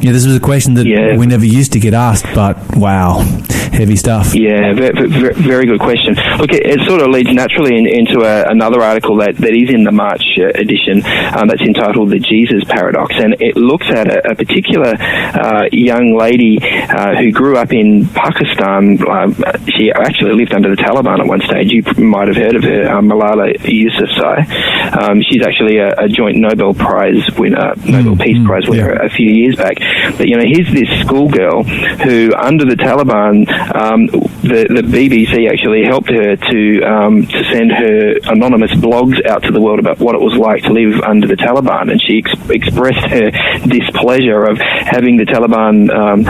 Yeah, 0.00 0.12
this 0.12 0.26
was 0.26 0.36
a 0.36 0.40
question 0.40 0.74
that 0.74 0.86
Yeah. 0.86 1.16
we 1.16 1.26
never 1.26 1.44
used 1.44 1.72
to 1.72 1.80
get 1.80 1.94
asked, 1.94 2.26
but 2.34 2.56
wow, 2.76 3.24
heavy 3.72 3.96
stuff. 3.96 4.34
Yeah, 4.34 4.72
very, 4.74 5.66
good 5.66 5.80
question. 5.80 6.14
Look, 6.38 6.52
it, 6.52 6.80
sort 6.88 7.02
of 7.02 7.08
leads 7.08 7.32
naturally 7.32 7.76
in, 7.76 7.86
into 7.86 8.22
a, 8.22 8.44
another 8.48 8.82
article 8.82 9.16
that, 9.16 9.36
that 9.36 9.52
is 9.52 9.70
in 9.70 9.84
the 9.84 9.92
March 9.92 10.22
uh, 10.38 10.48
edition 10.54 11.04
um, 11.36 11.48
that's 11.48 11.60
entitled 11.62 12.10
The 12.10 12.18
Jesus 12.18 12.64
Paradox. 12.64 13.14
And 13.16 13.36
it 13.40 13.56
looks 13.56 13.86
at 13.88 14.08
a, 14.08 14.30
a 14.30 14.34
particular 14.34 14.94
uh, 14.98 15.68
young 15.72 16.16
lady 16.16 16.58
uh, 16.62 17.16
who 17.16 17.32
grew 17.32 17.56
up 17.56 17.72
in 17.72 18.06
Pakistan. 18.08 18.98
Um, 19.08 19.34
she 19.76 19.90
actually 19.92 20.34
lived 20.34 20.54
under 20.54 20.70
the 20.70 20.80
Taliban 20.80 21.20
at 21.20 21.26
one 21.26 21.40
stage. 21.42 21.70
You 21.72 21.82
might 22.02 22.28
have 22.28 22.36
heard 22.36 22.56
of 22.56 22.62
her, 22.62 22.88
uh, 22.88 23.00
Malala 23.00 23.56
Yousafzai. 23.58 24.98
Um, 25.02 25.22
she's 25.22 25.42
actually 25.42 25.78
a, 25.78 25.90
a 25.98 26.08
joint 26.08 26.36
Nobel 26.36 26.74
Prize 26.74 27.26
winner, 27.36 27.74
Nobel 27.84 28.16
Peace 28.16 28.44
Prize 28.46 28.68
winner 28.68 28.94
yeah. 28.94 29.06
a 29.06 29.10
few 29.10 29.30
years 29.30 29.56
back. 29.56 29.76
But 30.16 30.28
you 30.28 30.36
know, 30.36 30.44
here's 30.46 30.72
this 30.72 30.88
schoolgirl 31.00 31.64
who, 31.64 32.32
under 32.34 32.64
the 32.64 32.76
Taliban, 32.76 33.46
um, 33.74 34.06
the 34.06 34.66
the 34.68 34.82
BBC 34.82 35.50
actually 35.50 35.84
helped 35.84 36.08
her 36.08 36.36
to 36.36 36.82
um, 36.82 37.26
to 37.26 37.44
send 37.52 37.72
her 37.72 38.18
anonymous 38.30 38.72
blogs 38.72 39.24
out 39.26 39.42
to 39.42 39.52
the 39.52 39.60
world 39.60 39.78
about 39.78 39.98
what 39.98 40.14
it 40.14 40.20
was 40.20 40.36
like 40.36 40.62
to 40.64 40.72
live 40.72 41.00
under 41.02 41.26
the 41.26 41.36
Taliban, 41.36 41.90
and 41.90 42.00
she 42.00 42.22
ex- 42.24 42.50
expressed 42.50 43.04
her 43.08 43.30
displeasure 43.66 44.44
of 44.44 44.58
having 44.58 45.16
the 45.16 45.24
Taliban 45.24 45.90
um, 45.90 46.24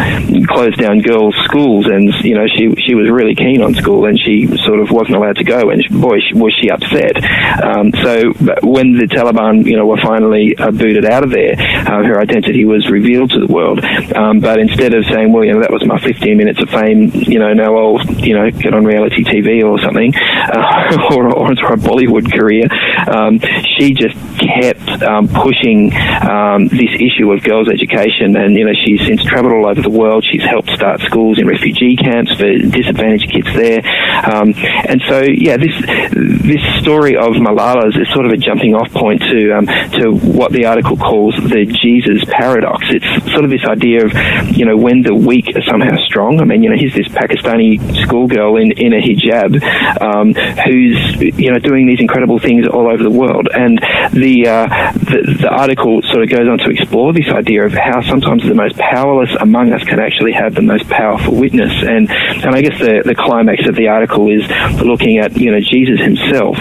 close 0.46 0.76
down 0.76 1.00
girls' 1.00 1.36
schools, 1.44 1.86
and 1.86 2.12
you 2.24 2.34
know, 2.34 2.46
she 2.46 2.74
she 2.86 2.94
was 2.94 3.10
really 3.10 3.34
keen 3.34 3.62
on 3.62 3.74
school, 3.74 4.06
and 4.06 4.18
she 4.18 4.46
sort 4.64 4.80
of 4.80 4.90
wasn't 4.90 5.16
allowed 5.16 5.36
to 5.36 5.44
go, 5.44 5.70
and 5.70 5.82
boy, 5.90 6.18
was 6.34 6.54
she 6.60 6.70
upset. 6.70 7.16
Um, 7.62 7.92
so 8.02 8.32
when 8.62 8.98
the 8.98 9.06
Taliban, 9.06 9.64
you 9.64 9.76
know, 9.76 9.86
were 9.86 10.00
finally 10.02 10.56
uh, 10.56 10.70
booted 10.70 11.04
out 11.04 11.24
of 11.24 11.30
there, 11.30 11.54
uh, 11.58 12.02
her 12.02 12.20
identity 12.20 12.64
was 12.64 12.88
revealed 12.88 13.30
to 13.30 13.40
the 13.40 13.52
world. 13.52 13.84
Um, 14.14 14.40
but 14.40 14.58
instead 14.58 14.94
of 14.94 15.04
saying, 15.06 15.32
well, 15.32 15.44
you 15.44 15.52
know, 15.54 15.60
that 15.60 15.70
was 15.70 15.84
my 15.86 15.98
15 15.98 16.36
minutes 16.36 16.60
of 16.60 16.68
fame, 16.70 17.10
you 17.26 17.38
know, 17.38 17.52
now 17.52 17.76
I'll, 17.76 18.04
you 18.20 18.34
know, 18.34 18.50
get 18.50 18.74
on 18.74 18.84
reality 18.84 19.24
TV 19.24 19.64
or 19.64 19.78
something, 19.80 20.14
uh, 20.14 21.08
or, 21.14 21.34
or, 21.34 21.52
a 21.52 21.76
Bollywood 21.76 22.32
career, 22.32 22.66
um, 23.08 23.40
she 23.76 23.92
just 23.92 24.16
kept 24.38 25.02
um, 25.02 25.28
pushing 25.28 25.92
um, 26.22 26.68
this 26.68 26.94
issue 26.96 27.30
of 27.32 27.42
girls' 27.42 27.68
education, 27.68 28.36
and 28.36 28.54
you 28.54 28.64
know 28.64 28.72
she's 28.84 29.04
since 29.06 29.22
travelled 29.24 29.52
all 29.52 29.66
over 29.66 29.82
the 29.82 29.90
world. 29.90 30.24
She's 30.24 30.42
helped 30.42 30.70
start 30.70 31.00
schools 31.00 31.38
in 31.38 31.46
refugee 31.46 31.96
camps 31.96 32.32
for 32.34 32.46
disadvantaged 32.46 33.30
kids 33.30 33.48
there, 33.54 33.80
um, 34.24 34.54
and 34.56 35.02
so 35.08 35.22
yeah, 35.22 35.56
this 35.56 35.74
this 36.14 36.62
story 36.80 37.16
of 37.16 37.34
Malala's 37.36 37.96
is 37.96 38.08
sort 38.12 38.26
of 38.26 38.32
a 38.32 38.36
jumping 38.36 38.74
off 38.74 38.90
point 38.92 39.20
to 39.22 39.52
um, 39.52 39.66
to 39.98 40.12
what 40.12 40.52
the 40.52 40.66
article 40.66 40.96
calls 40.96 41.34
the 41.36 41.66
Jesus 41.66 42.24
paradox. 42.24 42.86
It's 42.90 43.32
sort 43.32 43.44
of 43.44 43.50
this 43.50 43.64
idea 43.64 44.06
of 44.06 44.12
you 44.56 44.64
know 44.64 44.76
when 44.76 45.02
the 45.02 45.14
weak 45.14 45.46
are 45.54 45.62
somehow 45.62 45.96
strong. 46.06 46.40
I 46.40 46.44
mean, 46.44 46.62
you 46.62 46.70
know, 46.70 46.76
here's 46.76 46.94
this 46.94 47.07
Pakistani 47.10 47.78
schoolgirl 48.04 48.56
in 48.56 48.72
in 48.72 48.92
a 48.92 49.00
hijab 49.00 49.60
um, 50.00 50.34
who's 50.64 51.38
you 51.38 51.50
know 51.50 51.58
doing 51.58 51.86
these 51.86 52.00
incredible 52.00 52.38
things 52.38 52.66
all 52.66 52.86
over 52.88 53.02
the 53.02 53.10
world, 53.10 53.48
and 53.52 53.78
the, 54.12 54.46
uh, 54.48 54.92
the 54.92 55.38
the 55.40 55.48
article 55.48 56.02
sort 56.02 56.22
of 56.22 56.30
goes 56.30 56.48
on 56.48 56.58
to 56.58 56.70
explore 56.70 57.12
this 57.12 57.28
idea 57.28 57.64
of 57.64 57.72
how 57.72 58.00
sometimes 58.02 58.42
the 58.46 58.54
most 58.54 58.76
powerless 58.76 59.30
among 59.40 59.72
us 59.72 59.82
can 59.84 60.00
actually 60.00 60.32
have 60.32 60.54
the 60.54 60.62
most 60.62 60.88
powerful 60.88 61.34
witness, 61.34 61.72
and 61.82 62.10
and 62.10 62.54
I 62.54 62.62
guess 62.62 62.78
the 62.78 63.02
the 63.04 63.14
climax 63.14 63.66
of 63.68 63.76
the 63.76 63.88
article 63.88 64.28
is 64.28 64.46
looking 64.82 65.18
at 65.18 65.36
you 65.36 65.50
know 65.50 65.60
Jesus 65.60 66.00
himself. 66.00 66.58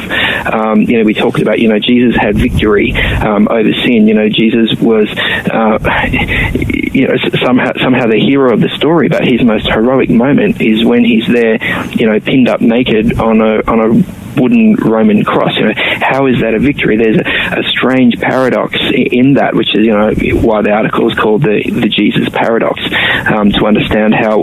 Um, 0.48 0.82
you 0.82 0.98
know, 0.98 1.04
we 1.04 1.14
talked 1.14 1.42
about 1.42 1.60
you 1.60 1.70
know 1.70 1.80
Jesus 1.80 2.16
had 2.16 2.38
victory 2.38 2.94
um, 2.94 3.48
over 3.50 3.74
sin. 3.86 4.08
You 4.08 4.14
know, 4.14 4.30
Jesus 4.30 4.80
was 4.80 5.08
uh, 5.52 5.80
you 6.94 7.08
know 7.08 7.16
somehow 7.44 7.72
somehow 7.82 8.08
the 8.08 8.20
hero 8.20 8.54
of 8.54 8.62
the 8.62 8.70
story, 8.76 9.10
but 9.10 9.24
his 9.24 9.44
most 9.44 9.68
heroic 9.68 10.10
moment 10.10 10.37
is 10.40 10.86
when 10.86 11.04
he's 11.04 11.28
there, 11.28 11.58
you 11.92 12.08
know, 12.08 12.20
pinned 12.20 12.50
up 12.50 12.62
naked 12.62 13.20
on 13.20 13.42
a 13.42 13.62
on 13.68 13.80
a 13.80 14.28
wooden 14.38 14.76
Roman 14.76 15.24
cross. 15.26 15.56
You 15.58 15.66
know, 15.66 15.74
how 15.76 16.28
is 16.28 16.40
that 16.42 16.54
a 16.54 16.60
victory? 16.60 16.98
There's 16.98 17.18
a, 17.18 17.60
a 17.60 17.64
strange 17.70 18.20
paradox 18.20 18.78
in 18.94 19.34
that, 19.34 19.56
which 19.56 19.76
is 19.76 19.86
you 19.86 19.94
know 19.94 20.14
why 20.42 20.62
the 20.62 20.72
article 20.72 21.10
is 21.10 21.18
called 21.18 21.42
the 21.42 21.64
the 21.66 21.90
Jesus 21.90 22.30
paradox. 22.30 22.80
Um, 23.28 23.52
to 23.52 23.66
understand 23.66 24.14
how 24.14 24.40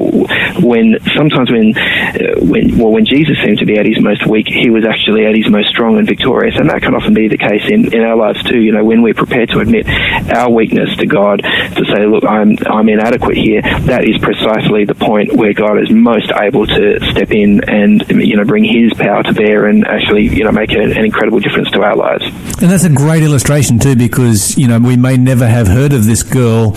when 0.60 0.98
sometimes 1.16 1.50
when 1.50 1.76
uh, 1.78 2.40
when 2.42 2.76
well 2.78 2.92
when 2.92 3.06
Jesus 3.06 3.38
seemed 3.44 3.58
to 3.58 3.66
be 3.66 3.78
at 3.78 3.86
his 3.86 4.00
most 4.00 4.26
weak, 4.26 4.46
he 4.48 4.70
was 4.70 4.84
actually 4.84 5.26
at 5.26 5.34
his 5.34 5.48
most 5.48 5.68
strong 5.68 5.96
and 5.98 6.06
victorious, 6.06 6.56
and 6.58 6.68
that 6.68 6.82
can 6.82 6.94
often 6.94 7.14
be 7.14 7.28
the 7.28 7.38
case 7.38 7.62
in, 7.70 7.92
in 7.94 8.02
our 8.02 8.16
lives 8.16 8.42
too. 8.44 8.60
You 8.60 8.72
know, 8.72 8.84
when 8.84 9.02
we're 9.02 9.14
prepared 9.14 9.50
to 9.50 9.60
admit 9.60 9.86
our 10.34 10.50
weakness 10.50 10.94
to 10.98 11.06
God, 11.06 11.40
to 11.42 11.82
say, 11.94 12.06
look, 12.06 12.24
I'm 12.24 12.58
I'm 12.66 12.88
inadequate 12.88 13.36
here. 13.36 13.62
That 13.62 14.04
is 14.04 14.18
precisely 14.18 14.84
the 14.84 14.94
point 14.94 15.32
where 15.32 15.52
God 15.52 15.78
is 15.84 15.90
most 15.90 16.30
able 16.40 16.66
to 16.66 16.98
step 17.12 17.30
in 17.30 17.62
and 17.68 18.04
you 18.08 18.36
know 18.36 18.44
bring 18.44 18.64
His 18.64 18.92
power 18.94 19.22
to 19.22 19.32
bear 19.32 19.66
and 19.66 19.86
actually 19.86 20.22
you 20.34 20.44
know 20.44 20.52
make 20.52 20.72
a, 20.72 20.80
an 20.80 21.04
incredible 21.04 21.40
difference 21.40 21.70
to 21.72 21.82
our 21.82 21.96
lives. 21.96 22.24
And 22.62 22.70
that's 22.70 22.84
a 22.84 22.90
great 22.90 23.22
illustration 23.22 23.78
too, 23.78 23.94
because 23.96 24.56
you 24.58 24.66
know 24.68 24.78
we 24.78 24.96
may 24.96 25.16
never 25.16 25.46
have 25.46 25.66
heard 25.68 25.92
of 25.92 26.06
this 26.06 26.22
girl 26.22 26.72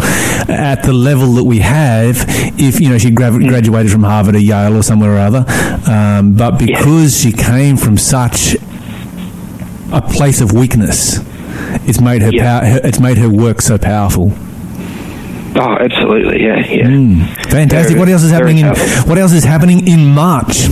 at 0.49 0.83
the 0.83 0.93
level 0.93 1.33
that 1.33 1.43
we 1.43 1.59
have 1.59 2.17
if 2.59 2.79
you 2.79 2.89
know 2.89 2.97
she 2.97 3.11
gra- 3.11 3.31
graduated 3.31 3.91
from 3.91 4.03
Harvard 4.03 4.35
or 4.35 4.39
Yale 4.39 4.75
or 4.77 4.83
somewhere 4.83 5.13
or 5.15 5.19
other. 5.19 5.45
Um, 5.89 6.33
but 6.35 6.57
because 6.59 7.19
she 7.19 7.31
came 7.31 7.77
from 7.77 7.97
such 7.97 8.55
a 9.91 10.01
place 10.01 10.41
of 10.41 10.51
weakness, 10.51 11.19
it's 11.87 12.01
made 12.01 12.21
her, 12.21 12.29
Yeah. 12.31 12.59
pow- 12.59 12.65
her 12.65 12.81
it's 12.83 12.99
made 12.99 13.17
her 13.17 13.29
work 13.29 13.61
so 13.61 13.77
powerful. 13.77 14.31
Oh, 15.59 15.75
absolutely, 15.79 16.43
yeah, 16.43 16.59
yeah. 16.69 16.85
Mm. 16.87 17.25
Fantastic. 17.49 17.97
Very- 17.97 17.99
what 17.99 18.09
else 18.09 18.23
is 18.23 18.31
happening? 18.31 18.59
In, 18.59 18.67
what 19.09 19.17
else 19.17 19.33
is 19.33 19.43
happening 19.43 19.87
in 19.87 20.05
March? 20.13 20.67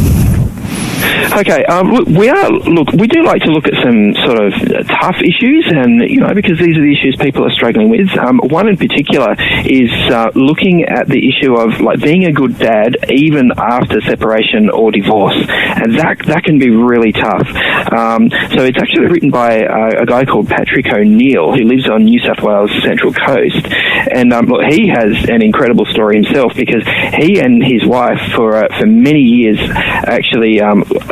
Okay, 1.33 1.65
um, 1.65 1.91
look, 1.91 2.07
we 2.07 2.29
are 2.29 2.49
look. 2.49 2.91
We 2.93 3.07
do 3.07 3.23
like 3.23 3.41
to 3.41 3.51
look 3.51 3.67
at 3.67 3.73
some 3.83 4.13
sort 4.25 4.39
of 4.39 4.53
tough 4.87 5.17
issues, 5.19 5.65
and 5.67 6.01
you 6.09 6.19
know, 6.19 6.33
because 6.33 6.59
these 6.59 6.77
are 6.77 6.81
the 6.81 6.93
issues 6.93 7.17
people 7.19 7.43
are 7.45 7.51
struggling 7.51 7.89
with. 7.89 8.09
Um, 8.17 8.39
one 8.43 8.67
in 8.67 8.77
particular 8.77 9.35
is 9.65 9.91
uh, 10.11 10.31
looking 10.35 10.83
at 10.83 11.07
the 11.07 11.17
issue 11.27 11.55
of 11.55 11.81
like 11.81 11.99
being 12.01 12.25
a 12.25 12.31
good 12.31 12.57
dad 12.59 12.97
even 13.09 13.51
after 13.57 14.01
separation 14.01 14.69
or 14.69 14.91
divorce, 14.91 15.35
and 15.49 15.97
that 15.97 16.19
that 16.27 16.43
can 16.43 16.59
be 16.59 16.69
really 16.69 17.11
tough. 17.11 17.47
Um, 17.91 18.29
so 18.53 18.63
it's 18.63 18.77
actually 18.77 19.07
written 19.07 19.31
by 19.31 19.65
uh, 19.65 20.03
a 20.03 20.05
guy 20.05 20.25
called 20.25 20.47
Patrick 20.47 20.87
O'Neill 20.87 21.53
who 21.53 21.63
lives 21.63 21.89
on 21.89 22.05
New 22.05 22.19
South 22.19 22.41
Wales 22.43 22.71
Central 22.83 23.13
Coast, 23.13 23.65
and 24.11 24.31
um, 24.31 24.45
look, 24.45 24.61
he 24.69 24.87
has 24.87 25.27
an 25.29 25.41
incredible 25.41 25.85
story 25.85 26.21
himself 26.21 26.53
because 26.55 26.83
he 27.17 27.39
and 27.39 27.63
his 27.63 27.85
wife 27.85 28.19
for 28.35 28.57
uh, 28.57 28.67
for 28.77 28.85
many 28.85 29.21
years 29.21 29.59
actually 30.05 30.61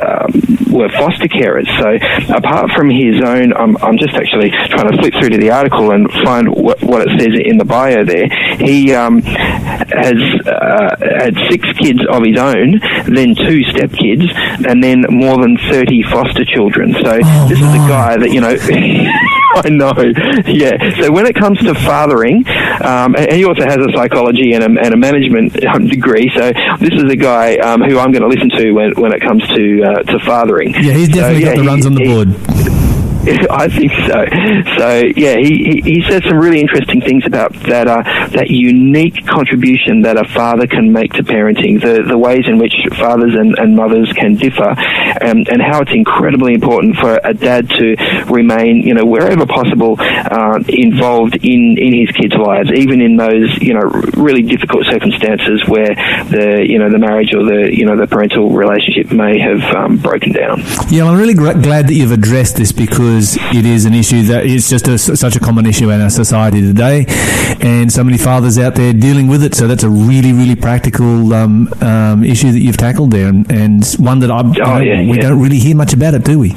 um, 0.04 0.64
were 0.74 0.90
foster 0.90 1.28
carers. 1.28 1.68
So 1.80 2.36
apart 2.36 2.72
from 2.72 2.90
his 2.90 3.22
own, 3.22 3.54
I'm, 3.54 3.78
I'm 3.78 3.98
just 3.98 4.16
actually 4.16 4.50
trying 4.50 4.92
to 4.92 4.98
flip 4.98 5.14
through 5.14 5.30
to 5.30 5.38
the 5.38 5.52
article 5.52 5.92
and 5.92 6.12
find 6.26 6.50
what, 6.50 6.82
what 6.84 7.08
it 7.08 7.20
says 7.20 7.40
in 7.40 7.58
the 7.58 7.66
bio 7.66 8.04
there. 8.04 8.28
He 8.58 8.94
um, 8.94 9.22
has 9.22 10.18
uh, 10.46 10.96
had 11.00 11.36
six 11.50 11.66
kids 11.78 12.00
of 12.10 12.24
his 12.24 12.38
own, 12.38 12.80
then 13.06 13.36
two 13.36 13.62
stepkids, 13.72 14.28
and 14.68 14.84
then 14.84 15.06
more 15.10 15.38
than 15.42 15.58
30 15.70 16.04
foster 16.04 16.46
children. 16.46 16.94
So 16.94 17.18
this 17.48 17.60
is 17.60 17.72
a 17.74 17.84
guy 17.88 18.18
that, 18.18 18.32
you 18.32 18.42
know, 18.42 18.56
I 19.56 19.70
know, 19.70 19.94
yeah. 20.48 20.74
So 21.00 21.12
when 21.12 21.28
it 21.28 21.36
comes 21.36 21.60
to 21.60 21.76
fathering, 21.76 22.46
um, 22.82 23.16
and 23.16 23.32
he 23.34 23.46
also 23.46 23.64
has 23.64 23.78
a 23.78 23.92
psychology 23.94 24.54
and 24.54 24.64
a, 24.64 24.82
and 24.82 24.94
a 24.94 24.98
management 24.98 25.64
um, 25.66 25.88
degree. 25.88 26.32
So 26.36 26.52
this 26.80 26.94
is 26.94 27.12
a 27.12 27.16
guy 27.16 27.58
um, 27.58 27.82
who 27.82 28.00
I'm 28.00 28.12
going 28.12 28.24
to 28.24 28.28
listen 28.28 28.50
to 28.50 28.72
when, 28.72 28.94
when 28.96 29.14
it 29.14 29.22
comes 29.22 29.46
to 29.50 29.84
uh, 29.84 29.93
to 30.02 30.20
fathering. 30.20 30.74
Yeah, 30.74 30.94
he's 30.94 31.08
So, 31.08 31.14
definitely 31.16 31.42
yeah, 31.44 31.50
got 31.50 31.56
the 31.58 31.62
he- 31.64 31.68
runs 31.68 31.86
on 31.86 31.94
the 31.96 32.02
he- 32.02 32.08
board. 32.14 32.83
I 33.50 33.70
think 33.70 33.92
so. 34.04 34.20
So 34.78 35.02
yeah, 35.16 35.38
he, 35.38 35.80
he, 35.80 36.04
says 36.10 36.22
some 36.28 36.38
really 36.38 36.60
interesting 36.60 37.00
things 37.00 37.26
about 37.26 37.54
that 37.72 37.88
uh, 37.88 38.04
that 38.36 38.50
unique 38.50 39.26
contribution 39.26 40.02
that 40.02 40.18
a 40.18 40.28
father 40.28 40.68
can 40.68 40.92
make 40.92 41.14
to 41.14 41.24
parenting, 41.24 41.80
the 41.80 42.04
the 42.04 42.18
ways 42.18 42.44
in 42.48 42.58
which 42.58 42.74
fathers 43.00 43.34
and, 43.34 43.58
and 43.58 43.78
mothers 43.78 44.12
can 44.12 44.36
differ, 44.36 44.76
um, 45.24 45.48
and 45.48 45.62
how 45.62 45.80
it's 45.80 45.94
incredibly 45.94 46.54
important 46.54 46.98
for 46.98 47.18
a 47.24 47.34
dad 47.34 47.70
to 47.70 47.96
remain, 48.28 48.84
you 48.84 48.94
know, 48.94 49.06
wherever 49.06 49.46
possible, 49.46 49.96
uh, 50.00 50.60
involved 50.68 51.36
in 51.40 51.78
in 51.80 51.96
his 51.96 52.12
kids' 52.12 52.36
lives, 52.36 52.72
even 52.76 53.00
in 53.00 53.16
those 53.16 53.48
you 53.62 53.74
know 53.74 53.88
really 54.20 54.42
difficult 54.42 54.84
circumstances 54.92 55.64
where 55.68 55.96
the 56.28 56.66
you 56.68 56.78
know 56.78 56.92
the 56.92 57.00
marriage 57.00 57.34
or 57.34 57.46
the 57.46 57.72
you 57.72 57.86
know 57.86 57.96
the 57.96 58.08
parental 58.08 58.50
relationship 58.52 59.14
may 59.14 59.40
have 59.40 59.64
um, 59.76 59.96
broken 59.96 60.34
down. 60.34 60.60
Yeah, 60.90 61.06
I'm 61.06 61.18
really 61.18 61.36
glad 61.36 61.64
that 61.64 61.94
you've 61.94 62.12
addressed 62.12 62.58
this 62.58 62.74
because 62.74 63.13
it 63.22 63.66
is 63.66 63.86
an 63.86 63.94
issue 63.94 64.24
that 64.24 64.46
is 64.46 64.70
just 64.70 64.88
a, 64.88 64.98
such 64.98 65.36
a 65.36 65.40
common 65.40 65.66
issue 65.66 65.90
in 65.92 66.02
our 66.02 66.10
society 66.10 66.62
today, 66.62 67.06
and 67.62 67.92
so 67.92 68.04
many 68.04 68.18
fathers 68.18 68.58
out 68.58 68.76
there 68.76 68.94
dealing 68.94 69.28
with 69.28 69.44
it. 69.44 69.56
So 69.56 69.68
that's 69.68 69.84
a 69.84 69.90
really, 69.90 70.34
really 70.34 70.56
practical 70.56 71.34
um, 71.34 71.74
um, 71.82 72.24
issue 72.24 72.52
that 72.52 72.60
you've 72.60 72.78
tackled 72.78 73.12
there, 73.12 73.28
and, 73.28 73.50
and 73.52 73.86
one 74.00 74.20
that 74.20 74.32
I, 74.32 74.42
Oh, 74.44 74.80
yeah, 74.80 75.02
we 75.02 75.16
yeah. 75.18 75.22
don't 75.24 75.42
really 75.42 75.60
hear 75.60 75.76
much 75.76 75.94
about 75.94 76.14
it, 76.14 76.24
do 76.24 76.40
we? 76.40 76.50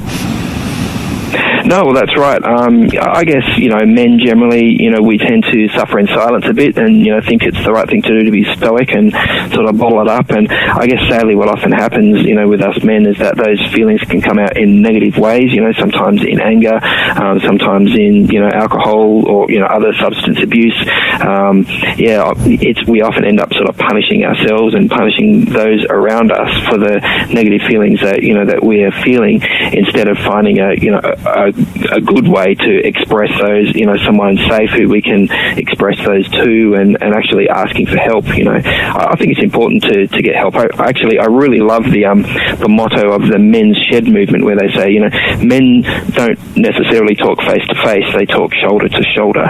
No, 1.67 1.83
well, 1.83 1.93
that's 1.93 2.15
right. 2.15 2.41
Um, 2.41 2.87
I 2.97 3.25
guess 3.25 3.43
you 3.57 3.67
know, 3.67 3.85
men 3.85 4.19
generally, 4.23 4.81
you 4.81 4.89
know, 4.89 5.01
we 5.01 5.17
tend 5.17 5.43
to 5.51 5.67
suffer 5.75 5.99
in 5.99 6.07
silence 6.07 6.45
a 6.47 6.53
bit, 6.53 6.77
and 6.77 7.05
you 7.05 7.11
know, 7.11 7.19
think 7.19 7.43
it's 7.43 7.61
the 7.65 7.73
right 7.73 7.85
thing 7.89 8.01
to 8.03 8.07
do 8.07 8.23
to 8.23 8.31
be 8.31 8.45
stoic 8.55 8.91
and 8.91 9.11
sort 9.51 9.67
of 9.67 9.77
bottle 9.77 9.99
it 9.99 10.07
up. 10.07 10.29
And 10.29 10.47
I 10.47 10.87
guess 10.87 11.01
sadly, 11.09 11.35
what 11.35 11.49
often 11.49 11.73
happens, 11.73 12.23
you 12.23 12.35
know, 12.35 12.47
with 12.47 12.61
us 12.61 12.81
men 12.83 13.05
is 13.05 13.17
that 13.17 13.35
those 13.35 13.59
feelings 13.73 13.99
can 13.99 14.21
come 14.21 14.39
out 14.39 14.55
in 14.55 14.81
negative 14.81 15.17
ways. 15.17 15.51
You 15.51 15.59
know, 15.59 15.73
sometimes 15.73 16.23
in 16.23 16.39
anger, 16.39 16.79
um, 17.19 17.41
sometimes 17.41 17.91
in 17.93 18.27
you 18.31 18.39
know 18.39 18.47
alcohol 18.47 19.27
or 19.27 19.51
you 19.51 19.59
know 19.59 19.67
other 19.67 19.91
substance 19.99 20.39
abuse. 20.41 20.79
Um, 21.19 21.65
yeah, 21.99 22.31
it's 22.47 22.87
we 22.87 23.01
often 23.01 23.25
end 23.25 23.41
up 23.41 23.51
sort 23.51 23.67
of 23.67 23.75
punishing 23.75 24.23
ourselves 24.23 24.73
and 24.73 24.89
punishing 24.89 25.43
those 25.43 25.85
around 25.89 26.31
us 26.31 26.47
for 26.69 26.77
the 26.77 27.03
negative 27.27 27.67
feelings 27.67 27.99
that 27.99 28.23
you 28.23 28.35
know 28.35 28.45
that 28.45 28.63
we 28.63 28.83
are 28.83 28.91
feeling, 29.03 29.43
instead 29.73 30.07
of 30.07 30.17
finding 30.19 30.59
a 30.59 30.73
you 30.79 30.91
know 30.91 31.01
a, 31.03 31.49
a 31.49 31.56
good 32.01 32.27
way 32.27 32.55
to 32.55 32.87
express 32.87 33.29
those. 33.41 33.75
You 33.75 33.85
know, 33.85 33.97
someone 34.05 34.37
safe 34.37 34.69
who 34.71 34.89
we 34.89 35.01
can 35.01 35.29
express 35.57 35.97
those 36.05 36.27
to, 36.29 36.75
and, 36.75 36.97
and 37.01 37.13
actually 37.13 37.49
asking 37.49 37.87
for 37.87 37.97
help. 37.97 38.25
You 38.37 38.45
know, 38.45 38.55
I, 38.55 39.11
I 39.11 39.15
think 39.15 39.31
it's 39.31 39.43
important 39.43 39.83
to, 39.83 40.07
to 40.07 40.21
get 40.21 40.35
help. 40.35 40.55
I, 40.55 40.67
actually 40.79 41.19
I 41.19 41.25
really 41.25 41.59
love 41.59 41.83
the 41.91 42.05
um 42.05 42.21
the 42.23 42.67
motto 42.69 43.11
of 43.13 43.27
the 43.27 43.39
men's 43.39 43.77
shed 43.89 44.07
movement, 44.07 44.43
where 44.43 44.55
they 44.55 44.71
say 44.73 44.91
you 44.91 45.01
know 45.01 45.09
men 45.43 45.81
don't 46.13 46.39
necessarily 46.57 47.15
talk 47.15 47.39
face 47.41 47.65
to 47.67 47.75
face; 47.83 48.05
they 48.15 48.25
talk 48.25 48.53
shoulder 48.53 48.89
to 48.89 49.03
shoulder, 49.15 49.47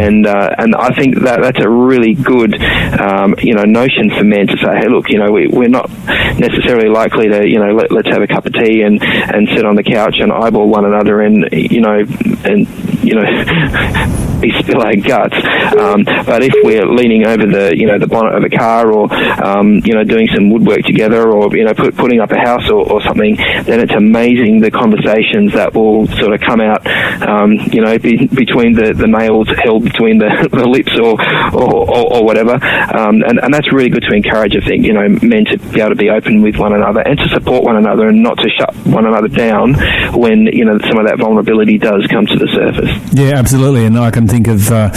and 0.00 0.26
uh, 0.26 0.50
and 0.58 0.74
I 0.74 0.94
think 0.94 1.20
that 1.22 1.40
that's 1.42 1.60
a 1.60 1.68
really 1.68 2.14
good 2.14 2.54
um, 3.00 3.34
you 3.42 3.54
know 3.54 3.64
notion 3.64 4.10
for 4.10 4.24
men 4.24 4.46
to 4.46 4.56
say, 4.58 4.72
hey, 4.78 4.88
look, 4.88 5.08
you 5.08 5.18
know, 5.18 5.30
we, 5.30 5.48
we're 5.48 5.68
not 5.68 5.90
necessarily 6.38 6.88
likely 6.88 7.28
to 7.28 7.46
you 7.48 7.58
know 7.58 7.74
let, 7.74 7.90
let's 7.90 8.08
have 8.08 8.22
a 8.22 8.26
cup 8.26 8.46
of 8.46 8.52
tea 8.52 8.82
and 8.82 9.02
and 9.02 9.48
sit 9.54 9.64
on 9.64 9.76
the 9.76 9.82
couch 9.82 10.16
and 10.18 10.32
eyeball 10.32 10.68
one 10.68 10.84
another 10.84 11.20
and 11.20 11.39
you 11.52 11.80
know 11.80 12.04
and 12.44 12.68
you 13.04 13.14
know 13.14 13.24
be 14.40 14.50
spill 14.58 14.80
our 14.80 14.96
guts. 14.96 15.36
Um, 15.76 16.04
but 16.04 16.42
if 16.42 16.54
we're 16.64 16.86
leaning 16.86 17.26
over 17.26 17.46
the 17.46 17.76
you 17.76 17.86
know 17.86 17.98
the 17.98 18.06
bonnet 18.06 18.34
of 18.34 18.44
a 18.44 18.48
car 18.48 18.90
or 18.92 19.12
um, 19.44 19.80
you 19.84 19.94
know 19.94 20.02
doing 20.02 20.28
some 20.34 20.50
woodwork 20.50 20.82
together 20.82 21.30
or 21.30 21.54
you 21.54 21.64
know 21.64 21.74
put, 21.74 21.96
putting 21.96 22.20
up 22.20 22.30
a 22.32 22.38
house 22.38 22.68
or, 22.70 22.90
or 22.90 23.02
something, 23.02 23.36
then 23.36 23.80
it's 23.80 23.92
amazing 23.92 24.60
the 24.60 24.70
conversations 24.70 25.52
that 25.52 25.74
will 25.74 26.06
sort 26.18 26.32
of 26.32 26.40
come 26.40 26.60
out. 26.60 26.84
Um, 27.22 27.52
you 27.72 27.80
know 27.80 27.98
be, 27.98 28.26
between 28.26 28.74
the, 28.74 28.94
the 28.94 29.06
nails 29.06 29.48
held 29.62 29.84
between 29.84 30.18
the, 30.18 30.48
the 30.52 30.66
lips 30.66 30.96
or 30.98 31.20
or, 31.52 31.90
or, 31.90 32.16
or 32.16 32.24
whatever, 32.24 32.54
um, 32.96 33.22
and 33.22 33.38
and 33.38 33.52
that's 33.52 33.72
really 33.72 33.90
good 33.90 34.02
to 34.08 34.14
encourage. 34.14 34.56
I 34.56 34.64
think 34.66 34.84
you 34.84 34.92
know 34.92 35.08
men 35.22 35.44
to 35.46 35.58
be 35.58 35.80
able 35.80 35.90
to 35.90 35.96
be 35.96 36.10
open 36.10 36.42
with 36.42 36.56
one 36.56 36.72
another 36.72 37.00
and 37.00 37.18
to 37.18 37.28
support 37.28 37.64
one 37.64 37.76
another 37.76 38.08
and 38.08 38.22
not 38.22 38.38
to 38.38 38.48
shut 38.48 38.74
one 38.86 39.06
another 39.06 39.28
down 39.28 39.74
when 40.14 40.46
you 40.46 40.64
know 40.64 40.78
some 40.88 40.98
of 40.98 41.06
that 41.06 41.18
vulnerability 41.30 41.78
does 41.78 42.04
come 42.08 42.26
to 42.26 42.36
the 42.36 42.48
surface. 42.48 42.90
Yeah, 43.12 43.38
absolutely. 43.38 43.84
And 43.84 43.96
I 43.96 44.10
can 44.10 44.26
think 44.26 44.48
of, 44.48 44.68
uh, 44.70 44.90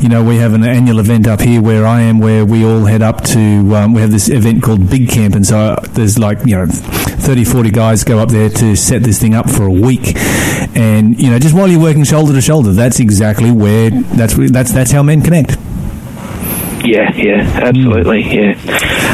you 0.00 0.08
know, 0.08 0.24
we 0.24 0.36
have 0.38 0.52
an 0.52 0.64
annual 0.64 0.98
event 0.98 1.28
up 1.28 1.40
here 1.40 1.62
where 1.62 1.86
I 1.86 2.00
am, 2.00 2.18
where 2.18 2.44
we 2.44 2.64
all 2.64 2.84
head 2.84 3.02
up 3.02 3.22
to. 3.26 3.38
Um, 3.76 3.94
we 3.94 4.00
have 4.00 4.10
this 4.10 4.28
event 4.28 4.64
called 4.64 4.90
Big 4.90 5.08
Camp, 5.08 5.36
and 5.36 5.46
so 5.46 5.76
there's 5.90 6.18
like 6.18 6.44
you 6.44 6.56
know, 6.56 6.66
30, 6.66 7.44
40 7.44 7.70
guys 7.70 8.02
go 8.02 8.18
up 8.18 8.30
there 8.30 8.48
to 8.48 8.74
set 8.74 9.04
this 9.04 9.20
thing 9.20 9.34
up 9.34 9.48
for 9.48 9.64
a 9.64 9.70
week, 9.70 10.16
and 10.74 11.18
you 11.20 11.30
know, 11.30 11.38
just 11.38 11.54
while 11.54 11.68
you're 11.68 11.80
working 11.80 12.02
shoulder 12.02 12.32
to 12.32 12.40
shoulder, 12.40 12.72
that's 12.72 12.98
exactly 12.98 13.52
where 13.52 13.90
that's 13.90 14.34
that's 14.50 14.72
that's 14.72 14.90
how 14.90 15.04
men 15.04 15.22
connect. 15.22 15.56
Yeah, 16.86 17.12
yeah, 17.16 17.42
absolutely, 17.64 18.22
yeah. 18.22 18.54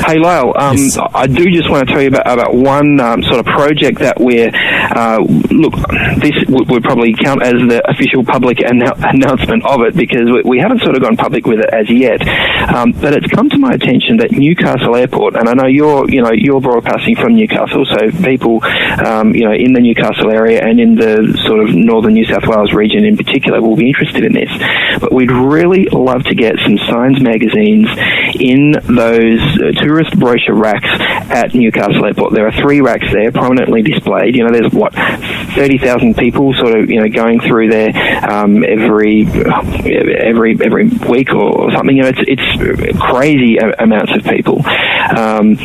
Hey, 0.07 0.19
Lyle, 0.19 0.53
um, 0.57 0.77
Yes. 0.77 0.99
I 1.15 1.27
do 1.27 1.45
just 1.51 1.71
want 1.71 1.89
to 1.89 1.93
tell 1.93 2.03
you 2.03 2.09
about, 2.09 2.27
about 2.27 2.55
one 2.55 3.01
um, 3.01 3.23
sort 3.23 3.39
of 3.41 3.47
project 3.47 3.99
that 4.01 4.21
we're, 4.21 4.51
uh, 4.53 5.19
look, 5.51 5.73
this 6.21 6.35
would, 6.49 6.69
would 6.69 6.83
probably 6.83 7.15
count 7.15 7.43
as 7.43 7.55
the 7.55 7.81
official 7.89 8.25
public 8.25 8.59
annou- 8.59 8.93
announcement 9.09 9.65
of 9.65 9.81
it 9.83 9.97
because 9.97 10.31
we, 10.31 10.43
we 10.45 10.59
haven't 10.59 10.83
sort 10.83 10.97
of 10.97 11.03
gone 11.03 11.17
public 11.17 11.47
with 11.47 11.61
it 11.61 11.71
as 11.73 11.89
yet. 11.89 12.21
Um, 12.75 12.93
but 12.93 13.15
it's 13.15 13.27
come 13.33 13.49
to 13.51 13.59
my 13.59 13.73
attention 13.73 14.19
that 14.19 14.33
Newcastle 14.33 14.95
Airport, 14.95 15.37
and 15.37 15.49
I 15.49 15.55
know 15.55 15.67
you're, 15.67 16.09
you 16.11 16.21
know, 16.23 16.33
you're 16.33 16.61
broadcasting 16.61 17.17
from 17.17 17.35
Newcastle, 17.35 17.87
so 17.87 18.11
people, 18.23 18.63
um, 19.05 19.35
you 19.35 19.45
know, 19.45 19.53
in 19.53 19.73
the 19.73 19.81
Newcastle 19.81 20.31
area 20.31 20.61
and 20.63 20.79
in 20.79 20.95
the 20.95 21.41
sort 21.47 21.61
of 21.61 21.75
northern 21.75 22.13
New 22.15 22.27
South 22.27 22.47
Wales 22.47 22.73
region 22.75 23.05
in 23.05 23.17
particular 23.17 23.63
will 23.63 23.77
be 23.77 23.89
interested 23.89 24.25
in 24.25 24.33
this. 24.35 24.51
But 25.01 25.13
we'd 25.13 25.31
really 25.33 25.85
love 25.87 26.25
to 26.25 26.35
get 26.35 26.57
some 26.59 26.77
Signs 26.89 27.21
magazines 27.63 27.89
in 28.41 28.73
those 28.73 29.41
uh, 29.61 29.73
tourist 29.83 30.19
brochure 30.19 30.55
racks 30.55 30.89
at 31.31 31.55
Newcastle 31.55 32.05
Airport. 32.05 32.33
There 32.33 32.47
are 32.47 32.63
three 32.63 32.81
racks 32.81 33.07
there 33.13 33.31
prominently 33.31 33.83
displayed. 33.83 34.37
You 34.37 34.45
know, 34.45 34.53
there's 34.53 34.73
what 34.73 34.95
thirty 35.55 35.79
thousand 35.79 36.17
people 36.17 36.55
sort 36.55 36.79
of 36.79 36.91
you 36.91 37.01
know 37.01 37.09
going 37.09 37.41
through 37.41 37.71
there 37.71 37.91
um, 38.31 38.65
every 38.65 39.27
every 39.27 40.59
every 40.63 40.89
week 41.09 41.33
or 41.35 41.71
something. 41.73 41.97
You 41.97 42.03
know, 42.03 42.13
it's 42.15 42.21
it's 42.27 43.01
crazy 43.01 43.57
amounts 43.57 44.13
of 44.17 44.25
people, 44.25 44.65
um, 44.67 45.57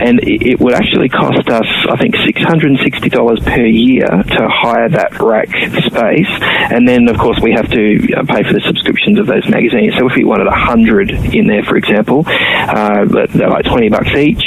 and 0.00 0.20
it, 0.20 0.46
it 0.46 0.60
would 0.60 0.74
actually 0.74 1.08
cost 1.08 1.48
us, 1.48 1.66
I 1.90 1.96
think, 1.96 2.16
six 2.24 2.40
hundred 2.42 2.72
and 2.72 2.80
sixty 2.80 3.08
dollars 3.08 3.40
per 3.40 3.64
year 3.64 4.06
to 4.06 4.48
hire 4.48 4.88
that 4.88 5.18
rack 5.18 5.48
space, 5.48 6.30
and 6.70 6.88
then 6.88 7.08
of 7.08 7.18
course 7.18 7.38
we 7.42 7.52
have 7.52 7.70
to 7.70 8.14
uh, 8.14 8.24
pay 8.24 8.42
for 8.42 8.52
the 8.52 8.62
subscriptions 8.66 9.18
of 9.18 9.26
those 9.26 9.48
magazines. 9.48 9.94
So 9.98 10.08
if 10.08 10.16
we 10.16 10.24
wanted 10.24 10.46
a 10.46 10.54
hundred 10.54 11.10
in 11.34 11.46
there, 11.46 11.62
for 11.62 11.76
example, 11.76 12.24
uh, 12.26 13.04
but 13.06 13.30
they're 13.30 13.48
like 13.50 13.64
twenty 13.64 13.88
bucks 13.88 14.14
each. 14.14 14.42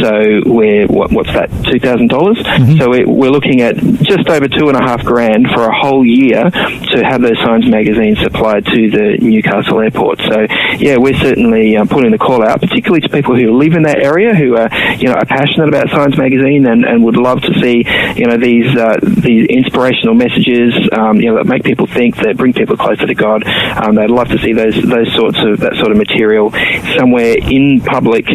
So 0.00 0.40
we're 0.46 0.86
what, 0.86 1.10
what's 1.12 1.32
that? 1.32 1.50
$2,000? 1.50 2.78
So 2.78 2.90
we- 2.90 3.04
we're 3.04 3.30
looking 3.30 3.60
at 3.60 3.76
just 3.76 4.28
over 4.28 4.48
two 4.48 4.68
and 4.68 4.76
a 4.76 4.80
half 4.82 5.04
grand 5.04 5.48
for 5.54 5.64
a 5.64 5.74
whole 5.74 6.04
year 6.04 6.50
to 6.50 7.02
have 7.04 7.20
those 7.22 7.38
Signs 7.44 7.66
magazines 7.68 8.18
supplied 8.20 8.64
to 8.66 8.90
the 8.90 9.18
Newcastle 9.20 9.80
airport. 9.80 10.18
So 10.20 10.46
yeah, 10.78 10.96
we're 10.98 11.16
certainly 11.16 11.76
um, 11.76 11.88
putting 11.88 12.10
the 12.10 12.18
call 12.18 12.42
out, 12.46 12.60
particularly 12.60 13.00
to 13.02 13.08
people 13.08 13.34
who 13.36 13.56
live 13.56 13.74
in 13.74 13.82
that 13.84 13.98
area 13.98 14.34
who 14.34 14.56
are 14.56 14.68
you 14.96 15.08
know 15.08 15.14
are 15.14 15.24
passionate 15.26 15.68
about 15.68 15.88
Signs 15.90 16.16
magazine 16.18 16.66
and, 16.66 16.84
and 16.84 17.02
would 17.04 17.16
love 17.16 17.40
to 17.42 17.52
see 17.60 17.84
you 18.16 18.26
know 18.26 18.36
these 18.36 18.74
uh, 18.76 18.98
these 19.02 19.46
inspirational 19.48 20.14
messages 20.14 20.74
um, 20.92 21.16
you 21.20 21.30
know 21.30 21.36
that 21.36 21.46
make 21.46 21.64
people 21.64 21.86
think 21.86 22.16
that 22.16 22.36
bring 22.36 22.52
people 22.52 22.76
closer 22.76 23.06
to 23.06 23.14
God. 23.14 23.44
Um, 23.46 23.94
they'd 23.96 24.10
love 24.10 24.28
to 24.28 24.38
see 24.38 24.52
those 24.52 24.74
those 24.82 25.12
sorts 25.14 25.38
of 25.40 25.60
that 25.60 25.74
sort 25.76 25.90
of 25.90 25.96
material 25.96 26.09
somewhere 26.98 27.36
in 27.38 27.80
public 27.80 28.26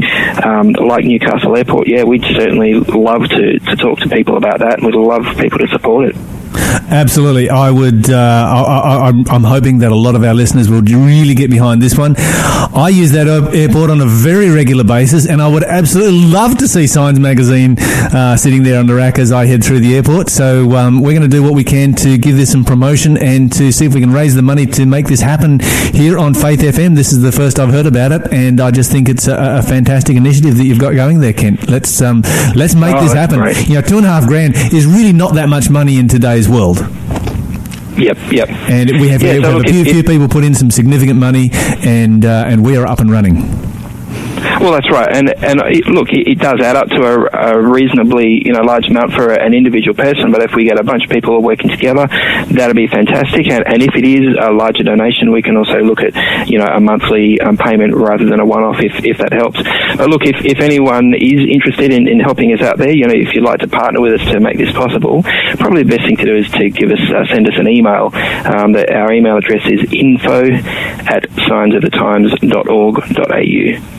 um, 0.43 0.71
like 0.71 1.05
Newcastle 1.05 1.55
Airport. 1.57 1.87
Yeah, 1.87 2.03
we'd 2.03 2.23
certainly 2.23 2.73
love 2.75 3.27
to, 3.29 3.59
to 3.59 3.75
talk 3.75 3.99
to 3.99 4.09
people 4.09 4.37
about 4.37 4.59
that, 4.59 4.79
and 4.79 4.85
we'd 4.85 4.95
love 4.95 5.25
people 5.37 5.59
to 5.59 5.67
support 5.67 6.09
it. 6.09 6.15
Absolutely, 6.57 7.49
I 7.49 7.71
would. 7.71 8.09
Uh, 8.09 8.15
I, 8.15 8.61
I, 8.61 9.07
I'm, 9.09 9.27
I'm 9.29 9.43
hoping 9.43 9.79
that 9.79 9.91
a 9.91 9.95
lot 9.95 10.15
of 10.15 10.23
our 10.23 10.33
listeners 10.33 10.69
will 10.69 10.81
really 10.81 11.33
get 11.35 11.49
behind 11.49 11.81
this 11.81 11.97
one. 11.97 12.15
I 12.17 12.89
use 12.93 13.11
that 13.11 13.27
airport 13.27 13.89
on 13.89 14.01
a 14.01 14.05
very 14.05 14.49
regular 14.49 14.83
basis, 14.83 15.27
and 15.27 15.41
I 15.41 15.47
would 15.47 15.63
absolutely 15.63 16.25
love 16.25 16.57
to 16.59 16.67
see 16.67 16.87
Signs 16.87 17.19
magazine 17.19 17.77
uh, 17.79 18.35
sitting 18.37 18.63
there 18.63 18.79
on 18.79 18.87
the 18.87 18.95
rack 18.95 19.19
as 19.19 19.31
I 19.31 19.45
head 19.45 19.63
through 19.63 19.79
the 19.79 19.95
airport. 19.95 20.29
So 20.29 20.71
um, 20.75 21.01
we're 21.01 21.11
going 21.17 21.29
to 21.29 21.35
do 21.35 21.43
what 21.43 21.53
we 21.53 21.63
can 21.63 21.93
to 21.95 22.17
give 22.17 22.35
this 22.37 22.51
some 22.51 22.63
promotion 22.65 23.17
and 23.17 23.51
to 23.53 23.71
see 23.71 23.85
if 23.85 23.93
we 23.93 24.01
can 24.01 24.11
raise 24.11 24.35
the 24.35 24.41
money 24.41 24.65
to 24.67 24.85
make 24.85 25.07
this 25.07 25.21
happen 25.21 25.59
here 25.59 26.17
on 26.17 26.33
Faith 26.33 26.59
FM. 26.61 26.95
This 26.95 27.11
is 27.11 27.21
the 27.21 27.31
first 27.31 27.59
I've 27.59 27.71
heard 27.71 27.85
about 27.85 28.11
it, 28.11 28.31
and 28.31 28.59
I 28.61 28.71
just 28.71 28.91
think 28.91 29.09
it's 29.09 29.27
a, 29.27 29.57
a 29.59 29.61
fantastic 29.63 30.15
initiative 30.17 30.57
that 30.57 30.65
you've 30.65 30.79
got 30.79 30.93
going 30.95 31.19
there, 31.19 31.33
Kent. 31.33 31.69
Let's 31.69 32.01
um, 32.01 32.21
let's 32.55 32.75
make 32.75 32.95
Oh, 32.95 33.01
this 33.03 33.13
happen. 33.13 33.39
great. 33.39 33.67
You 33.67 33.75
know, 33.75 33.81
two 33.81 33.97
and 33.97 34.05
a 34.05 34.09
half 34.09 34.25
grand 34.27 34.55
is 34.73 34.85
really 34.85 35.11
not 35.13 35.33
that 35.35 35.49
much 35.49 35.69
money 35.69 35.97
in 35.97 36.07
today's 36.07 36.44
world. 36.47 36.77
Yep, 37.97 38.17
yep. 38.31 38.49
And 38.49 38.91
we 38.99 39.07
have, 39.09 39.21
Yeah, 39.23 39.35
we 39.37 39.41
so 39.41 39.47
have 39.47 39.53
look, 39.55 39.67
a 39.67 39.71
few, 39.71 39.81
it- 39.83 39.91
few 39.93 40.03
people 40.03 40.27
put 40.27 40.43
in 40.43 40.53
some 40.53 40.69
significant 40.69 41.17
money, 41.19 41.49
and 41.53 42.25
uh, 42.25 42.43
and 42.47 42.63
we 42.63 42.75
are 42.77 42.85
up 42.85 42.99
and 42.99 43.09
running. 43.11 43.37
Well, 44.35 44.71
that's 44.71 44.89
right, 44.91 45.15
and 45.15 45.29
and 45.43 45.61
it, 45.65 45.85
look, 45.87 46.09
it, 46.11 46.39
does 46.39 46.59
add 46.61 46.75
up 46.75 46.87
to 46.89 47.01
a, 47.01 47.55
a 47.55 47.61
reasonably 47.61 48.41
you 48.43 48.53
know 48.53 48.61
large 48.61 48.87
amount 48.87 49.13
for 49.13 49.31
an 49.31 49.53
individual 49.53 49.95
person. 49.95 50.31
But 50.31 50.43
if 50.43 50.53
we 50.55 50.65
get 50.65 50.79
a 50.79 50.83
bunch 50.83 51.03
of 51.03 51.09
people 51.09 51.41
working 51.41 51.69
together, 51.69 52.07
that'd 52.51 52.75
be 52.75 52.87
fantastic. 52.87 53.47
And, 53.47 53.65
and 53.67 53.81
if 53.81 53.95
it 53.95 54.03
is 54.03 54.35
a 54.39 54.51
larger 54.51 54.83
donation, 54.83 55.31
we 55.31 55.41
can 55.41 55.57
also 55.57 55.79
look 55.79 56.01
at 56.01 56.47
you 56.47 56.59
know 56.59 56.65
a 56.65 56.79
monthly 56.79 57.39
um, 57.41 57.57
payment 57.57 57.95
rather 57.95 58.25
than 58.25 58.39
a 58.39 58.45
one-off 58.45 58.79
if, 58.79 59.03
if 59.05 59.17
that 59.19 59.33
helps. 59.33 59.61
But 59.97 60.09
look, 60.09 60.25
if, 60.25 60.43
if 60.43 60.59
anyone 60.59 61.13
is 61.13 61.41
interested 61.47 61.91
in, 61.91 62.07
in 62.07 62.19
helping 62.19 62.53
us 62.53 62.61
out 62.61 62.77
there, 62.77 62.91
you 62.91 63.07
know, 63.07 63.13
if 63.13 63.33
you'd 63.33 63.43
like 63.43 63.59
to 63.59 63.67
partner 63.67 64.01
with 64.01 64.21
us 64.21 64.31
to 64.31 64.39
make 64.39 64.57
this 64.57 64.71
possible, 64.73 65.23
probably 65.57 65.83
the 65.83 65.95
best 65.95 66.07
thing 66.07 66.17
to 66.17 66.25
do 66.25 66.35
is 66.35 66.49
to 66.51 66.69
give 66.69 66.91
us 66.91 66.99
uh, 67.11 67.25
send 67.31 67.47
us 67.47 67.57
an 67.57 67.67
email. 67.67 68.11
Um, 68.45 68.73
that 68.73 68.91
our 68.91 69.11
email 69.13 69.37
address 69.37 69.65
is 69.65 69.91
info 69.91 70.45
at 70.51 71.23
signsofthetimes.org.au. 71.47 73.94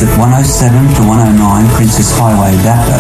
at 0.05 0.19
107 0.21 1.01
to 1.01 1.03
109 1.09 1.41
Princes 1.73 2.13
Highway, 2.13 2.53
Dapto. 2.61 2.97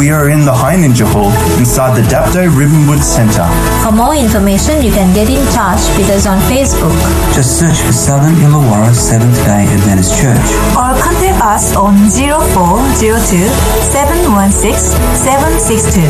We 0.00 0.08
are 0.10 0.28
in 0.32 0.44
the 0.48 0.52
High 0.52 0.76
Ninja 0.80 1.04
Hall 1.04 1.28
inside 1.60 1.92
the 1.92 2.04
Dapto 2.08 2.48
Ribbonwood 2.48 3.04
Centre. 3.04 3.44
For 3.84 3.92
more 3.92 4.16
information, 4.16 4.80
you 4.80 4.92
can 4.92 5.12
get 5.12 5.28
in 5.28 5.44
touch 5.52 5.84
with 6.00 6.08
us 6.08 6.24
on 6.24 6.40
Facebook. 6.48 6.96
Just 7.36 7.60
search 7.60 7.76
for 7.84 7.92
Southern 7.92 8.34
Illawarra 8.40 8.94
Seventh 8.94 9.36
Day 9.44 9.68
Adventist 9.68 10.16
Church. 10.16 10.48
Or 10.72 10.96
contact 10.96 11.44
us 11.44 11.76
on 11.76 11.92
0402 12.08 13.44
716 13.92 14.96
762. 15.12 16.00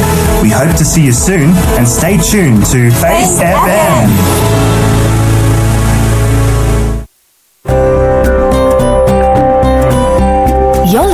We 0.43 0.51
hope 0.55 0.77
to 0.79 0.85
see 0.85 1.05
you 1.07 1.13
soon 1.13 1.51
and 1.75 1.89
stay 1.89 2.19
tuned 2.23 2.63
to 2.71 2.91
Face, 3.03 3.39
Face 3.39 3.43
FM. 3.43 4.07
FM. 4.07 5.06